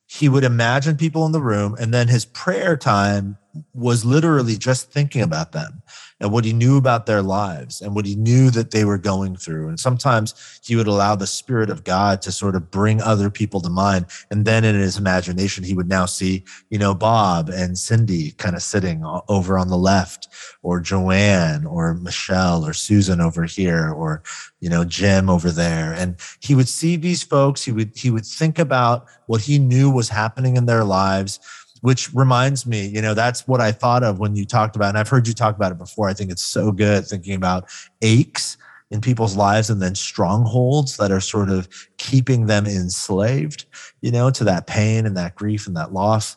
he 0.06 0.28
would 0.28 0.44
imagine 0.44 0.98
people 0.98 1.26
in 1.26 1.32
the 1.32 1.42
room 1.42 1.76
and 1.80 1.94
then 1.94 2.10
his 2.10 2.26
prayer 2.26 2.76
time 2.76 3.38
was 3.74 4.06
literally 4.06 4.58
just 4.58 4.92
thinking 4.92 5.22
about 5.22 5.52
them 5.52 5.82
and 6.22 6.32
what 6.32 6.46
he 6.46 6.54
knew 6.54 6.78
about 6.78 7.08
their 7.08 7.22
lives 7.22 7.82
and 7.82 7.96
what 7.96 8.06
he 8.06 8.16
knew 8.16 8.52
that 8.52 8.72
they 8.72 8.86
were 8.86 8.98
going 8.98 9.36
through. 9.36 9.68
And 9.68 9.80
sometimes 9.80 10.60
he 10.64 10.76
would 10.76 10.88
allow 10.88 11.16
the 11.16 11.28
Spirit 11.28 11.70
of 11.70 11.84
God 11.84 12.22
to 12.22 12.32
sort 12.32 12.56
of 12.56 12.70
bring 12.70 13.02
other 13.02 13.30
people 13.30 13.60
to 13.62 13.70
mind. 13.70 14.06
And 14.30 14.46
then 14.46 14.64
in 14.64 14.76
his 14.76 14.98
imagination, 14.98 15.64
he 15.64 15.74
would 15.74 15.90
now 15.90 16.06
see, 16.06 16.44
you 16.70 16.78
know, 16.78 16.94
Bob 16.94 17.50
and 17.50 17.78
Cindy 17.78 18.32
kind 18.34 18.56
of 18.56 18.62
sitting 18.62 19.04
over 19.28 19.58
on 19.58 19.70
the 19.70 19.78
left, 19.78 20.28
or 20.62 20.80
Joanne, 20.80 21.66
or 21.66 21.96
Michelle, 21.96 22.66
or 22.66 22.74
Susan 22.74 23.20
over 23.20 23.46
here, 23.46 23.92
or, 23.92 24.22
you 24.60 24.70
know, 24.70 24.84
Jim 24.86 25.28
over 25.30 25.50
there. 25.50 25.94
And 25.94 26.16
he 26.40 26.54
would 26.54 26.70
see 26.70 26.96
these 26.96 27.24
folks. 27.24 27.64
He 27.64 27.72
would, 27.72 27.94
he 27.96 28.12
would 28.12 28.26
think 28.26 28.60
about 28.60 29.08
what 29.26 29.42
he 29.42 29.58
knew 29.58 29.90
was 29.90 30.10
happening 30.10 30.56
in 30.56 30.68
their 30.68 30.84
lives 30.84 31.40
which 31.82 32.14
reminds 32.14 32.66
me, 32.66 32.86
you 32.86 33.02
know, 33.02 33.14
that's 33.14 33.48
what 33.48 33.60
I 33.60 33.72
thought 33.72 34.04
of 34.04 34.20
when 34.20 34.36
you 34.36 34.46
talked 34.46 34.76
about, 34.76 34.90
and 34.90 34.98
I've 34.98 35.10
heard 35.10 35.28
you 35.28 35.34
talk 35.34 35.56
about 35.56 35.72
it 35.72 35.78
before. 35.78 36.08
I 36.08 36.14
think 36.14 36.32
it's 36.32 36.44
so 36.44 36.72
good 36.72 37.06
thinking 37.06 37.36
about 37.36 37.70
aches 38.02 38.58
in 38.92 39.02
people's 39.02 39.36
lives 39.36 39.70
and 39.70 39.82
then 39.82 39.96
strongholds 39.96 40.98
that 40.98 41.12
are 41.12 41.22
sort 41.22 41.50
of 41.50 41.68
keeping 41.98 42.46
them 42.46 42.66
enslaved, 42.66 43.66
you 44.02 44.12
know, 44.12 44.30
to 44.30 44.44
that 44.44 44.68
pain 44.68 45.06
and 45.06 45.16
that 45.18 45.36
grief 45.36 45.66
and 45.66 45.76
that 45.76 45.94
loss. 45.94 46.36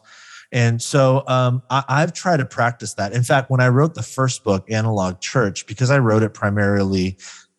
And 0.53 0.81
so 0.81 1.25
um, 1.27 1.63
I, 1.69 2.01
have 2.01 2.13
tried 2.13 2.37
to 2.37 2.47
practice 2.47 2.95
that. 2.95 3.13
In 3.13 3.25
fact, 3.25 3.51
when 3.51 3.61
I 3.61 3.69
wrote 3.69 3.95
the 3.95 4.05
first 4.05 4.45
book, 4.45 4.71
Analog 4.71 5.21
Church, 5.21 5.67
because 5.67 5.91
I 5.91 5.99
wrote 5.99 6.23
it 6.23 6.33
primarily 6.33 7.19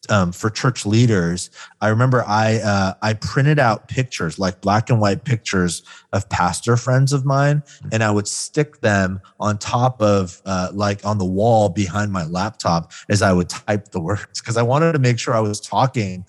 um, 0.10 0.32
for 0.32 0.50
church 0.50 0.86
leaders, 0.86 1.50
I 1.82 1.90
remember 1.90 2.24
I 2.28 2.58
uh, 2.58 2.94
I 3.02 3.14
printed 3.14 3.60
out 3.60 3.88
pictures, 3.88 4.40
like 4.40 4.62
black 4.62 4.90
and 4.90 5.00
white 5.00 5.24
pictures 5.24 5.84
of 6.14 6.28
pastor 6.30 6.78
friends 6.78 7.14
of 7.14 7.26
mine, 7.26 7.64
and 7.92 8.04
I 8.04 8.12
would 8.12 8.28
stick 8.28 8.82
them 8.82 9.20
on 9.40 9.58
top 9.58 10.02
of 10.02 10.42
uh, 10.46 10.70
like 10.74 11.06
on 11.06 11.18
the 11.18 11.26
wall 11.26 11.70
behind 11.70 12.12
my 12.12 12.26
laptop 12.26 12.92
as 13.10 13.22
I 13.22 13.34
would 13.34 13.50
type 13.50 13.90
the 13.90 14.00
words 14.00 14.40
because 14.40 14.58
I 14.58 14.64
wanted 14.64 14.94
to 14.94 15.00
make 15.00 15.20
sure 15.20 15.34
I 15.34 15.40
was 15.40 15.60
talking 15.60 16.26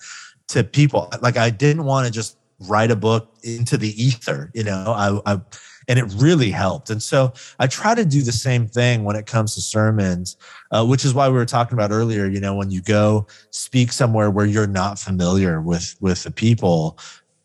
to 0.49 0.63
people. 0.63 1.11
Like 1.21 1.37
I 1.37 1.49
didn't 1.49 1.85
want 1.85 2.05
to 2.05 2.11
just 2.11 2.37
write 2.61 2.91
a 2.91 2.95
book 2.95 3.33
into 3.43 3.77
the 3.77 3.89
ether, 4.01 4.51
you 4.53 4.63
know. 4.63 4.93
I, 4.95 5.33
I 5.33 5.41
and 5.87 5.97
it 5.97 6.05
really 6.17 6.51
helped. 6.51 6.89
And 6.89 7.01
so 7.01 7.33
I 7.59 7.67
try 7.67 7.95
to 7.95 8.05
do 8.05 8.21
the 8.21 8.31
same 8.31 8.67
thing 8.67 9.03
when 9.03 9.15
it 9.15 9.25
comes 9.25 9.55
to 9.55 9.61
sermons, 9.61 10.37
uh, 10.71 10.85
which 10.85 11.05
is 11.05 11.13
why 11.13 11.29
we 11.29 11.35
were 11.35 11.45
talking 11.45 11.73
about 11.73 11.91
earlier. 11.91 12.27
You 12.27 12.39
know, 12.39 12.55
when 12.55 12.71
you 12.71 12.81
go 12.81 13.27
speak 13.51 13.91
somewhere 13.91 14.29
where 14.29 14.45
you're 14.45 14.67
not 14.67 14.99
familiar 14.99 15.61
with 15.61 15.95
with 16.01 16.23
the 16.23 16.31
people, 16.31 16.97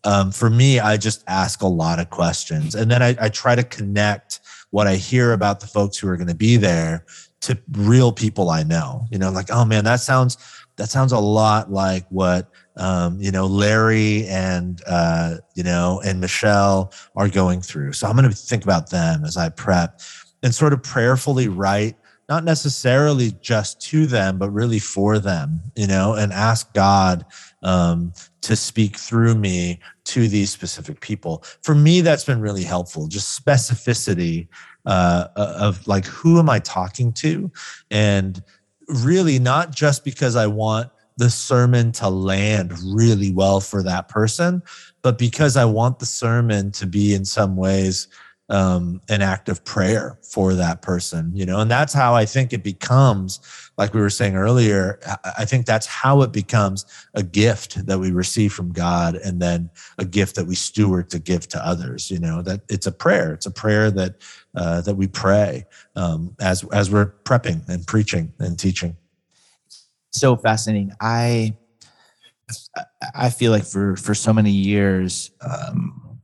um, 0.05 0.33
for 0.33 0.51
me, 0.51 0.81
I 0.81 0.97
just 0.97 1.23
ask 1.29 1.63
a 1.63 1.69
lot 1.69 2.01
of 2.01 2.11
questions, 2.11 2.75
and 2.75 2.91
then 2.91 3.03
I, 3.03 3.17
I 3.21 3.29
try 3.29 3.55
to 3.55 3.65
connect 3.65 4.41
what 4.71 4.87
I 4.87 4.97
hear 4.97 5.33
about 5.33 5.61
the 5.61 5.67
folks 5.67 5.99
who 5.99 6.09
are 6.09 6.17
going 6.17 6.29
to 6.29 6.35
be 6.35 6.57
there 6.57 7.05
to 7.43 7.59
real 7.73 8.13
people 8.13 8.51
I 8.51 8.63
know. 8.63 9.07
You 9.11 9.19
know, 9.19 9.31
like, 9.31 9.51
oh 9.51 9.65
man, 9.65 9.85
that 9.85 10.01
sounds 10.01 10.39
that 10.77 10.89
sounds 10.89 11.13
a 11.13 11.19
lot 11.19 11.71
like 11.71 12.07
what 12.09 12.51
um, 12.77 13.21
you 13.21 13.31
know 13.31 13.47
Larry 13.47 14.27
and 14.27 14.83
uh, 14.87 15.37
you 15.55 15.63
know 15.63 16.01
and 16.05 16.21
Michelle 16.21 16.93
are 17.17 17.29
going 17.29 17.61
through. 17.61 17.93
So 17.93 18.07
I'm 18.07 18.17
going 18.17 18.29
to 18.29 18.37
think 18.37 18.65
about 18.65 18.91
them 18.91 19.25
as 19.25 19.37
I 19.37 19.49
prep 19.49 20.01
and 20.43 20.55
sort 20.55 20.73
of 20.73 20.83
prayerfully 20.83 21.49
write 21.49 21.97
not 22.29 22.45
necessarily 22.45 23.33
just 23.43 23.81
to 23.81 24.07
them, 24.07 24.39
but 24.39 24.51
really 24.51 24.79
for 24.79 25.19
them, 25.19 25.61
you 25.77 25.87
know, 25.87 26.15
and 26.15 26.33
ask 26.33 26.73
God 26.73 27.27
um, 27.63 28.13
to 28.41 28.57
speak 28.57 28.97
through 28.97 29.35
me 29.35 29.79
to 30.05 30.29
these 30.29 30.51
specific 30.51 31.01
people. 31.01 31.45
For 31.63 31.75
me, 31.75 32.01
that's 32.01 32.25
been 32.25 32.41
really 32.41 32.63
helpful. 32.63 33.07
Just 33.07 33.39
specificity 33.39 34.49
uh, 34.87 35.29
of 35.37 35.87
like, 35.87 36.07
who 36.07 36.39
am 36.39 36.49
I 36.49 36.59
talking 36.61 37.13
to? 37.15 37.51
And 37.91 38.43
really 38.89 39.39
not 39.39 39.71
just 39.71 40.03
because 40.03 40.35
I 40.35 40.47
want 40.47 40.91
the 41.23 41.31
sermon 41.31 41.93
to 41.93 42.09
land 42.09 42.73
really 42.83 43.33
well 43.33 43.61
for 43.61 43.81
that 43.81 44.09
person, 44.09 44.61
but 45.03 45.19
because 45.19 45.57
I 45.57 45.65
want 45.65 46.01
the 46.01 46.07
sermon 46.07 46.73
to 46.73 46.85
be 46.85 47.15
in 47.15 47.25
some 47.25 47.55
ways 47.55 48.09
um, 48.49 49.01
an 49.09 49.23
act 49.23 49.49
of 49.49 49.65
prayer 49.65 50.19
for 50.21 50.55
that 50.55 50.83
person, 50.83 51.31
you 51.33 51.47
know, 51.47 51.61
and 51.61 51.71
that's 51.71 51.93
how 51.93 52.13
I 52.17 52.25
think 52.25 52.53
it 52.53 52.65
becomes, 52.65 53.39
like 53.79 53.95
we 53.95 54.01
were 54.01 54.11
saying 54.11 54.35
earlier, 54.35 54.99
I 55.39 55.45
think 55.45 55.65
that's 55.65 55.87
how 55.87 56.23
it 56.23 56.33
becomes 56.33 56.87
a 57.15 57.23
gift 57.23 57.87
that 57.87 58.01
we 58.01 58.11
receive 58.11 58.53
from 58.53 58.73
God 58.73 59.15
and 59.15 59.41
then 59.41 59.71
a 59.99 60.05
gift 60.05 60.35
that 60.35 60.49
we 60.49 60.57
steward 60.57 61.09
to 61.11 61.21
give 61.21 61.47
to 61.51 61.65
others, 61.65 62.11
you 62.11 62.19
know, 62.19 62.43
that 62.43 62.63
it's 62.69 62.89
a 62.89 62.93
prayer. 62.93 63.33
It's 63.33 63.47
a 63.47 63.53
prayer 63.53 63.93
that, 63.93 64.17
uh, 64.57 64.81
that 64.81 64.97
we 64.97 65.07
pray 65.07 65.67
um, 65.95 66.35
as, 66.41 66.65
as 66.73 66.91
we're 66.91 67.15
prepping 67.23 67.69
and 67.69 67.87
preaching 67.87 68.33
and 68.41 68.59
teaching 68.59 68.97
so 70.13 70.37
fascinating. 70.37 70.93
I 71.01 71.57
I 73.15 73.31
feel 73.31 73.53
like 73.53 73.65
for 73.65 73.97
for 73.97 74.15
so 74.15 74.33
many 74.33 74.51
years, 74.51 75.31
um, 75.41 76.21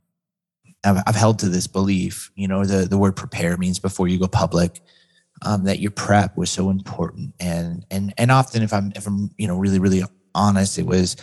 I've, 0.85 1.03
I've 1.07 1.17
held 1.17 1.39
to 1.41 1.49
this 1.49 1.67
belief. 1.67 2.31
You 2.35 2.49
know, 2.49 2.65
the 2.65 2.87
the 2.87 2.99
word 2.99 3.17
prepare 3.17 3.57
means 3.57 3.79
before 3.79 4.09
you 4.09 4.19
go 4.19 4.29
public. 4.29 4.81
Um, 5.43 5.65
that 5.65 5.79
your 5.79 5.93
prep 5.93 6.37
was 6.37 6.51
so 6.51 6.69
important, 6.69 7.33
and 7.39 7.87
and 7.93 8.13
and 8.19 8.33
often, 8.33 8.63
if 8.63 8.73
I'm 8.73 8.93
if 8.97 9.07
I'm 9.07 9.31
you 9.39 9.47
know 9.47 9.57
really 9.57 9.79
really 9.79 10.03
honest, 10.35 10.79
it 10.79 10.87
was 10.87 11.17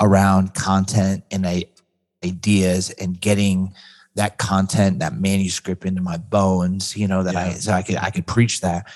around 0.00 0.54
content 0.54 1.24
and 1.30 1.46
I, 1.46 1.64
ideas 2.24 2.90
and 2.90 3.20
getting 3.20 3.74
that 4.14 4.38
content, 4.38 5.00
that 5.00 5.14
manuscript 5.14 5.84
into 5.84 6.00
my 6.00 6.16
bones. 6.16 6.96
You 6.96 7.08
know 7.08 7.22
that 7.22 7.34
yeah. 7.34 7.40
I 7.40 7.50
so 7.50 7.72
I 7.72 7.82
could 7.82 7.96
I 7.96 8.08
could 8.08 8.26
preach 8.26 8.62
that, 8.62 8.90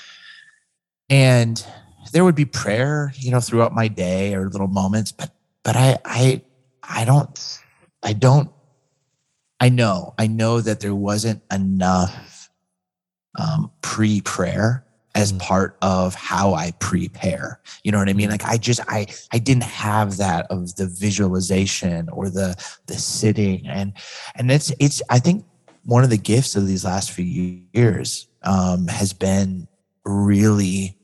and 1.11 1.63
there 2.13 2.25
would 2.25 2.35
be 2.35 2.45
prayer, 2.45 3.13
you 3.17 3.31
know, 3.31 3.41
throughout 3.41 3.73
my 3.75 3.89
day 3.89 4.35
or 4.35 4.49
little 4.49 4.69
moments, 4.69 5.13
but 5.13 5.31
but 5.63 5.77
I 5.77 5.99
I 6.05 6.43
I 6.83 7.05
don't 7.05 7.59
I 8.03 8.13
don't 8.13 8.51
I 9.61 9.69
know 9.69 10.15
I 10.19 10.27
know 10.27 10.61
that 10.61 10.81
there 10.81 10.95
wasn't 10.95 11.43
enough 11.53 12.51
um, 13.39 13.71
pre 13.81 14.21
prayer 14.21 14.85
as 15.15 15.33
Mhm. 15.33 15.39
part 15.41 15.77
of 15.83 16.15
how 16.15 16.55
I 16.55 16.73
prepare. 16.73 17.61
You 17.85 17.93
know 17.93 17.99
what 17.99 18.09
I 18.09 18.15
mean? 18.15 18.31
Like 18.31 18.45
I 18.45 18.57
just 18.57 18.81
I 18.89 19.07
I 19.33 19.39
didn't 19.39 19.65
have 19.65 20.17
that 20.17 20.47
of 20.51 20.75
the 20.77 20.87
visualization 20.87 22.09
or 22.09 22.31
the 22.31 22.57
the 22.87 22.95
sitting 22.95 23.67
and 23.69 23.93
and 24.35 24.51
it's 24.51 24.73
it's 24.81 25.03
I 25.11 25.19
think 25.19 25.45
one 25.85 26.05
of 26.05 26.11
the 26.11 26.19
gifts 26.19 26.57
of 26.57 26.67
these 26.67 26.85
last 26.85 27.11
few 27.11 27.25
years 27.75 28.27
um, 28.43 28.89
has 28.89 29.13
been 29.13 29.69
really 30.05 30.97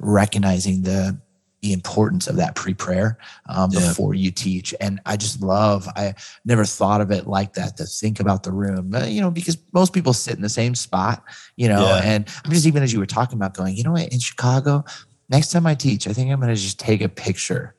recognizing 0.00 0.82
the 0.82 1.18
the 1.60 1.72
importance 1.72 2.28
of 2.28 2.36
that 2.36 2.54
pre-prayer 2.54 3.18
um, 3.48 3.68
Yeah. 3.72 3.80
before 3.80 4.14
you 4.14 4.30
teach 4.30 4.72
and 4.80 5.00
i 5.06 5.16
just 5.16 5.42
love 5.42 5.88
i 5.96 6.14
never 6.44 6.64
thought 6.64 7.00
of 7.00 7.10
it 7.10 7.26
like 7.26 7.54
that 7.54 7.76
to 7.78 7.84
think 7.84 8.20
about 8.20 8.44
the 8.44 8.52
room 8.52 8.94
uh, 8.94 9.04
you 9.06 9.20
know 9.20 9.28
because 9.30 9.58
most 9.74 9.92
people 9.92 10.12
sit 10.12 10.36
in 10.36 10.42
the 10.42 10.48
same 10.48 10.76
spot 10.76 11.24
you 11.56 11.68
know 11.68 11.82
Yeah. 11.84 12.00
and 12.04 12.28
i'm 12.44 12.52
just 12.52 12.64
even 12.64 12.84
as 12.84 12.92
you 12.92 13.00
were 13.00 13.06
talking 13.06 13.36
about 13.36 13.54
going 13.54 13.76
you 13.76 13.82
know 13.82 13.90
what 13.90 14.12
in 14.12 14.20
chicago 14.20 14.84
next 15.30 15.50
time 15.50 15.66
i 15.66 15.74
teach 15.74 16.06
i 16.06 16.12
think 16.12 16.30
i'm 16.30 16.38
going 16.38 16.54
to 16.54 16.60
just 16.60 16.78
take 16.78 17.00
a 17.02 17.08
picture 17.08 17.74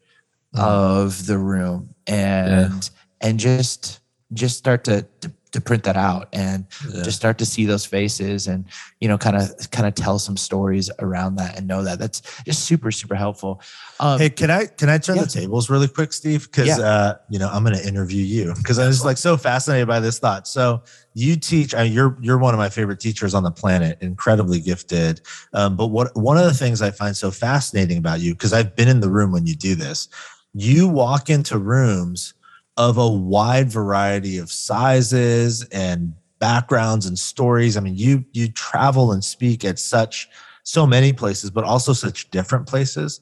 Mm. 0.55 0.63
of 0.63 1.27
the 1.27 1.37
room 1.37 1.93
and 2.07 2.89
and 3.21 3.39
just 3.39 3.99
just 4.33 4.57
start 4.57 4.83
to, 4.85 5.05
to 5.21 5.31
to 5.51 5.61
print 5.61 5.83
that 5.83 5.97
out 5.97 6.29
and 6.33 6.65
Yeah. 6.93 7.01
just 7.03 7.17
start 7.17 7.37
to 7.39 7.45
see 7.45 7.65
those 7.65 7.85
faces 7.85 8.47
and 8.47 8.65
you 8.99 9.07
know 9.07 9.17
kind 9.17 9.35
of 9.35 9.71
kind 9.71 9.87
of 9.87 9.95
tell 9.95 10.19
some 10.19 10.37
stories 10.37 10.91
around 10.99 11.35
that 11.37 11.57
and 11.57 11.67
know 11.67 11.83
that 11.83 11.97
that's 11.99 12.21
just 12.45 12.65
super 12.65 12.91
super 12.91 13.15
helpful 13.15 13.61
um, 13.99 14.19
Hey, 14.19 14.29
can 14.29 14.49
I 14.49 14.65
can 14.67 14.89
I 14.89 14.97
turn 14.97 15.17
Yeah. 15.17 15.23
the 15.23 15.29
tables 15.29 15.69
really 15.69 15.87
quick, 15.87 16.13
Steve? 16.13 16.43
Because 16.49 16.67
Yeah. 16.67 16.79
uh, 16.79 17.15
you 17.29 17.39
know 17.39 17.49
I'm 17.49 17.63
going 17.63 17.75
to 17.75 17.85
interview 17.85 18.23
you 18.23 18.53
because 18.55 18.79
I 18.79 18.87
was 18.87 19.03
like 19.03 19.17
so 19.17 19.35
fascinated 19.37 19.87
by 19.87 19.99
this 19.99 20.19
thought. 20.19 20.47
So 20.47 20.83
you 21.13 21.35
teach. 21.35 21.73
I 21.75 21.83
mean, 21.83 21.93
you're 21.93 22.17
you're 22.21 22.37
one 22.37 22.53
of 22.53 22.59
my 22.59 22.69
favorite 22.69 22.99
teachers 23.01 23.33
on 23.33 23.43
the 23.43 23.51
planet, 23.51 23.97
incredibly 24.01 24.59
gifted. 24.61 25.21
Um, 25.53 25.75
but 25.75 25.87
what 25.87 26.15
one 26.15 26.37
of 26.37 26.45
the 26.45 26.53
things 26.53 26.81
I 26.81 26.91
find 26.91 27.15
so 27.17 27.29
fascinating 27.31 27.97
about 27.97 28.21
you, 28.21 28.33
because 28.33 28.53
I've 28.53 28.75
been 28.75 28.87
in 28.87 29.01
the 29.01 29.09
room 29.09 29.31
when 29.33 29.45
you 29.45 29.55
do 29.55 29.75
this, 29.75 30.07
you 30.53 30.87
walk 30.87 31.29
into 31.29 31.57
rooms 31.57 32.33
of 32.79 32.97
a 32.97 33.07
wide 33.07 33.69
variety 33.69 34.37
of 34.37 34.49
sizes 34.49 35.63
and 35.65 36.13
backgrounds 36.39 37.05
and 37.05 37.19
stories. 37.19 37.75
I 37.75 37.81
mean, 37.81 37.97
you 37.97 38.23
you 38.31 38.47
travel 38.47 39.11
and 39.11 39.23
speak 39.23 39.65
at 39.65 39.77
such 39.77 40.29
so 40.63 40.87
many 40.87 41.11
places, 41.11 41.51
but 41.51 41.65
also 41.65 41.91
such 41.91 42.31
different 42.31 42.67
places. 42.67 43.19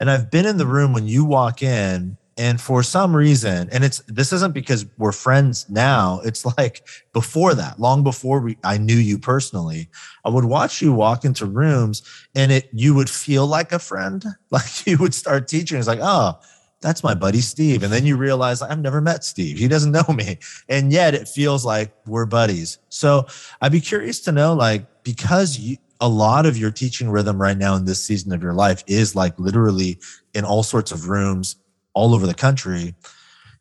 And 0.00 0.10
I've 0.10 0.30
been 0.30 0.44
in 0.44 0.58
the 0.58 0.66
room 0.66 0.92
when 0.92 1.06
you 1.06 1.24
walk 1.24 1.62
in, 1.62 2.18
and 2.36 2.60
for 2.60 2.82
some 2.82 3.14
reason, 3.14 3.68
and 3.70 3.84
it's 3.84 4.02
this 4.08 4.32
isn't 4.32 4.52
because 4.52 4.84
we're 4.98 5.12
friends 5.12 5.70
now. 5.70 6.20
It's 6.24 6.44
like 6.58 6.84
before 7.12 7.54
that, 7.54 7.78
long 7.78 8.02
before 8.02 8.40
we 8.40 8.58
I 8.64 8.76
knew 8.76 8.96
you 8.96 9.20
personally, 9.20 9.88
I 10.24 10.30
would 10.30 10.46
watch 10.46 10.82
you 10.82 10.92
walk 10.92 11.24
into 11.24 11.46
rooms 11.46 12.02
and 12.34 12.50
it 12.50 12.68
you 12.72 12.92
would 12.94 13.08
feel 13.08 13.46
like 13.46 13.70
a 13.70 13.78
friend. 13.78 14.24
Like 14.50 14.86
you 14.86 14.96
would 14.98 15.14
start 15.14 15.48
teaching. 15.48 15.78
It's 15.78 15.88
like, 15.88 15.98
oh, 16.00 16.38
that's 16.86 17.02
my 17.02 17.14
buddy 17.14 17.40
Steve. 17.40 17.82
And 17.82 17.92
then 17.92 18.06
you 18.06 18.16
realize 18.16 18.62
I've 18.62 18.78
never 18.78 19.00
met 19.00 19.24
Steve. 19.24 19.58
He 19.58 19.66
doesn't 19.66 19.90
know 20.08 20.14
me. 20.14 20.38
And 20.68 20.92
yet 20.92 21.14
it 21.14 21.26
feels 21.26 21.64
like 21.64 21.92
we're 22.06 22.26
buddies. 22.26 22.78
So 22.90 23.26
I'd 23.60 23.72
be 23.72 23.80
curious 23.80 24.20
to 24.20 24.32
know, 24.32 24.54
like, 24.54 24.86
because 25.02 25.58
you 25.58 25.78
a 26.00 26.08
lot 26.08 26.44
of 26.44 26.58
your 26.58 26.70
teaching 26.70 27.08
rhythm 27.08 27.40
right 27.40 27.56
now 27.56 27.74
in 27.74 27.86
this 27.86 28.02
season 28.02 28.30
of 28.32 28.42
your 28.42 28.52
life 28.52 28.84
is 28.86 29.16
like 29.16 29.36
literally 29.38 29.98
in 30.34 30.44
all 30.44 30.62
sorts 30.62 30.92
of 30.92 31.08
rooms 31.08 31.56
all 31.94 32.14
over 32.14 32.26
the 32.26 32.34
country. 32.34 32.94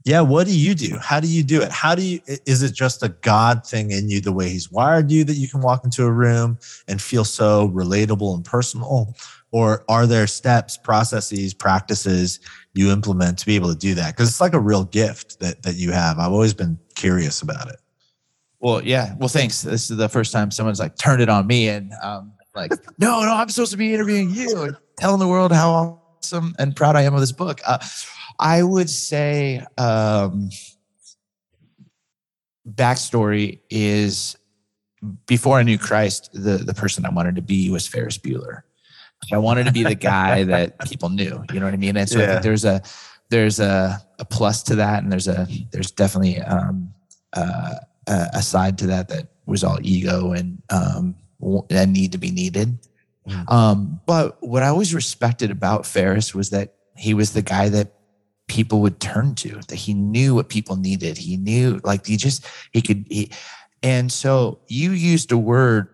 Yeah, 0.04 0.20
what 0.20 0.46
do 0.46 0.56
you 0.56 0.76
do? 0.76 0.98
How 1.00 1.22
do 1.22 1.28
you 1.28 1.44
do 1.44 1.62
it? 1.62 1.72
How 1.72 1.96
do 1.96 2.04
you 2.04 2.20
is 2.46 2.62
it 2.62 2.74
just 2.74 3.02
a 3.02 3.10
God 3.10 3.66
thing 3.66 3.90
in 3.90 4.10
you 4.10 4.22
the 4.22 4.34
way 4.34 4.50
he's 4.50 4.70
wired 4.70 5.10
you 5.10 5.24
that 5.24 5.36
you 5.36 5.48
can 5.48 5.62
walk 5.62 5.84
into 5.84 6.04
a 6.04 6.12
room 6.12 6.60
and 6.88 7.02
feel 7.02 7.24
so 7.24 7.70
relatable 7.70 8.36
and 8.36 8.46
personal? 8.46 9.16
Or 9.52 9.86
are 9.88 10.06
there 10.06 10.28
steps, 10.28 10.76
processes, 10.76 11.54
practices 11.54 12.42
you 12.76 12.92
implement 12.92 13.40
to 13.40 13.46
be 13.46 13.56
able 13.56 13.70
to 13.70 13.78
do 13.80 13.96
that? 13.96 14.16
Because 14.16 14.30
it's 14.30 14.42
like 14.42 14.54
a 14.54 14.60
real 14.60 14.84
gift 14.86 15.40
that 15.40 15.64
that 15.64 15.76
you 15.76 15.92
have. 15.92 16.20
I've 16.20 16.32
always 16.32 16.54
been 16.54 16.78
curious 16.96 17.42
about 17.42 17.68
it. 17.70 17.78
well 18.60 18.82
yeah 18.84 19.16
well 19.20 19.28
thanks 19.28 19.62
this 19.64 19.90
is 19.92 19.98
the 19.98 20.08
first 20.10 20.32
time 20.32 20.50
someone's 20.50 20.80
like 20.80 20.96
turned 20.98 21.22
it 21.22 21.28
on 21.30 21.46
me 21.46 21.68
and 21.68 21.92
um 22.02 22.32
like 22.56 22.72
no 22.98 23.20
no 23.22 23.34
i'm 23.36 23.50
supposed 23.50 23.72
to 23.72 23.78
be 23.78 23.94
interviewing 23.94 24.30
you 24.30 24.62
and 24.64 24.78
telling 24.98 25.20
the 25.20 25.28
world 25.28 25.52
how 25.52 26.00
awesome 26.22 26.56
and 26.58 26.74
proud 26.74 26.96
i 26.96 27.02
am 27.02 27.14
of 27.14 27.20
this 27.20 27.34
book 27.34 27.60
uh, 27.68 27.78
i 28.40 28.64
would 28.64 28.90
say 28.90 29.62
um 29.78 30.50
backstory 32.68 33.60
is 33.70 34.38
before 35.28 35.60
I 35.60 35.64
knew 35.64 35.78
Christ, 35.78 36.30
the 36.34 36.58
the 36.58 36.74
person 36.74 37.06
I 37.06 37.10
wanted 37.10 37.36
to 37.36 37.42
be 37.42 37.70
was 37.70 37.88
Ferris 37.88 38.18
Bueller. 38.18 38.62
I 39.32 39.38
wanted 39.38 39.66
to 39.66 39.72
be 39.72 39.84
the 39.84 39.96
guy 40.14 40.44
that 40.44 40.80
people 40.88 41.10
knew. 41.10 41.44
You 41.52 41.60
know 41.60 41.66
what 41.66 41.74
I 41.74 41.78
mean? 41.78 41.98
And 41.98 42.10
so 42.10 42.22
I 42.22 42.28
think 42.28 42.44
there's 42.44 42.66
a 42.66 42.82
there's 43.30 43.60
a, 43.60 44.06
a 44.20 44.26
plus 44.26 44.64
to 44.64 44.76
that, 44.76 45.04
and 45.04 45.12
there's 45.12 45.28
a 45.28 45.48
there's 45.72 45.92
definitely 45.92 46.40
um, 46.42 46.94
uh, 47.34 47.76
a 48.08 48.42
side 48.42 48.78
to 48.80 48.88
that 48.88 49.10
that 49.10 49.28
was 49.46 49.64
all 49.64 49.80
ego 49.82 50.32
and 50.32 50.62
um, 50.70 51.16
a 51.70 51.86
need 51.86 52.12
to 52.12 52.18
be 52.18 52.32
needed. 52.32 52.78
Mhm. 53.28 53.52
Um, 53.52 54.02
but 54.06 54.42
what 54.42 54.64
I 54.64 54.68
always 54.68 54.94
respected 54.94 55.52
about 55.52 55.86
Ferris 55.86 56.36
was 56.36 56.52
that 56.52 56.76
he 56.96 57.14
was 57.14 57.34
the 57.34 57.42
guy 57.42 57.70
that 57.70 57.94
people 58.48 58.82
would 58.82 59.00
turn 59.00 59.36
to. 59.36 59.60
That 59.68 59.76
he 59.76 59.94
knew 59.94 60.36
what 60.36 60.50
people 60.50 60.76
needed. 60.76 61.18
He 61.18 61.38
knew 61.38 61.80
like 61.84 62.06
he 62.06 62.18
just 62.18 62.46
he 62.72 62.82
could 62.82 63.06
he, 63.10 63.32
and 63.82 64.12
so 64.12 64.60
you 64.68 64.92
used 64.92 65.32
a 65.32 65.38
word 65.38 65.90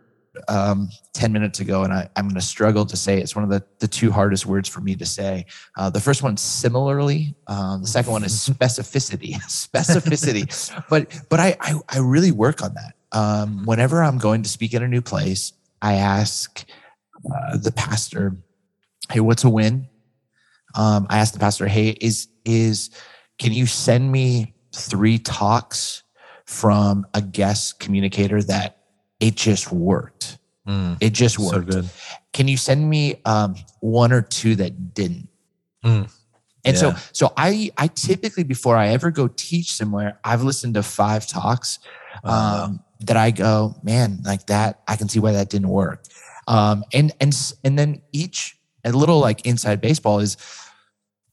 um, 0.47 0.89
10 1.13 1.33
minutes 1.33 1.59
ago, 1.59 1.83
and 1.83 1.93
I, 1.93 2.09
I'm 2.15 2.25
going 2.25 2.35
to 2.35 2.41
struggle 2.41 2.85
to 2.85 2.95
say 2.95 3.17
it. 3.17 3.23
it's 3.23 3.35
one 3.35 3.43
of 3.43 3.49
the, 3.49 3.63
the 3.79 3.87
two 3.87 4.11
hardest 4.11 4.45
words 4.45 4.69
for 4.69 4.81
me 4.81 4.95
to 4.95 5.05
say. 5.05 5.45
Uh, 5.77 5.89
the 5.89 5.99
first 5.99 6.23
one, 6.23 6.37
similarly. 6.37 7.35
Um, 7.47 7.81
the 7.81 7.87
second 7.87 8.11
one 8.11 8.23
is 8.23 8.33
specificity. 8.49 9.33
specificity. 9.47 10.73
But 10.89 11.13
but 11.29 11.39
I, 11.39 11.57
I 11.59 11.79
I 11.89 11.99
really 11.99 12.31
work 12.31 12.63
on 12.63 12.73
that. 12.75 12.95
Um, 13.11 13.65
whenever 13.65 14.01
I'm 14.01 14.17
going 14.17 14.43
to 14.43 14.49
speak 14.49 14.73
in 14.73 14.83
a 14.83 14.87
new 14.87 15.01
place, 15.01 15.53
I 15.81 15.95
ask 15.95 16.63
uh, 17.25 17.57
the 17.57 17.71
pastor, 17.71 18.37
"Hey, 19.09 19.19
what's 19.19 19.43
a 19.43 19.49
win?" 19.49 19.87
Um, 20.75 21.07
I 21.09 21.19
ask 21.19 21.33
the 21.33 21.39
pastor, 21.39 21.67
"Hey, 21.67 21.89
is 21.89 22.27
is 22.45 22.89
can 23.37 23.51
you 23.51 23.65
send 23.65 24.11
me 24.11 24.53
three 24.73 25.19
talks 25.19 26.03
from 26.45 27.05
a 27.13 27.21
guest 27.21 27.79
communicator 27.79 28.41
that 28.43 28.80
it 29.21 29.35
just 29.35 29.71
worked? 29.71 30.37
Mm, 30.67 30.97
It 30.99 31.13
just 31.13 31.35
so 31.37 31.43
worked. 31.57 31.69
good. 31.69 31.89
Can 32.33 32.47
you 32.49 32.57
send 32.57 32.89
me 32.89 33.21
um, 33.25 33.55
one 33.79 34.11
or 34.11 34.21
two 34.21 34.55
that 34.57 34.93
didn't?" 34.93 35.29
Mm, 35.85 36.11
And 36.65 36.77
so, 36.77 36.89
yeah. 36.89 36.99
so 37.13 37.33
I, 37.37 37.71
I 37.77 37.87
typically 37.87 38.43
before 38.43 38.75
I 38.77 38.89
ever 38.89 39.09
go 39.11 39.27
teach 39.27 39.73
somewhere, 39.73 40.19
I've 40.23 40.43
listened 40.43 40.73
to 40.75 40.83
five 40.83 41.25
talks 41.25 41.79
Wow. 42.23 42.65
um, 42.65 42.83
that 43.07 43.17
I 43.17 43.31
go, 43.31 43.73
man, 43.81 44.19
like 44.25 44.45
that. 44.47 44.81
I 44.87 44.95
can 44.95 45.07
see 45.09 45.19
why 45.19 45.31
that 45.31 45.49
didn't 45.49 45.69
work. 45.69 46.03
Um, 46.47 46.83
and 46.93 47.11
and 47.21 47.33
and 47.63 47.79
then 47.79 48.01
each 48.11 48.57
a 48.83 48.91
little 48.91 49.19
like 49.19 49.45
inside 49.45 49.79
baseball 49.81 50.19
is 50.19 50.37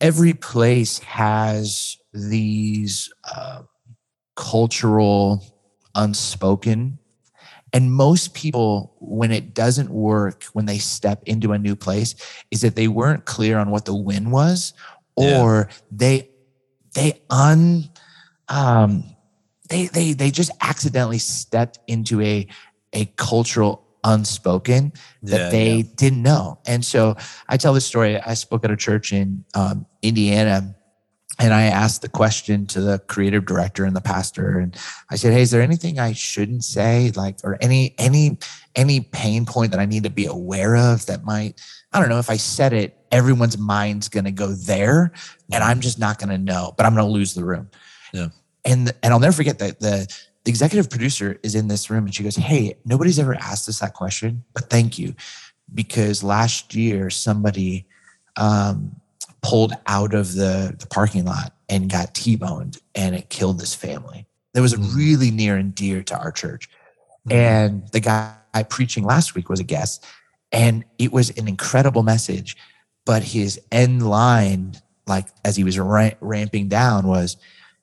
every 0.00 0.32
place 0.34 0.98
has 1.00 1.96
these 2.14 3.12
uh, 3.24 3.62
cultural 4.36 5.44
unspoken. 5.94 6.98
And 7.72 7.92
most 7.92 8.34
people, 8.34 8.94
when 9.00 9.30
it 9.30 9.54
doesn't 9.54 9.90
work, 9.90 10.44
when 10.52 10.66
they 10.66 10.78
step 10.78 11.22
into 11.26 11.52
a 11.52 11.58
new 11.58 11.76
place, 11.76 12.14
is 12.50 12.60
that 12.62 12.76
they 12.76 12.88
weren't 12.88 13.24
clear 13.26 13.58
on 13.58 13.70
what 13.70 13.84
the 13.84 13.94
win 13.94 14.30
was, 14.30 14.72
Yeah. 15.18 15.42
or 15.42 15.68
they 15.90 16.30
they 16.94 17.20
un 17.30 17.90
um 18.48 19.04
they 19.68 19.86
they 19.88 20.14
they 20.14 20.30
just 20.30 20.50
accidentally 20.62 21.18
stepped 21.18 21.78
into 21.86 22.20
a 22.22 22.46
a 22.94 23.04
cultural 23.16 23.84
unspoken 24.04 24.92
that 25.22 25.38
Yeah, 25.40 25.48
they 25.50 25.74
yeah. 25.76 25.82
didn't 25.96 26.22
know. 26.22 26.58
And 26.66 26.84
so 26.84 27.16
I 27.48 27.56
tell 27.58 27.74
this 27.74 27.84
story. 27.84 28.18
I 28.18 28.34
spoke 28.34 28.64
at 28.64 28.70
a 28.70 28.76
church 28.76 29.12
in 29.12 29.44
um, 29.54 29.84
Indiana, 30.02 30.74
and 31.38 31.54
I 31.54 31.64
asked 31.64 32.02
the 32.02 32.08
question 32.08 32.66
to 32.66 32.80
the 32.80 32.98
creative 32.98 33.46
director 33.46 33.84
and 33.84 33.94
the 33.94 34.00
pastor, 34.00 34.58
and 34.58 34.76
I 35.10 35.16
said, 35.16 35.32
"Hey, 35.32 35.42
is 35.42 35.50
there 35.50 35.62
anything 35.62 35.98
I 35.98 36.12
shouldn't 36.12 36.64
say, 36.64 37.12
like, 37.14 37.38
or 37.44 37.56
any 37.60 37.94
any 37.98 38.38
any 38.74 39.00
pain 39.00 39.46
point 39.46 39.70
that 39.72 39.80
I 39.80 39.86
need 39.86 40.02
to 40.04 40.10
be 40.10 40.26
aware 40.26 40.76
of 40.76 41.06
that 41.06 41.24
might, 41.24 41.60
I 41.92 42.00
don't 42.00 42.08
know, 42.08 42.18
if 42.18 42.30
I 42.30 42.36
said 42.36 42.72
it, 42.72 42.96
everyone's 43.10 43.58
mind's 43.58 44.08
going 44.08 44.24
to 44.24 44.32
go 44.32 44.48
there, 44.48 45.12
and 45.50 45.62
I'm 45.64 45.80
just 45.80 45.98
not 45.98 46.18
going 46.18 46.30
to 46.30 46.38
know, 46.38 46.74
but 46.76 46.86
I'm 46.86 46.94
going 46.94 47.06
to 47.06 47.12
lose 47.12 47.34
the 47.34 47.44
room." 47.44 47.70
Yeah. 48.12 48.28
And 48.64 48.92
and 49.02 49.12
I'll 49.12 49.20
never 49.20 49.34
forget 49.34 49.58
that 49.60 49.80
the 49.80 50.12
the 50.44 50.50
executive 50.50 50.90
producer 50.90 51.38
is 51.42 51.54
in 51.54 51.68
this 51.68 51.90
room, 51.90 52.04
and 52.04 52.14
she 52.14 52.24
goes, 52.24 52.36
"Hey, 52.36 52.76
nobody's 52.84 53.18
ever 53.18 53.34
asked 53.34 53.68
us 53.68 53.78
that 53.80 53.94
question, 53.94 54.44
but 54.54 54.70
thank 54.70 54.98
you." 54.98 55.14
because 55.74 56.22
last 56.22 56.74
year 56.74 57.10
somebody 57.10 57.86
um, 58.36 59.00
pulled 59.42 59.72
out 59.86 60.14
of 60.14 60.34
the, 60.34 60.74
the 60.78 60.86
parking 60.86 61.24
lot 61.24 61.54
and 61.68 61.90
got 61.90 62.14
T-boned 62.14 62.78
and 62.94 63.14
it 63.14 63.28
killed 63.28 63.58
this 63.60 63.74
family. 63.74 64.26
That 64.54 64.62
was 64.62 64.74
Mm. 64.74 64.96
really 64.96 65.30
near 65.30 65.56
and 65.56 65.74
dear 65.74 66.02
to 66.02 66.18
our 66.18 66.32
church. 66.32 66.68
And 67.30 67.86
the 67.92 68.00
guy 68.00 68.34
preaching 68.70 69.04
last 69.04 69.34
week 69.34 69.50
was 69.50 69.60
a 69.60 69.64
guest, 69.64 70.04
and 70.50 70.84
it 70.98 71.12
was 71.12 71.28
an 71.36 71.46
incredible 71.46 72.02
message. 72.02 72.56
But 73.04 73.22
his 73.22 73.60
end 73.70 74.08
line, 74.08 74.76
like 75.06 75.26
as 75.44 75.56
he 75.56 75.64
was 75.64 75.78
ra- 75.78 76.10
ramping 76.20 76.68
down, 76.68 77.06
was, 77.06 77.36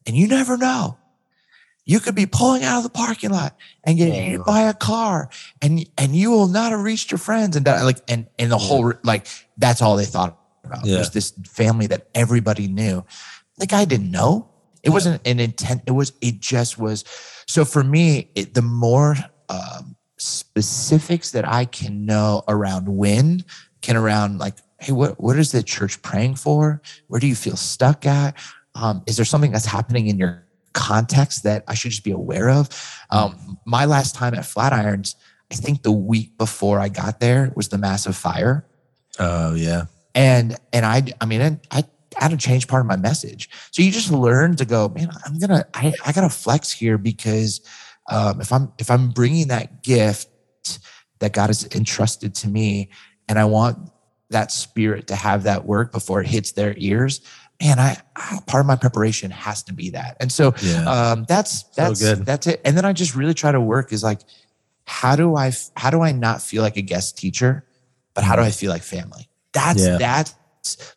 and 0.08 0.16
you 0.16 0.28
never 0.28 0.58
know. 0.58 0.98
You 1.86 2.00
could 2.00 2.16
be 2.16 2.26
pulling 2.26 2.64
out 2.64 2.78
of 2.78 2.84
the 2.84 2.90
parking 2.90 3.30
lot 3.30 3.56
and 3.84 3.98
get 3.98 4.12
hit 4.12 4.44
by 4.44 4.62
a 4.62 4.74
car, 4.74 5.30
and 5.62 5.88
and 5.98 6.16
you 6.16 6.32
will 6.32 6.48
not 6.48 6.72
have 6.72 6.82
reached 6.82 7.12
your 7.12 7.20
friends. 7.20 7.56
And 7.56 7.66
that, 7.66 7.84
like, 7.84 8.00
and 8.08 8.26
and 8.40 8.52
the 8.52 8.58
whole 8.58 8.94
like 9.04 9.28
that's 9.58 9.84
all 9.84 9.96
they 9.96 10.06
thought 10.06 10.40
about 10.66 10.86
Yeah. 10.86 11.00
was 11.00 11.12
this 11.12 11.34
family 11.48 11.88
that 11.88 12.08
everybody 12.14 12.68
knew. 12.68 13.06
The 13.58 13.68
guy 13.68 13.86
didn't 13.86 14.12
know. 14.12 14.50
It 14.84 14.90
wasn't 14.92 15.26
an 15.28 15.40
intent. 15.40 15.82
It 15.88 15.92
was. 15.92 16.14
It 16.22 16.40
just 16.40 16.78
was. 16.78 17.04
So 17.48 17.66
for 17.66 17.84
me, 17.84 18.30
it, 18.36 18.54
the 18.54 18.62
more 18.62 19.16
um, 19.50 19.96
specifics 20.18 21.32
that 21.32 21.48
I 21.48 21.66
can 21.66 22.06
know 22.06 22.44
around 22.48 22.88
when, 22.88 23.44
can 23.82 23.98
around 23.98 24.38
like, 24.38 24.56
hey, 24.80 24.92
what 24.92 25.20
what 25.20 25.38
is 25.38 25.52
the 25.52 25.64
church 25.64 26.02
praying 26.04 26.36
for? 26.36 26.82
Where 27.08 27.20
do 27.20 27.26
you 27.26 27.36
feel 27.36 27.56
stuck 27.56 28.06
at? 28.06 28.38
Um, 28.76 29.02
is 29.08 29.16
there 29.16 29.26
something 29.26 29.52
that's 29.52 29.66
happening 29.66 30.08
in 30.08 30.20
your 30.20 30.46
context 30.74 31.44
that 31.44 31.64
I 31.68 31.74
should 31.74 31.92
just 31.92 32.04
be 32.04 32.12
aware 32.12 32.50
of? 32.50 32.70
Um, 33.10 33.58
my 33.66 33.86
last 33.86 34.14
time 34.14 34.36
at 34.36 34.44
Flatirons, 34.44 35.16
I 35.52 35.56
think 35.56 35.82
the 35.82 35.92
week 35.92 36.38
before 36.38 36.80
I 36.80 36.90
got 36.90 37.20
there 37.20 37.54
was 37.56 37.70
the 37.70 37.78
massive 37.78 38.16
fire 38.16 38.68
Oh 39.20 39.54
yeah. 39.56 39.86
And 40.16 40.58
and 40.74 40.86
I 40.86 41.04
I 41.22 41.26
mean 41.26 41.42
I, 41.42 41.60
I 41.72 41.84
had 42.18 42.32
to 42.32 42.38
change 42.38 42.68
part 42.68 42.82
of 42.82 42.88
my 42.88 42.96
message. 42.96 43.50
So 43.72 43.82
you 43.82 43.92
just 43.92 44.10
learn 44.12 44.56
to 44.56 44.66
go, 44.66 44.90
man. 44.90 45.10
I'm 45.26 45.38
gonna 45.38 45.66
I, 45.74 45.94
I 46.06 46.12
gotta 46.14 46.30
flex 46.30 46.72
here 46.72 46.98
because 46.98 47.62
um, 48.10 48.42
if 48.42 48.52
I'm 48.52 48.72
if 48.80 48.90
I'm 48.90 49.10
bringing 49.10 49.50
that 49.50 49.84
gift 49.84 50.30
that 51.20 51.34
God 51.34 51.48
has 51.48 51.66
entrusted 51.76 52.34
to 52.36 52.48
me, 52.48 52.90
and 53.28 53.38
I 53.38 53.46
want 53.46 53.92
that 54.30 54.52
spirit 54.52 55.08
to 55.08 55.16
have 55.16 55.44
that 55.44 55.66
work 55.66 55.92
before 55.92 56.22
it 56.22 56.28
hits 56.28 56.54
their 56.54 56.74
ears. 56.78 57.22
Man, 57.62 57.80
I, 57.80 57.96
I 58.18 58.40
part 58.48 58.62
of 58.62 58.68
my 58.68 58.76
preparation 58.76 59.32
has 59.32 59.64
to 59.64 59.74
be 59.74 59.92
that, 59.92 60.18
and 60.20 60.32
so 60.32 60.54
Yeah. 60.62 60.84
um, 60.84 61.26
that's 61.28 61.64
that's 61.76 62.02
good. 62.02 62.26
that's 62.26 62.48
it. 62.48 62.62
And 62.66 62.76
then 62.76 62.86
I 62.86 62.92
just 62.92 63.16
really 63.16 63.34
try 63.34 63.52
to 63.52 63.62
work 63.62 63.94
is 63.94 64.04
like, 64.04 64.22
how 64.88 65.16
do 65.16 65.36
i 65.36 65.52
how 65.78 65.90
do 65.90 66.02
I 66.02 66.12
not 66.12 66.42
feel 66.42 66.64
like 66.64 66.76
a 66.78 66.82
guest 66.82 67.18
teacher, 67.18 67.66
but 68.14 68.24
how 68.24 68.36
do 68.36 68.42
I 68.42 68.52
feel 68.52 68.72
like 68.72 68.84
family? 68.84 69.30
That's 69.56 69.82
Yeah. 69.84 69.98
that's 69.98 70.36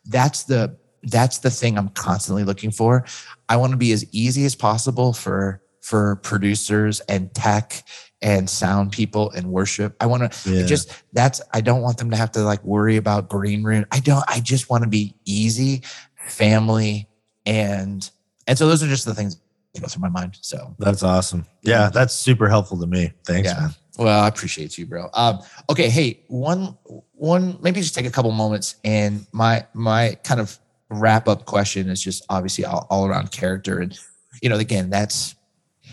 that's 0.05 0.43
the 0.43 0.77
that's 1.03 1.37
the 1.39 1.49
thing 1.49 1.77
I'm 1.77 1.89
constantly 1.89 2.43
looking 2.43 2.71
for. 2.71 3.05
I 3.47 3.55
want 3.55 3.71
to 3.71 3.77
be 3.77 3.91
as 3.93 4.05
easy 4.11 4.45
as 4.45 4.53
possible 4.53 5.13
for 5.13 5.63
for 5.81 6.17
producers 6.17 6.99
and 7.07 7.33
tech 7.33 7.83
and 8.21 8.49
sound 8.49 8.91
people 8.91 9.31
and 9.31 9.47
worship. 9.47 9.95
I 10.01 10.05
want 10.07 10.31
to 10.31 10.51
Yeah. 10.53 10.65
just 10.65 10.91
that's 11.13 11.41
I 11.53 11.61
don't 11.61 11.81
want 11.81 11.97
them 11.97 12.11
to 12.11 12.17
have 12.17 12.31
to 12.33 12.41
like 12.41 12.63
worry 12.65 12.97
about 12.97 13.29
green 13.29 13.63
room. 13.63 13.85
I 13.91 13.99
don't 14.01 14.23
I 14.27 14.41
just 14.41 14.69
want 14.69 14.83
to 14.83 14.89
be 14.89 15.15
easy, 15.25 15.83
family 16.27 17.07
and 17.45 18.09
and 18.47 18.57
so 18.57 18.67
those 18.67 18.83
are 18.83 18.87
just 18.87 19.05
the 19.05 19.13
things 19.15 19.37
that 19.73 19.81
go 19.81 19.87
through 19.87 20.01
my 20.01 20.09
mind. 20.09 20.37
So 20.41 20.75
That's 20.79 21.03
awesome. 21.03 21.45
Yeah, 21.61 21.89
that's 21.93 22.13
super 22.13 22.49
helpful 22.49 22.79
to 22.79 22.87
me. 22.87 23.13
Thanks, 23.25 23.49
yeah. 23.49 23.59
man. 23.59 23.69
Well, 23.97 24.23
I 24.23 24.27
appreciate 24.27 24.77
you, 24.77 24.85
bro. 24.85 25.09
Um, 25.13 25.39
okay, 25.69 25.89
hey, 25.89 26.23
one 26.27 26.77
one 27.19 27.57
maybe 27.61 27.81
just 27.81 27.93
take 27.93 28.05
a 28.05 28.11
couple 28.11 28.31
moments 28.31 28.75
and 28.83 29.27
my 29.33 29.65
my 29.73 30.17
kind 30.23 30.39
of 30.39 30.57
wrap 30.89 31.27
up 31.27 31.45
question 31.45 31.89
is 31.89 32.01
just 32.01 32.25
obviously 32.29 32.65
all, 32.65 32.87
all 32.89 33.05
around 33.05 33.31
character. 33.31 33.79
And 33.79 33.97
you 34.41 34.49
know 34.49 34.57
again 34.57 34.89
that's 34.89 35.35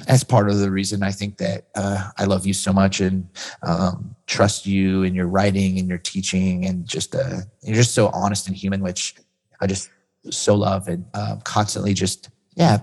that's 0.07 0.23
part 0.23 0.49
of 0.49 0.59
the 0.59 0.71
reason 0.71 1.03
I 1.03 1.11
think 1.11 1.39
that 1.39 1.67
uh, 1.75 2.11
I 2.19 2.25
love 2.25 2.47
you 2.47 2.53
so 2.53 2.73
much 2.73 3.01
and 3.01 3.29
um, 3.63 4.15
trust 4.27 4.67
you 4.67 5.03
in 5.03 5.15
your 5.15 5.27
writing 5.27 5.79
and 5.79 5.89
your 5.89 5.99
teaching 5.99 6.67
and 6.67 6.87
just 6.87 7.15
uh, 7.15 7.41
you're 7.63 7.75
just 7.77 7.95
so 7.95 8.09
honest 8.09 8.47
and 8.47 8.55
human, 8.55 8.83
which 8.83 9.15
I 9.61 9.67
just 9.67 9.91
so 10.31 10.55
love. 10.55 10.87
And 10.87 11.07
um, 11.15 11.41
constantly 11.41 11.95
just 11.95 12.31
yeah 12.55 12.79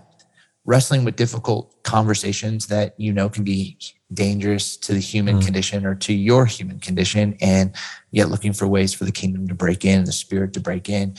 wrestling 0.66 1.06
with 1.06 1.16
difficult 1.16 1.82
conversations 1.84 2.68
that 2.68 2.94
you 2.98 3.14
know 3.14 3.30
can 3.30 3.44
be 3.44 3.78
dangerous 4.14 4.78
to 4.78 4.94
the 4.94 5.00
human 5.00 5.40
Mm. 5.40 5.46
condition 5.46 5.86
or 5.86 5.96
to 5.96 6.14
your 6.14 6.46
human 6.46 6.80
condition 6.80 7.36
and 7.42 7.74
yet 8.12 8.30
looking 8.30 8.54
for 8.54 8.68
ways 8.68 8.94
for 8.94 9.06
the 9.06 9.12
kingdom 9.12 9.48
to 9.48 9.56
break 9.56 9.84
in 9.86 10.04
the 10.06 10.12
spirit 10.12 10.54
to 10.54 10.60
break 10.60 10.90
in 10.90 11.16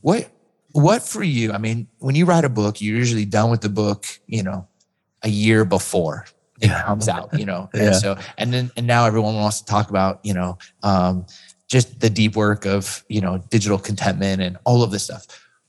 what 0.00 0.28
what 0.72 1.02
for 1.02 1.22
you 1.22 1.52
i 1.52 1.58
mean 1.58 1.86
when 1.98 2.14
you 2.14 2.24
write 2.24 2.44
a 2.44 2.48
book 2.48 2.80
you're 2.80 2.96
usually 2.96 3.24
done 3.24 3.50
with 3.50 3.60
the 3.60 3.68
book 3.68 4.06
you 4.26 4.42
know 4.42 4.66
a 5.22 5.28
year 5.28 5.64
before 5.64 6.26
it 6.60 6.68
Yeah. 6.68 6.82
comes 6.82 7.08
out 7.08 7.38
you 7.38 7.46
know 7.46 7.68
Yeah. 7.74 7.82
and 7.82 7.96
so 7.96 8.16
and 8.38 8.52
then 8.52 8.70
and 8.76 8.86
now 8.86 9.06
everyone 9.06 9.34
wants 9.36 9.58
to 9.60 9.64
talk 9.66 9.90
about 9.90 10.20
you 10.24 10.34
know 10.34 10.58
um 10.82 11.26
just 11.68 12.00
the 12.00 12.10
deep 12.10 12.36
work 12.36 12.66
of 12.66 13.04
you 13.08 13.20
know 13.20 13.38
digital 13.50 13.78
contentment 13.78 14.42
and 14.42 14.58
all 14.64 14.82
of 14.82 14.90
this 14.90 15.04
stuff 15.04 15.26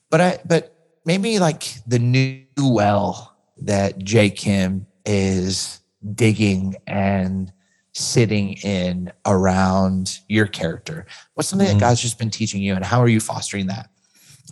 but 0.10 0.20
i 0.22 0.40
but 0.46 0.76
maybe 1.06 1.40
like 1.40 1.64
the 1.88 2.00
new 2.00 2.44
well 2.60 3.32
that 3.62 4.00
Jay 4.00 4.30
Kim 4.30 4.86
is 5.06 5.80
digging 6.14 6.76
and 6.88 7.52
sitting 7.94 8.54
in 8.64 9.12
around 9.26 10.20
your 10.28 10.46
character. 10.48 11.06
What's 11.34 11.50
something 11.50 11.68
Mhm. 11.68 11.74
that 11.74 11.80
God's 11.80 12.02
just 12.02 12.20
been 12.20 12.30
teaching 12.30 12.62
you, 12.62 12.76
and 12.76 12.84
how 12.84 13.02
are 13.02 13.08
you 13.08 13.20
fostering 13.20 13.68
that? 13.68 13.90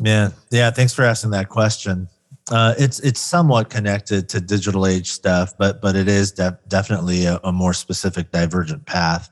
Yeah, 0.01 0.29
yeah. 0.49 0.71
Thanks 0.71 0.93
for 0.93 1.03
asking 1.03 1.31
that 1.31 1.49
question. 1.49 2.07
Uh, 2.49 2.73
it's 2.77 2.99
it's 2.99 3.19
somewhat 3.21 3.69
connected 3.69 4.27
to 4.29 4.41
digital 4.41 4.85
age 4.87 5.11
stuff, 5.11 5.53
but 5.57 5.81
but 5.81 5.95
it 5.95 6.07
is 6.07 6.31
de- 6.31 6.57
definitely 6.67 7.25
a, 7.25 7.39
a 7.43 7.51
more 7.51 7.73
specific, 7.73 8.31
divergent 8.31 8.85
path. 8.85 9.29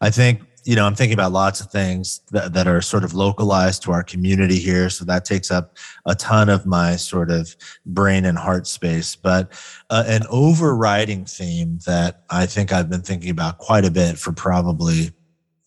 I 0.00 0.10
think 0.10 0.42
you 0.64 0.76
know 0.76 0.86
I'm 0.86 0.94
thinking 0.94 1.14
about 1.14 1.32
lots 1.32 1.60
of 1.60 1.70
things 1.70 2.20
that, 2.30 2.52
that 2.52 2.66
are 2.66 2.80
sort 2.80 3.04
of 3.04 3.14
localized 3.14 3.82
to 3.84 3.92
our 3.92 4.02
community 4.02 4.58
here, 4.58 4.90
so 4.90 5.04
that 5.04 5.24
takes 5.24 5.50
up 5.50 5.76
a 6.06 6.14
ton 6.14 6.48
of 6.48 6.66
my 6.66 6.96
sort 6.96 7.30
of 7.30 7.54
brain 7.86 8.24
and 8.24 8.38
heart 8.38 8.66
space. 8.66 9.16
But 9.16 9.52
uh, 9.90 10.04
an 10.06 10.22
overriding 10.30 11.24
theme 11.24 11.78
that 11.86 12.22
I 12.30 12.46
think 12.46 12.72
I've 12.72 12.90
been 12.90 13.02
thinking 13.02 13.30
about 13.30 13.58
quite 13.58 13.84
a 13.84 13.90
bit 13.90 14.18
for 14.18 14.32
probably 14.32 15.12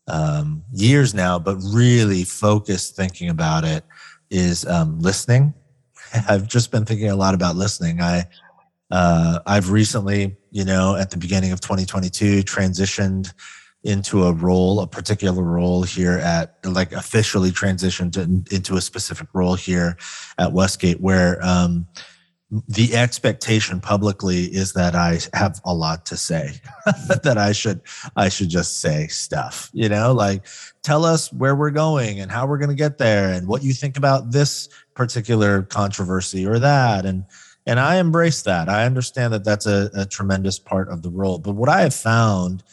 um, 0.07 0.63
years 0.71 1.13
now, 1.13 1.39
but 1.39 1.57
really 1.71 2.23
focused 2.23 2.95
thinking 2.95 3.29
about 3.29 3.63
it 3.63 3.83
is 4.29 4.65
um, 4.65 4.99
listening. 4.99 5.53
I've 6.29 6.47
just 6.47 6.71
been 6.71 6.85
thinking 6.85 7.09
a 7.09 7.15
lot 7.15 7.33
about 7.33 7.55
listening. 7.55 8.01
I 8.01 8.25
uh, 8.91 9.39
I've 9.45 9.71
recently, 9.71 10.37
you 10.51 10.63
know, 10.63 10.95
at 10.95 11.09
the 11.09 11.17
beginning 11.17 11.51
of 11.51 11.59
2022, 11.59 12.43
transitioned 12.43 13.33
into 13.85 14.23
a 14.23 14.33
role, 14.33 14.81
a 14.81 14.87
particular 14.87 15.43
role 15.43 15.83
here 15.83 16.17
at, 16.17 16.57
like, 16.65 16.91
officially 16.91 17.51
transitioned 17.51 18.17
into 18.51 18.75
a 18.75 18.81
specific 18.81 19.27
role 19.33 19.55
here 19.55 19.95
at 20.37 20.51
Westgate, 20.51 20.99
where 20.99 21.43
um, 21.45 21.87
the 22.67 22.95
expectation 22.95 23.81
publicly 23.81 24.45
is 24.45 24.73
that 24.73 24.95
I 24.95 25.19
have 25.33 25.59
a 25.65 25.73
lot 25.73 26.05
to 26.07 26.17
say, 26.17 26.53
that 27.23 27.37
I 27.37 27.51
should 27.51 27.81
I 28.15 28.29
should 28.29 28.49
just 28.49 28.81
say 28.81 29.07
stuff, 29.07 29.69
you 29.73 29.89
know, 29.89 30.13
like 30.13 30.45
tell 30.83 31.05
us 31.05 31.33
where 31.33 31.55
we're 31.55 31.71
going 31.71 32.19
and 32.19 32.31
how 32.31 32.45
we're 32.45 32.59
going 32.59 32.69
to 32.69 32.75
get 32.75 32.97
there 32.97 33.31
and 33.31 33.47
what 33.47 33.63
you 33.63 33.73
think 33.73 33.97
about 33.97 34.31
this 34.31 34.69
particular 34.93 35.63
controversy 35.63 36.45
or 36.45 36.59
that 36.59 37.05
and 37.05 37.25
and 37.67 37.79
I 37.79 37.97
embrace 37.97 38.43
that. 38.43 38.69
I 38.69 38.85
understand 38.85 39.33
that 39.33 39.43
that's 39.43 39.65
a, 39.65 39.89
a 39.95 40.05
tremendous 40.05 40.59
part 40.59 40.87
of 40.89 41.01
the 41.01 41.09
role. 41.09 41.39
But 41.39 41.55
what 41.55 41.67
I 41.67 41.81
have 41.81 41.95
found 41.95 42.63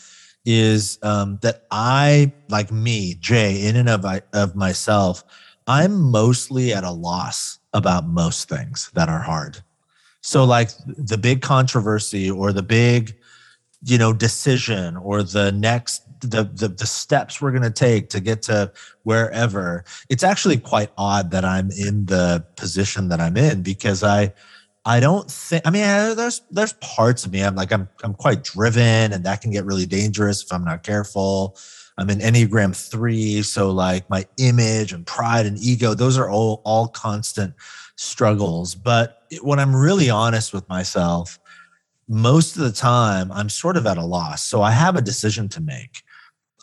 is 0.45 0.99
um, 1.03 1.39
that 1.43 1.67
I, 1.71 2.33
like 2.49 2.73
me, 2.73 3.15
Jay, 3.15 3.67
in 3.67 3.77
and 3.77 3.89
of 3.89 4.05
of 4.33 4.57
myself, 4.57 5.25
I'm 5.67 6.01
mostly 6.01 6.73
at 6.73 6.85
a 6.85 6.91
loss 6.91 7.59
about 7.73 8.07
most 8.07 8.49
things 8.49 8.91
that 8.95 9.09
are 9.09 9.23
hard. 9.23 9.63
So, 10.21 10.45
like 10.45 10.71
the 10.87 11.19
big 11.19 11.43
controversy 11.43 12.31
or 12.31 12.53
the 12.53 12.63
big, 12.63 13.17
you 13.85 13.99
know, 13.99 14.13
decision 14.13 14.97
or 14.97 15.23
the 15.23 15.53
next 15.53 16.03
the 16.21 16.45
the, 16.45 16.69
the 16.69 16.87
steps 16.87 17.41
we're 17.41 17.51
going 17.51 17.63
to 17.63 17.71
take 17.71 18.09
to 18.11 18.21
get 18.21 18.43
to 18.43 18.73
wherever. 19.03 19.85
It's 20.09 20.25
actually 20.25 20.59
quite 20.59 20.91
odd 20.97 21.31
that 21.33 21.45
I'm 21.45 21.71
in 21.73 22.07
the 22.07 22.45
position 22.57 23.09
that 23.09 23.21
I'm 23.21 23.37
in 23.37 23.63
because 23.63 24.03
I 24.03 24.33
I 24.85 25.01
don't 25.01 25.31
think 25.31 25.67
I 25.67 25.71
mean 25.71 25.83
there's 26.17 26.43
there's 26.51 26.73
parts 26.75 27.25
of 27.25 27.33
me 27.33 27.43
I'm 27.43 27.55
like 27.55 27.73
I'm 27.73 27.89
I'm 28.03 28.15
quite 28.15 28.43
driven 28.43 29.13
and 29.13 29.25
that 29.25 29.41
can 29.41 29.53
get 29.53 29.65
really 29.65 29.87
dangerous 29.87 30.43
if 30.43 30.53
I'm 30.53 30.65
not 30.65 30.83
careful. 30.83 31.57
I'm 31.99 32.09
an 32.09 32.21
Enneagram 32.21 32.75
3 32.75 33.43
so 33.43 33.71
like 33.71 34.09
my 34.11 34.27
image 34.39 34.93
and 34.93 35.07
pride 35.07 35.47
and 35.47 35.59
ego 35.59 35.95
those 35.95 36.19
are 36.19 36.29
all 36.31 36.63
all 36.65 36.89
constant 36.89 37.55
struggles 37.97 38.75
but 38.75 39.23
when 39.43 39.59
I'm 39.59 39.77
really 39.77 40.11
honest 40.11 40.53
with 40.53 40.69
myself 40.69 41.39
most 42.09 42.57
of 42.57 42.63
the 42.63 42.73
time 42.73 43.33
I'm 43.33 43.49
sort 43.49 43.77
of 43.77 43.87
at 43.87 43.97
a 43.97 44.05
loss. 44.05 44.45
So 44.45 44.63
I 44.63 44.71
have 44.71 44.97
a 44.97 45.03
decision 45.03 45.49
to 45.51 45.61
make. 45.61 46.03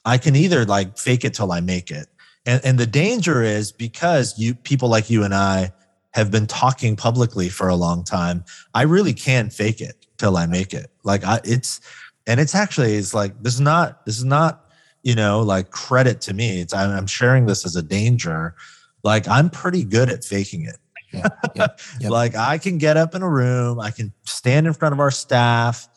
I 0.05 0.17
can 0.17 0.35
either 0.35 0.65
like 0.65 0.97
fake 0.97 1.25
it 1.25 1.33
till 1.33 1.51
I 1.51 1.59
make 1.59 1.91
it. 1.91 2.07
And 2.45 2.61
and 2.63 2.77
the 2.77 2.85
danger 2.85 3.41
is 3.41 3.71
because 3.71 4.37
you 4.37 4.53
people 4.55 4.89
like 4.89 5.09
you 5.09 5.23
and 5.23 5.33
I 5.33 5.73
have 6.19 6.31
been 6.31 6.47
talking 6.47 6.95
publicly 6.95 7.49
for 7.49 7.67
a 7.67 7.75
long 7.75 8.03
time, 8.03 8.43
I 8.73 8.83
really 8.83 9.13
can't 9.13 9.51
fake 9.51 9.81
it 9.81 10.05
till 10.17 10.37
I 10.37 10.45
make 10.45 10.73
it. 10.73 10.91
Like 11.03 11.23
I 11.23 11.39
it's 11.43 11.81
and 12.27 12.39
it's 12.39 12.53
actually 12.53 12.93
it's 12.95 13.13
like 13.13 13.41
this 13.41 13.55
is 13.55 13.61
not 13.61 14.05
this 14.05 14.17
is 14.17 14.25
not 14.25 14.65
you 15.01 15.15
know 15.15 15.41
like 15.41 15.71
credit 15.71 16.21
to 16.21 16.33
me. 16.33 16.61
It's 16.61 16.73
I'm, 16.73 16.91
I'm 16.91 17.07
sharing 17.07 17.47
this 17.47 17.65
as 17.65 17.75
a 17.75 17.81
danger. 17.81 18.55
Like 19.03 19.27
I'm 19.27 19.49
pretty 19.49 19.83
good 19.83 20.09
at 20.09 20.23
faking 20.23 20.65
it. 20.65 20.77
Yeah, 21.11 21.27
yeah, 21.55 21.67
yeah. 21.99 22.09
like 22.21 22.35
I 22.35 22.57
can 22.59 22.77
get 22.77 22.97
up 22.97 23.15
in 23.15 23.23
a 23.23 23.29
room, 23.29 23.79
I 23.79 23.91
can 23.91 24.13
stand 24.25 24.67
in 24.67 24.73
front 24.73 24.93
of 24.93 24.99
our 24.99 25.11
staff, 25.11 25.87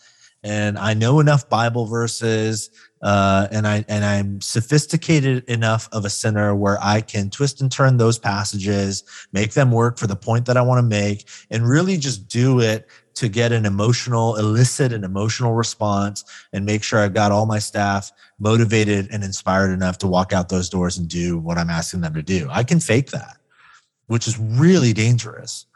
and 0.42 0.78
I 0.78 0.94
know 0.94 1.20
enough 1.20 1.48
Bible 1.48 1.86
verses 1.86 2.70
uh, 3.02 3.48
and 3.50 3.66
I 3.66 3.84
and 3.88 4.04
I'm 4.04 4.40
sophisticated 4.40 5.44
enough 5.48 5.88
of 5.92 6.04
a 6.04 6.10
sinner 6.10 6.54
where 6.54 6.78
I 6.80 7.00
can 7.00 7.30
twist 7.30 7.60
and 7.60 7.70
turn 7.70 7.96
those 7.96 8.18
passages, 8.18 9.02
make 9.32 9.52
them 9.52 9.72
work 9.72 9.98
for 9.98 10.06
the 10.06 10.16
point 10.16 10.46
that 10.46 10.56
I 10.56 10.62
want 10.62 10.78
to 10.78 10.88
make, 10.88 11.28
and 11.50 11.68
really 11.68 11.96
just 11.96 12.28
do 12.28 12.60
it 12.60 12.88
to 13.14 13.28
get 13.28 13.52
an 13.52 13.66
emotional, 13.66 14.36
elicit 14.36 14.92
an 14.92 15.04
emotional 15.04 15.52
response, 15.52 16.24
and 16.52 16.64
make 16.64 16.82
sure 16.82 17.00
I've 17.00 17.14
got 17.14 17.32
all 17.32 17.46
my 17.46 17.58
staff 17.58 18.12
motivated 18.38 19.08
and 19.10 19.24
inspired 19.24 19.72
enough 19.72 19.98
to 19.98 20.06
walk 20.06 20.32
out 20.32 20.48
those 20.48 20.68
doors 20.68 20.96
and 20.96 21.08
do 21.08 21.38
what 21.38 21.58
I'm 21.58 21.70
asking 21.70 22.00
them 22.02 22.14
to 22.14 22.22
do. 22.22 22.48
I 22.50 22.62
can 22.62 22.80
fake 22.80 23.10
that, 23.10 23.36
which 24.06 24.28
is 24.28 24.38
really 24.38 24.92
dangerous. 24.92 25.66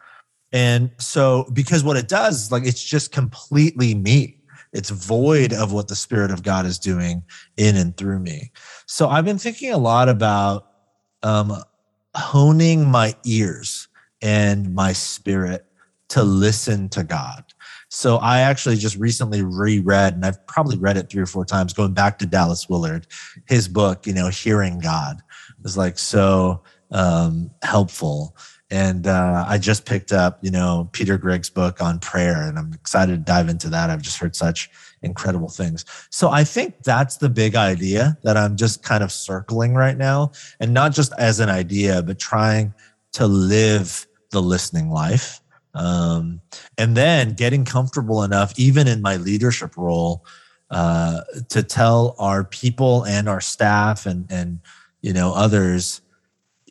And 0.53 0.93
so, 0.99 1.51
because 1.53 1.83
what 1.83 1.97
it 1.97 2.09
does, 2.09 2.53
like, 2.53 2.65
it's 2.65 2.83
just 2.83 3.11
completely 3.11 3.95
me 3.95 4.39
it's 4.77 4.91
void 4.91 5.53
of 5.53 5.73
what 5.73 5.89
the 5.89 5.97
Spirit 5.97 6.31
of 6.31 6.43
God 6.43 6.67
is 6.67 6.79
doing 6.79 7.23
in 7.57 7.77
and 7.77 7.97
through 7.97 8.19
me. 8.19 8.53
So 8.87 9.09
I've 9.09 9.25
been 9.25 9.39
thinking 9.39 9.73
a 9.73 9.79
lot 9.79 10.09
about 10.09 10.67
um, 11.23 11.57
honing 12.15 12.87
my 12.87 13.15
ears 13.25 13.89
and 14.23 14.75
my 14.75 14.93
spirit 14.93 15.65
to 16.09 16.23
listen 16.23 16.89
to 16.91 17.03
God. 17.03 17.45
So 17.89 18.17
I 18.17 18.41
actually 18.41 18.77
just 18.77 18.97
recently 18.97 19.43
reread, 19.43 20.15
and 20.15 20.25
I've 20.25 20.45
probably 20.47 20.77
read 20.77 20.97
it 20.97 21.09
three 21.09 21.23
or 21.23 21.27
four 21.27 21.45
times, 21.45 21.73
going 21.73 21.95
back 21.95 22.19
to 22.19 22.27
Dallas 22.27 22.69
Willard, 22.69 23.07
his 23.47 23.69
book, 23.69 24.07
you 24.07 24.13
know, 24.13 24.29
Hearing 24.29 24.79
God 24.79 25.23
is 25.65 25.77
like 25.77 25.99
so 25.99 26.63
um, 26.91 27.51
helpful. 27.63 28.37
And 28.71 29.07
uh, 29.07 29.45
I 29.47 29.59
just 29.59 29.87
picked 29.87 30.13
up, 30.13 30.39
you 30.43 30.51
know, 30.51 30.89
Peter 30.93 31.17
Greig's 31.17 31.51
book 31.51 31.81
on 31.81 32.01
prayer, 32.01 32.43
and 32.43 32.59
I'm 32.59 32.73
excited 32.73 33.13
to 33.13 33.33
dive 33.33 33.49
into 33.49 33.69
that. 33.71 33.91
I've 33.91 34.03
just 34.03 34.19
heard 34.19 34.35
such 34.35 34.71
incredible 35.03 35.49
things. 35.49 35.85
So 36.11 36.31
I 36.31 36.43
think 36.43 36.83
that's 36.83 37.19
the 37.19 37.29
big 37.29 37.55
idea 37.55 38.19
that 38.25 38.37
I'm 38.37 38.57
just 38.57 38.83
kind 38.83 39.05
of 39.05 39.13
circling 39.13 39.75
right 39.75 39.97
now, 39.97 40.33
and 40.59 40.75
not 40.75 40.93
just 40.93 41.13
as 41.17 41.39
an 41.39 41.49
idea, 41.49 42.03
but 42.03 42.19
trying 42.19 42.75
to 43.13 43.27
live 43.27 44.07
the 44.31 44.43
listening 44.43 44.91
life. 44.91 45.41
Um, 45.75 46.41
and 46.79 46.97
then 46.97 47.35
getting 47.35 47.65
comfortable 47.65 48.23
enough, 48.23 48.59
even 48.59 48.89
in 48.89 49.01
my 49.03 49.17
leadership 49.17 49.77
role, 49.77 50.25
uh, 50.71 51.21
to 51.51 51.63
tell 51.63 52.17
our 52.19 52.43
people 52.45 53.05
and 53.05 53.29
our 53.29 53.41
staff 53.41 54.07
and 54.07 54.27
and 54.31 54.59
you 55.01 55.13
know 55.13 55.33
others 55.33 56.01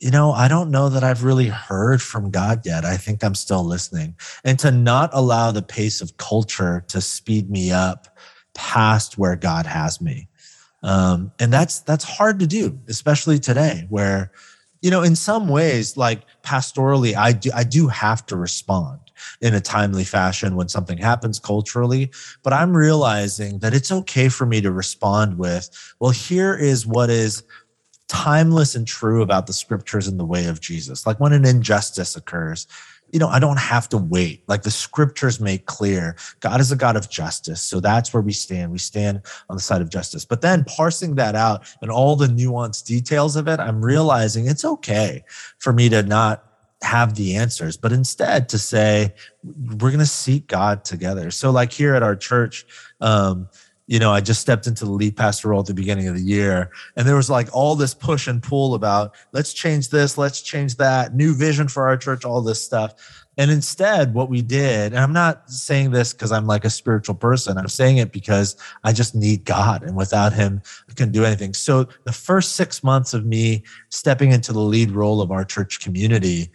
you 0.06 0.12
know, 0.12 0.34
I 0.34 0.48
don't 0.48 0.70
know 0.70 0.88
that 0.90 1.04
I've 1.04 1.24
really 1.24 1.48
heard 1.48 2.00
from 2.00 2.30
God 2.30 2.64
yet. 2.64 2.86
I 2.86 2.96
think 2.96 3.24
I'm 3.24 3.34
still 3.34 3.64
listening. 3.64 4.16
And 4.44 4.60
to 4.60 4.70
not 4.70 5.10
allow 5.14 5.50
the 5.50 5.64
pace 5.64 6.00
of 6.00 6.16
culture 6.18 6.86
to 6.90 7.02
speed 7.02 7.50
me 7.50 7.72
up 7.72 8.16
past 8.54 9.18
where 9.18 9.36
God 9.36 9.66
has 9.66 10.00
me. 10.00 10.28
Um, 10.84 11.32
and 11.40 11.52
that's 11.52 11.80
that's 11.80 12.04
hard 12.04 12.38
to 12.38 12.46
do, 12.46 12.80
especially 12.88 13.40
today, 13.40 13.88
where, 13.90 14.32
you 14.84 14.92
know, 14.92 15.02
in 15.02 15.16
some 15.16 15.48
ways, 15.48 15.98
like 15.98 16.22
pastorally, 16.44 17.16
I 17.16 17.32
do 17.32 17.50
I 17.56 17.64
do 17.64 17.88
have 17.88 18.28
to 18.28 18.36
respond 18.36 19.00
in 19.42 19.56
a 19.56 19.60
timely 19.60 20.04
fashion 20.04 20.56
when 20.56 20.70
something 20.70 21.00
happens 21.00 21.40
culturally. 21.40 22.12
But 22.44 22.54
I'm 22.54 22.78
realizing 22.78 23.58
that 23.60 23.74
it's 23.74 23.92
okay 23.92 24.30
for 24.30 24.46
me 24.46 24.62
to 24.62 24.72
respond 24.72 25.40
with, 25.40 25.96
well, 26.00 26.12
here 26.12 26.54
is 26.54 26.86
what 26.86 27.10
is 27.10 27.42
timeless 28.08 28.76
and 28.76 28.88
true 28.88 29.22
about 29.22 29.48
the 29.48 29.54
scriptures 29.54 30.08
and 30.08 30.20
the 30.20 30.26
way 30.26 30.46
of 30.46 30.62
Jesus. 30.62 31.08
Like 31.08 31.20
when 31.20 31.34
an 31.34 31.46
injustice 31.46 32.16
occurs, 32.16 32.68
you 33.12 33.20
know, 33.20 33.28
I 33.28 33.40
don't 33.40 33.60
have 33.60 33.88
to 33.90 33.98
wait. 33.98 34.44
Like 34.48 34.64
the 34.64 34.72
scriptures 34.72 35.40
make 35.40 35.66
clear, 35.66 36.16
God 36.40 36.60
is 36.60 36.72
a 36.72 36.76
God 36.76 36.96
of 36.96 37.10
justice. 37.10 37.62
So 37.62 37.80
that's 37.80 38.14
where 38.14 38.22
we 38.22 38.34
stand. 38.34 38.72
We 38.72 38.78
stand 38.78 39.22
on 39.50 39.56
the 39.56 39.62
side 39.62 39.82
of 39.82 39.90
justice. 39.90 40.26
But 40.26 40.42
then 40.42 40.66
parsing 40.66 41.16
that 41.16 41.36
out 41.36 41.66
and 41.82 41.92
all 41.92 42.16
the 42.16 42.28
nuanced 42.28 42.86
details 42.86 43.36
of 43.36 43.48
it, 43.48 43.60
I'm 43.60 43.84
realizing 43.84 44.48
it's 44.48 44.66
okay 44.66 45.24
for 45.60 45.72
me 45.72 45.88
to 45.90 46.04
not 46.04 46.44
have 46.82 47.16
the 47.16 47.36
answers, 47.36 47.78
but 47.78 47.92
instead 47.92 48.50
to 48.50 48.60
say, 48.60 49.14
we're 49.44 49.90
going 49.90 50.00
to 50.00 50.06
seek 50.06 50.48
God 50.48 50.84
together. 50.84 51.32
So, 51.32 51.52
like 51.52 51.72
here 51.72 51.96
at 51.96 52.04
our 52.04 52.16
church, 52.16 52.66
um, 53.02 53.48
you 53.88 54.00
know, 54.00 54.12
I 54.12 54.22
just 54.22 54.42
stepped 54.42 54.66
into 54.66 54.86
the 54.86 54.92
lead 54.92 55.16
pastor 55.16 55.50
role 55.50 55.60
at 55.60 55.68
the 55.68 55.74
beginning 55.74 56.08
of 56.08 56.16
the 56.16 56.22
year, 56.22 56.72
and 56.96 57.08
there 57.08 57.16
was 57.16 57.30
like 57.30 57.50
all 57.54 57.76
this 57.76 57.94
push 57.94 58.28
and 58.28 58.42
pull 58.42 58.74
about 58.74 59.16
let's 59.32 59.54
change 59.54 59.90
this, 59.90 60.18
let's 60.18 60.42
change 60.42 60.78
that, 60.78 61.16
new 61.16 61.36
vision 61.36 61.68
for 61.68 61.88
our 61.88 61.98
church, 61.98 62.26
all 62.26 62.42
this 62.42 62.64
stuff. 62.64 63.26
And 63.38 63.52
instead, 63.52 64.14
what 64.14 64.30
we 64.30 64.42
did, 64.42 64.94
and 64.94 65.00
I'm 65.00 65.12
not 65.12 65.50
saying 65.50 65.92
this 65.92 66.14
because 66.14 66.32
I'm 66.32 66.48
like 66.48 66.64
a 66.64 66.70
spiritual 66.70 67.16
person, 67.16 67.58
I'm 67.58 67.68
saying 67.68 67.98
it 67.98 68.12
because 68.12 68.56
I 68.84 68.94
just 68.94 69.14
need 69.14 69.44
God. 69.44 69.84
And 69.84 69.96
without 69.96 70.34
Him, 70.34 70.62
I 70.90 70.94
couldn't 70.94 71.12
do 71.12 71.26
anything. 71.26 71.54
So 71.54 71.88
the 72.06 72.14
first 72.14 72.56
six 72.56 72.84
months 72.84 73.14
of 73.14 73.26
me 73.26 73.64
stepping 73.90 74.32
into 74.32 74.54
the 74.54 74.62
lead 74.62 74.92
role 74.92 75.22
of 75.22 75.32
our 75.32 75.44
church 75.44 75.82
community, 75.82 76.50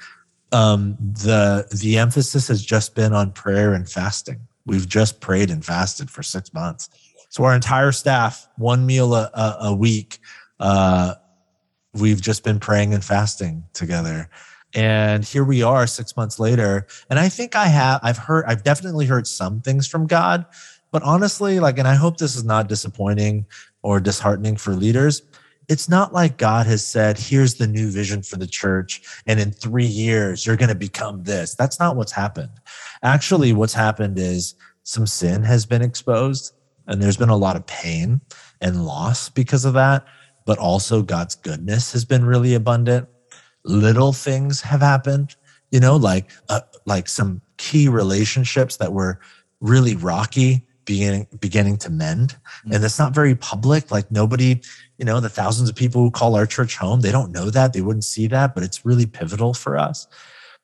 um, 0.52 0.96
the 1.00 1.68
the 1.70 1.98
emphasis 1.98 2.48
has 2.48 2.64
just 2.64 2.94
been 2.94 3.12
on 3.12 3.32
prayer 3.32 3.74
and 3.74 3.88
fasting. 3.88 4.40
We've 4.66 4.88
just 4.88 5.20
prayed 5.20 5.50
and 5.50 5.64
fasted 5.64 6.10
for 6.10 6.22
six 6.22 6.52
months. 6.54 6.88
So 7.30 7.44
our 7.44 7.54
entire 7.54 7.92
staff, 7.92 8.48
one 8.56 8.84
meal 8.84 9.14
a, 9.14 9.30
a, 9.32 9.56
a 9.68 9.74
week, 9.74 10.18
uh, 10.58 11.14
we've 11.94 12.20
just 12.20 12.42
been 12.42 12.58
praying 12.58 12.92
and 12.92 13.04
fasting 13.04 13.64
together. 13.72 14.28
And 14.74 15.24
here 15.24 15.44
we 15.44 15.62
are 15.62 15.86
six 15.86 16.16
months 16.16 16.40
later. 16.40 16.88
And 17.08 17.20
I 17.20 17.28
think 17.28 17.54
I 17.54 17.66
have, 17.66 18.00
I've 18.02 18.18
heard, 18.18 18.44
I've 18.46 18.64
definitely 18.64 19.06
heard 19.06 19.28
some 19.28 19.60
things 19.60 19.86
from 19.86 20.08
God, 20.08 20.44
but 20.90 21.04
honestly, 21.04 21.60
like, 21.60 21.78
and 21.78 21.86
I 21.86 21.94
hope 21.94 22.18
this 22.18 22.34
is 22.34 22.44
not 22.44 22.68
disappointing 22.68 23.46
or 23.82 24.00
disheartening 24.00 24.56
for 24.56 24.72
leaders. 24.72 25.22
It's 25.68 25.88
not 25.88 26.12
like 26.12 26.36
God 26.36 26.66
has 26.66 26.84
said, 26.84 27.16
here's 27.16 27.54
the 27.54 27.66
new 27.68 27.90
vision 27.90 28.22
for 28.22 28.38
the 28.38 28.46
church. 28.46 29.02
And 29.28 29.38
in 29.38 29.52
three 29.52 29.86
years, 29.86 30.44
you're 30.44 30.56
going 30.56 30.68
to 30.68 30.74
become 30.74 31.22
this. 31.22 31.54
That's 31.54 31.78
not 31.78 31.94
what's 31.94 32.10
happened. 32.10 32.50
Actually, 33.04 33.52
what's 33.52 33.74
happened 33.74 34.18
is 34.18 34.56
some 34.82 35.06
sin 35.06 35.44
has 35.44 35.64
been 35.64 35.82
exposed 35.82 36.54
and 36.91 37.01
there's 37.01 37.16
been 37.16 37.30
a 37.30 37.36
lot 37.36 37.57
of 37.57 37.66
pain 37.66 38.20
and 38.61 38.84
loss 38.84 39.28
because 39.28 39.64
of 39.64 39.74
that. 39.74 40.05
But 40.45 40.59
also, 40.59 41.03
God's 41.03 41.36
goodness 41.36 41.93
has 41.93 42.05
been 42.05 42.24
really 42.24 42.55
abundant. 42.55 43.09
Little 43.64 44.12
things 44.12 44.61
have 44.62 44.80
happened, 44.80 45.36
you 45.70 45.80
know, 45.80 45.97
like 45.97 46.30
uh, 46.49 46.62
like 46.86 47.09
some 47.09 47.41
key 47.57 47.88
relationships 47.88 48.76
that 48.78 48.93
were 48.93 49.20
really 49.61 49.95
rocky 49.95 50.66
beginning 50.86 51.26
beginning 51.41 51.76
to 51.76 51.91
mend 51.91 52.30
mm-hmm. 52.30 52.72
and 52.72 52.82
it's 52.82 52.99
not 52.99 53.14
very 53.14 53.34
public 53.34 53.91
like 53.91 54.11
nobody 54.11 54.61
you 54.99 55.05
know 55.05 55.20
the 55.20 55.28
thousands 55.28 55.68
of 55.68 55.76
people 55.76 56.03
who 56.03 56.11
call 56.11 56.34
our 56.34 56.47
church 56.47 56.76
home 56.76 57.03
they 57.03 57.12
don't 57.12 57.30
know 57.30 57.51
that 57.51 57.74
they 57.74 57.82
wouldn't 57.82 58.03
see 58.03 58.26
that 58.26 58.55
but 58.55 58.64
it's 58.64 58.84
really 58.84 59.05
pivotal 59.07 59.53
for 59.53 59.76
us 59.76 60.09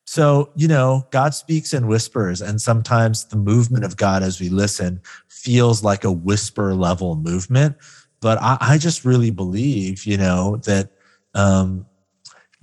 so, 0.06 0.50
you 0.54 0.68
know, 0.68 1.06
God 1.10 1.34
speaks 1.34 1.74
in 1.74 1.88
whispers, 1.88 2.40
and 2.40 2.60
sometimes 2.60 3.24
the 3.26 3.36
movement 3.36 3.84
of 3.84 3.96
God 3.96 4.22
as 4.22 4.40
we 4.40 4.48
listen 4.48 5.00
feels 5.28 5.82
like 5.82 6.04
a 6.04 6.12
whisper 6.12 6.74
level 6.74 7.16
movement. 7.16 7.76
But 8.20 8.38
I, 8.40 8.56
I 8.60 8.78
just 8.78 9.04
really 9.04 9.30
believe, 9.30 10.04
you 10.04 10.16
know, 10.16 10.58
that 10.64 10.90
um, 11.34 11.86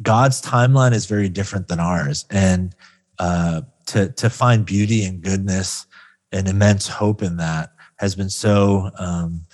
God's 0.02 0.42
timeline 0.42 0.94
is 0.94 1.06
very 1.06 1.28
different 1.28 1.68
than 1.68 1.82
ours. 1.82 2.26
And 2.32 2.74
uh, 3.20 3.62
to, 3.88 4.10
to 4.14 4.30
find 4.30 4.66
beauty 4.66 5.04
and 5.04 5.22
goodness 5.22 5.86
and 6.32 6.48
immense 6.48 6.88
hope 6.88 7.22
in 7.22 7.38
that 7.38 7.74
has 7.98 8.16
been 8.16 8.30
so 8.30 8.90
um, 8.98 9.46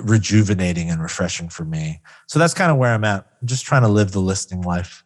rejuvenating 0.00 0.90
and 0.90 1.02
refreshing 1.02 1.48
for 1.48 1.64
me. 1.64 2.00
So 2.26 2.38
that's 2.38 2.54
kind 2.54 2.70
of 2.70 2.76
where 2.76 2.92
I'm 2.92 3.04
at. 3.04 3.26
I'm 3.40 3.48
just 3.48 3.64
trying 3.64 3.82
to 3.82 3.88
live 3.88 4.12
the 4.12 4.20
listening 4.20 4.62
life. 4.62 5.02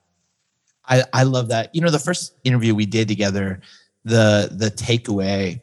I, 0.89 1.05
I 1.13 1.23
love 1.25 1.49
that. 1.49 1.75
You 1.75 1.81
know, 1.81 1.91
the 1.91 1.99
first 1.99 2.35
interview 2.45 2.75
we 2.75 2.87
did 2.87 3.09
together, 3.09 3.61
the 4.05 4.49
the 4.53 4.71
takeaway 4.71 5.61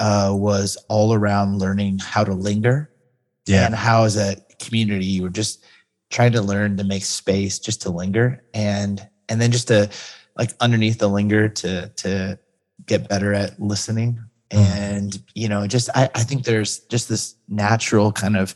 uh, 0.00 0.32
was 0.34 0.76
all 0.88 1.14
around 1.14 1.58
learning 1.58 1.98
how 1.98 2.24
to 2.24 2.34
linger. 2.34 2.90
Yeah. 3.46 3.66
And 3.66 3.74
how 3.74 4.04
as 4.04 4.16
a 4.16 4.36
community 4.60 5.06
you 5.06 5.22
were 5.22 5.30
just 5.30 5.64
trying 6.10 6.32
to 6.32 6.42
learn 6.42 6.76
to 6.76 6.84
make 6.84 7.04
space 7.04 7.58
just 7.58 7.82
to 7.82 7.90
linger 7.90 8.44
and 8.54 9.06
and 9.28 9.40
then 9.40 9.50
just 9.50 9.68
to 9.68 9.90
like 10.36 10.52
underneath 10.60 10.98
the 10.98 11.08
linger 11.08 11.48
to 11.48 11.88
to 11.96 12.38
get 12.86 13.08
better 13.08 13.32
at 13.32 13.60
listening. 13.60 14.20
Mm. 14.50 14.58
And 14.58 15.22
you 15.34 15.48
know, 15.48 15.66
just 15.66 15.88
I, 15.94 16.10
I 16.14 16.22
think 16.22 16.44
there's 16.44 16.80
just 16.80 17.08
this 17.08 17.34
natural 17.48 18.12
kind 18.12 18.36
of 18.36 18.54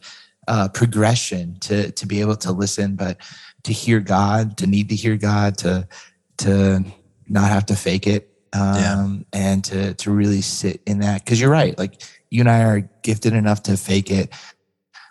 uh, 0.49 0.69
progression 0.69 1.59
to 1.61 1.91
to 1.91 2.07
be 2.07 2.21
able 2.21 2.37
to 2.37 2.53
listen, 2.53 2.97
but 2.97 3.19
to 3.67 3.73
hear 3.73 4.01
God, 4.01 4.57
to 4.59 4.67
need 4.67 4.89
to 4.89 4.95
hear 4.95 5.17
God, 5.17 5.59
to 5.59 5.87
to 6.39 6.85
not 7.29 7.49
have 7.51 7.67
to 7.67 7.77
fake 7.77 8.07
it 8.07 8.31
um, 8.53 9.27
yeah. 9.33 9.41
and 9.41 9.65
to 9.65 9.95
to 9.95 10.11
really 10.11 10.41
sit 10.41 10.81
in 10.87 11.01
that 11.01 11.25
because 11.25 11.41
you're 11.41 11.51
right 11.51 11.77
like 11.79 12.03
you 12.31 12.41
and 12.41 12.51
i 12.51 12.63
are 12.63 12.81
gifted 13.03 13.33
enough 13.33 13.63
to 13.63 13.77
fake 13.77 14.11
it 14.11 14.33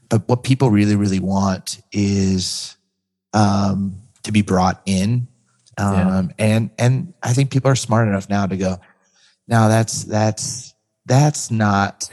but 0.10 0.28
what 0.28 0.43
people 0.43 0.70
really 0.70 0.95
really 0.95 1.20
want 1.20 1.82
is 1.91 2.78
um, 3.34 4.01
to 4.24 4.32
be 4.32 4.41
brought 4.41 4.82
in 4.86 5.28
um, 5.78 5.93
yeah. 5.93 6.24
and 6.39 6.70
and 6.80 7.14
i 7.22 7.34
think 7.34 7.51
people 7.51 7.70
are 7.70 7.76
smart 7.76 8.08
enough 8.08 8.30
now 8.30 8.45
to 8.45 8.56
go 8.56 8.78
now 9.47 9.68
that's 9.68 10.03
that's 10.03 10.74
that's 11.06 11.51
not 11.51 12.10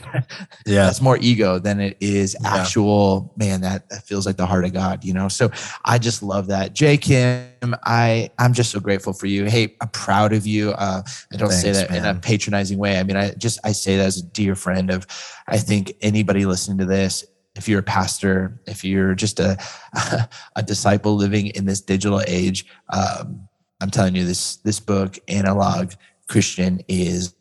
yeah. 0.66 0.84
that's 0.84 1.00
more 1.00 1.16
ego 1.20 1.58
than 1.58 1.80
it 1.80 1.96
is 2.00 2.36
actual 2.44 3.32
yeah. 3.38 3.46
man 3.46 3.60
that, 3.62 3.88
that 3.88 4.02
feels 4.02 4.26
like 4.26 4.36
the 4.36 4.46
heart 4.46 4.64
of 4.64 4.72
god 4.72 5.02
you 5.04 5.14
know? 5.14 5.28
So 5.28 5.50
i 5.84 5.98
just 5.98 6.22
love 6.22 6.48
that. 6.48 6.74
Jay 6.74 6.96
kim 6.96 7.74
i 7.84 8.30
i'm 8.38 8.52
just 8.52 8.70
so 8.70 8.80
grateful 8.80 9.12
for 9.12 9.26
you. 9.26 9.44
Hey 9.46 9.74
i'm 9.80 9.88
proud 9.88 10.32
of 10.32 10.46
you. 10.46 10.70
Uh 10.72 11.02
i 11.32 11.36
don't 11.36 11.48
Thanks, 11.48 11.62
say 11.62 11.72
that 11.72 11.90
man. 11.90 12.04
in 12.04 12.16
a 12.16 12.20
patronizing 12.20 12.78
way. 12.78 12.98
I 12.98 13.02
mean 13.02 13.16
i 13.16 13.32
just 13.32 13.58
i 13.64 13.72
say 13.72 13.96
that 13.96 14.06
as 14.06 14.18
a 14.18 14.24
dear 14.24 14.54
friend 14.54 14.90
of 14.90 15.06
i 15.48 15.58
think 15.58 15.92
anybody 16.00 16.44
listening 16.44 16.78
to 16.78 16.84
this 16.84 17.24
if 17.54 17.68
you're 17.68 17.80
a 17.80 17.84
pastor 17.84 18.60
if 18.66 18.84
you're 18.84 19.14
just 19.14 19.40
a 19.40 19.58
a 20.56 20.62
disciple 20.62 21.14
living 21.16 21.48
in 21.48 21.64
this 21.64 21.80
digital 21.80 22.22
age 22.26 22.66
um 22.90 23.48
i'm 23.80 23.90
telling 23.90 24.14
you 24.14 24.24
this 24.24 24.56
this 24.56 24.80
book 24.80 25.18
analog 25.28 25.92
christian 26.28 26.80
is 26.88 27.34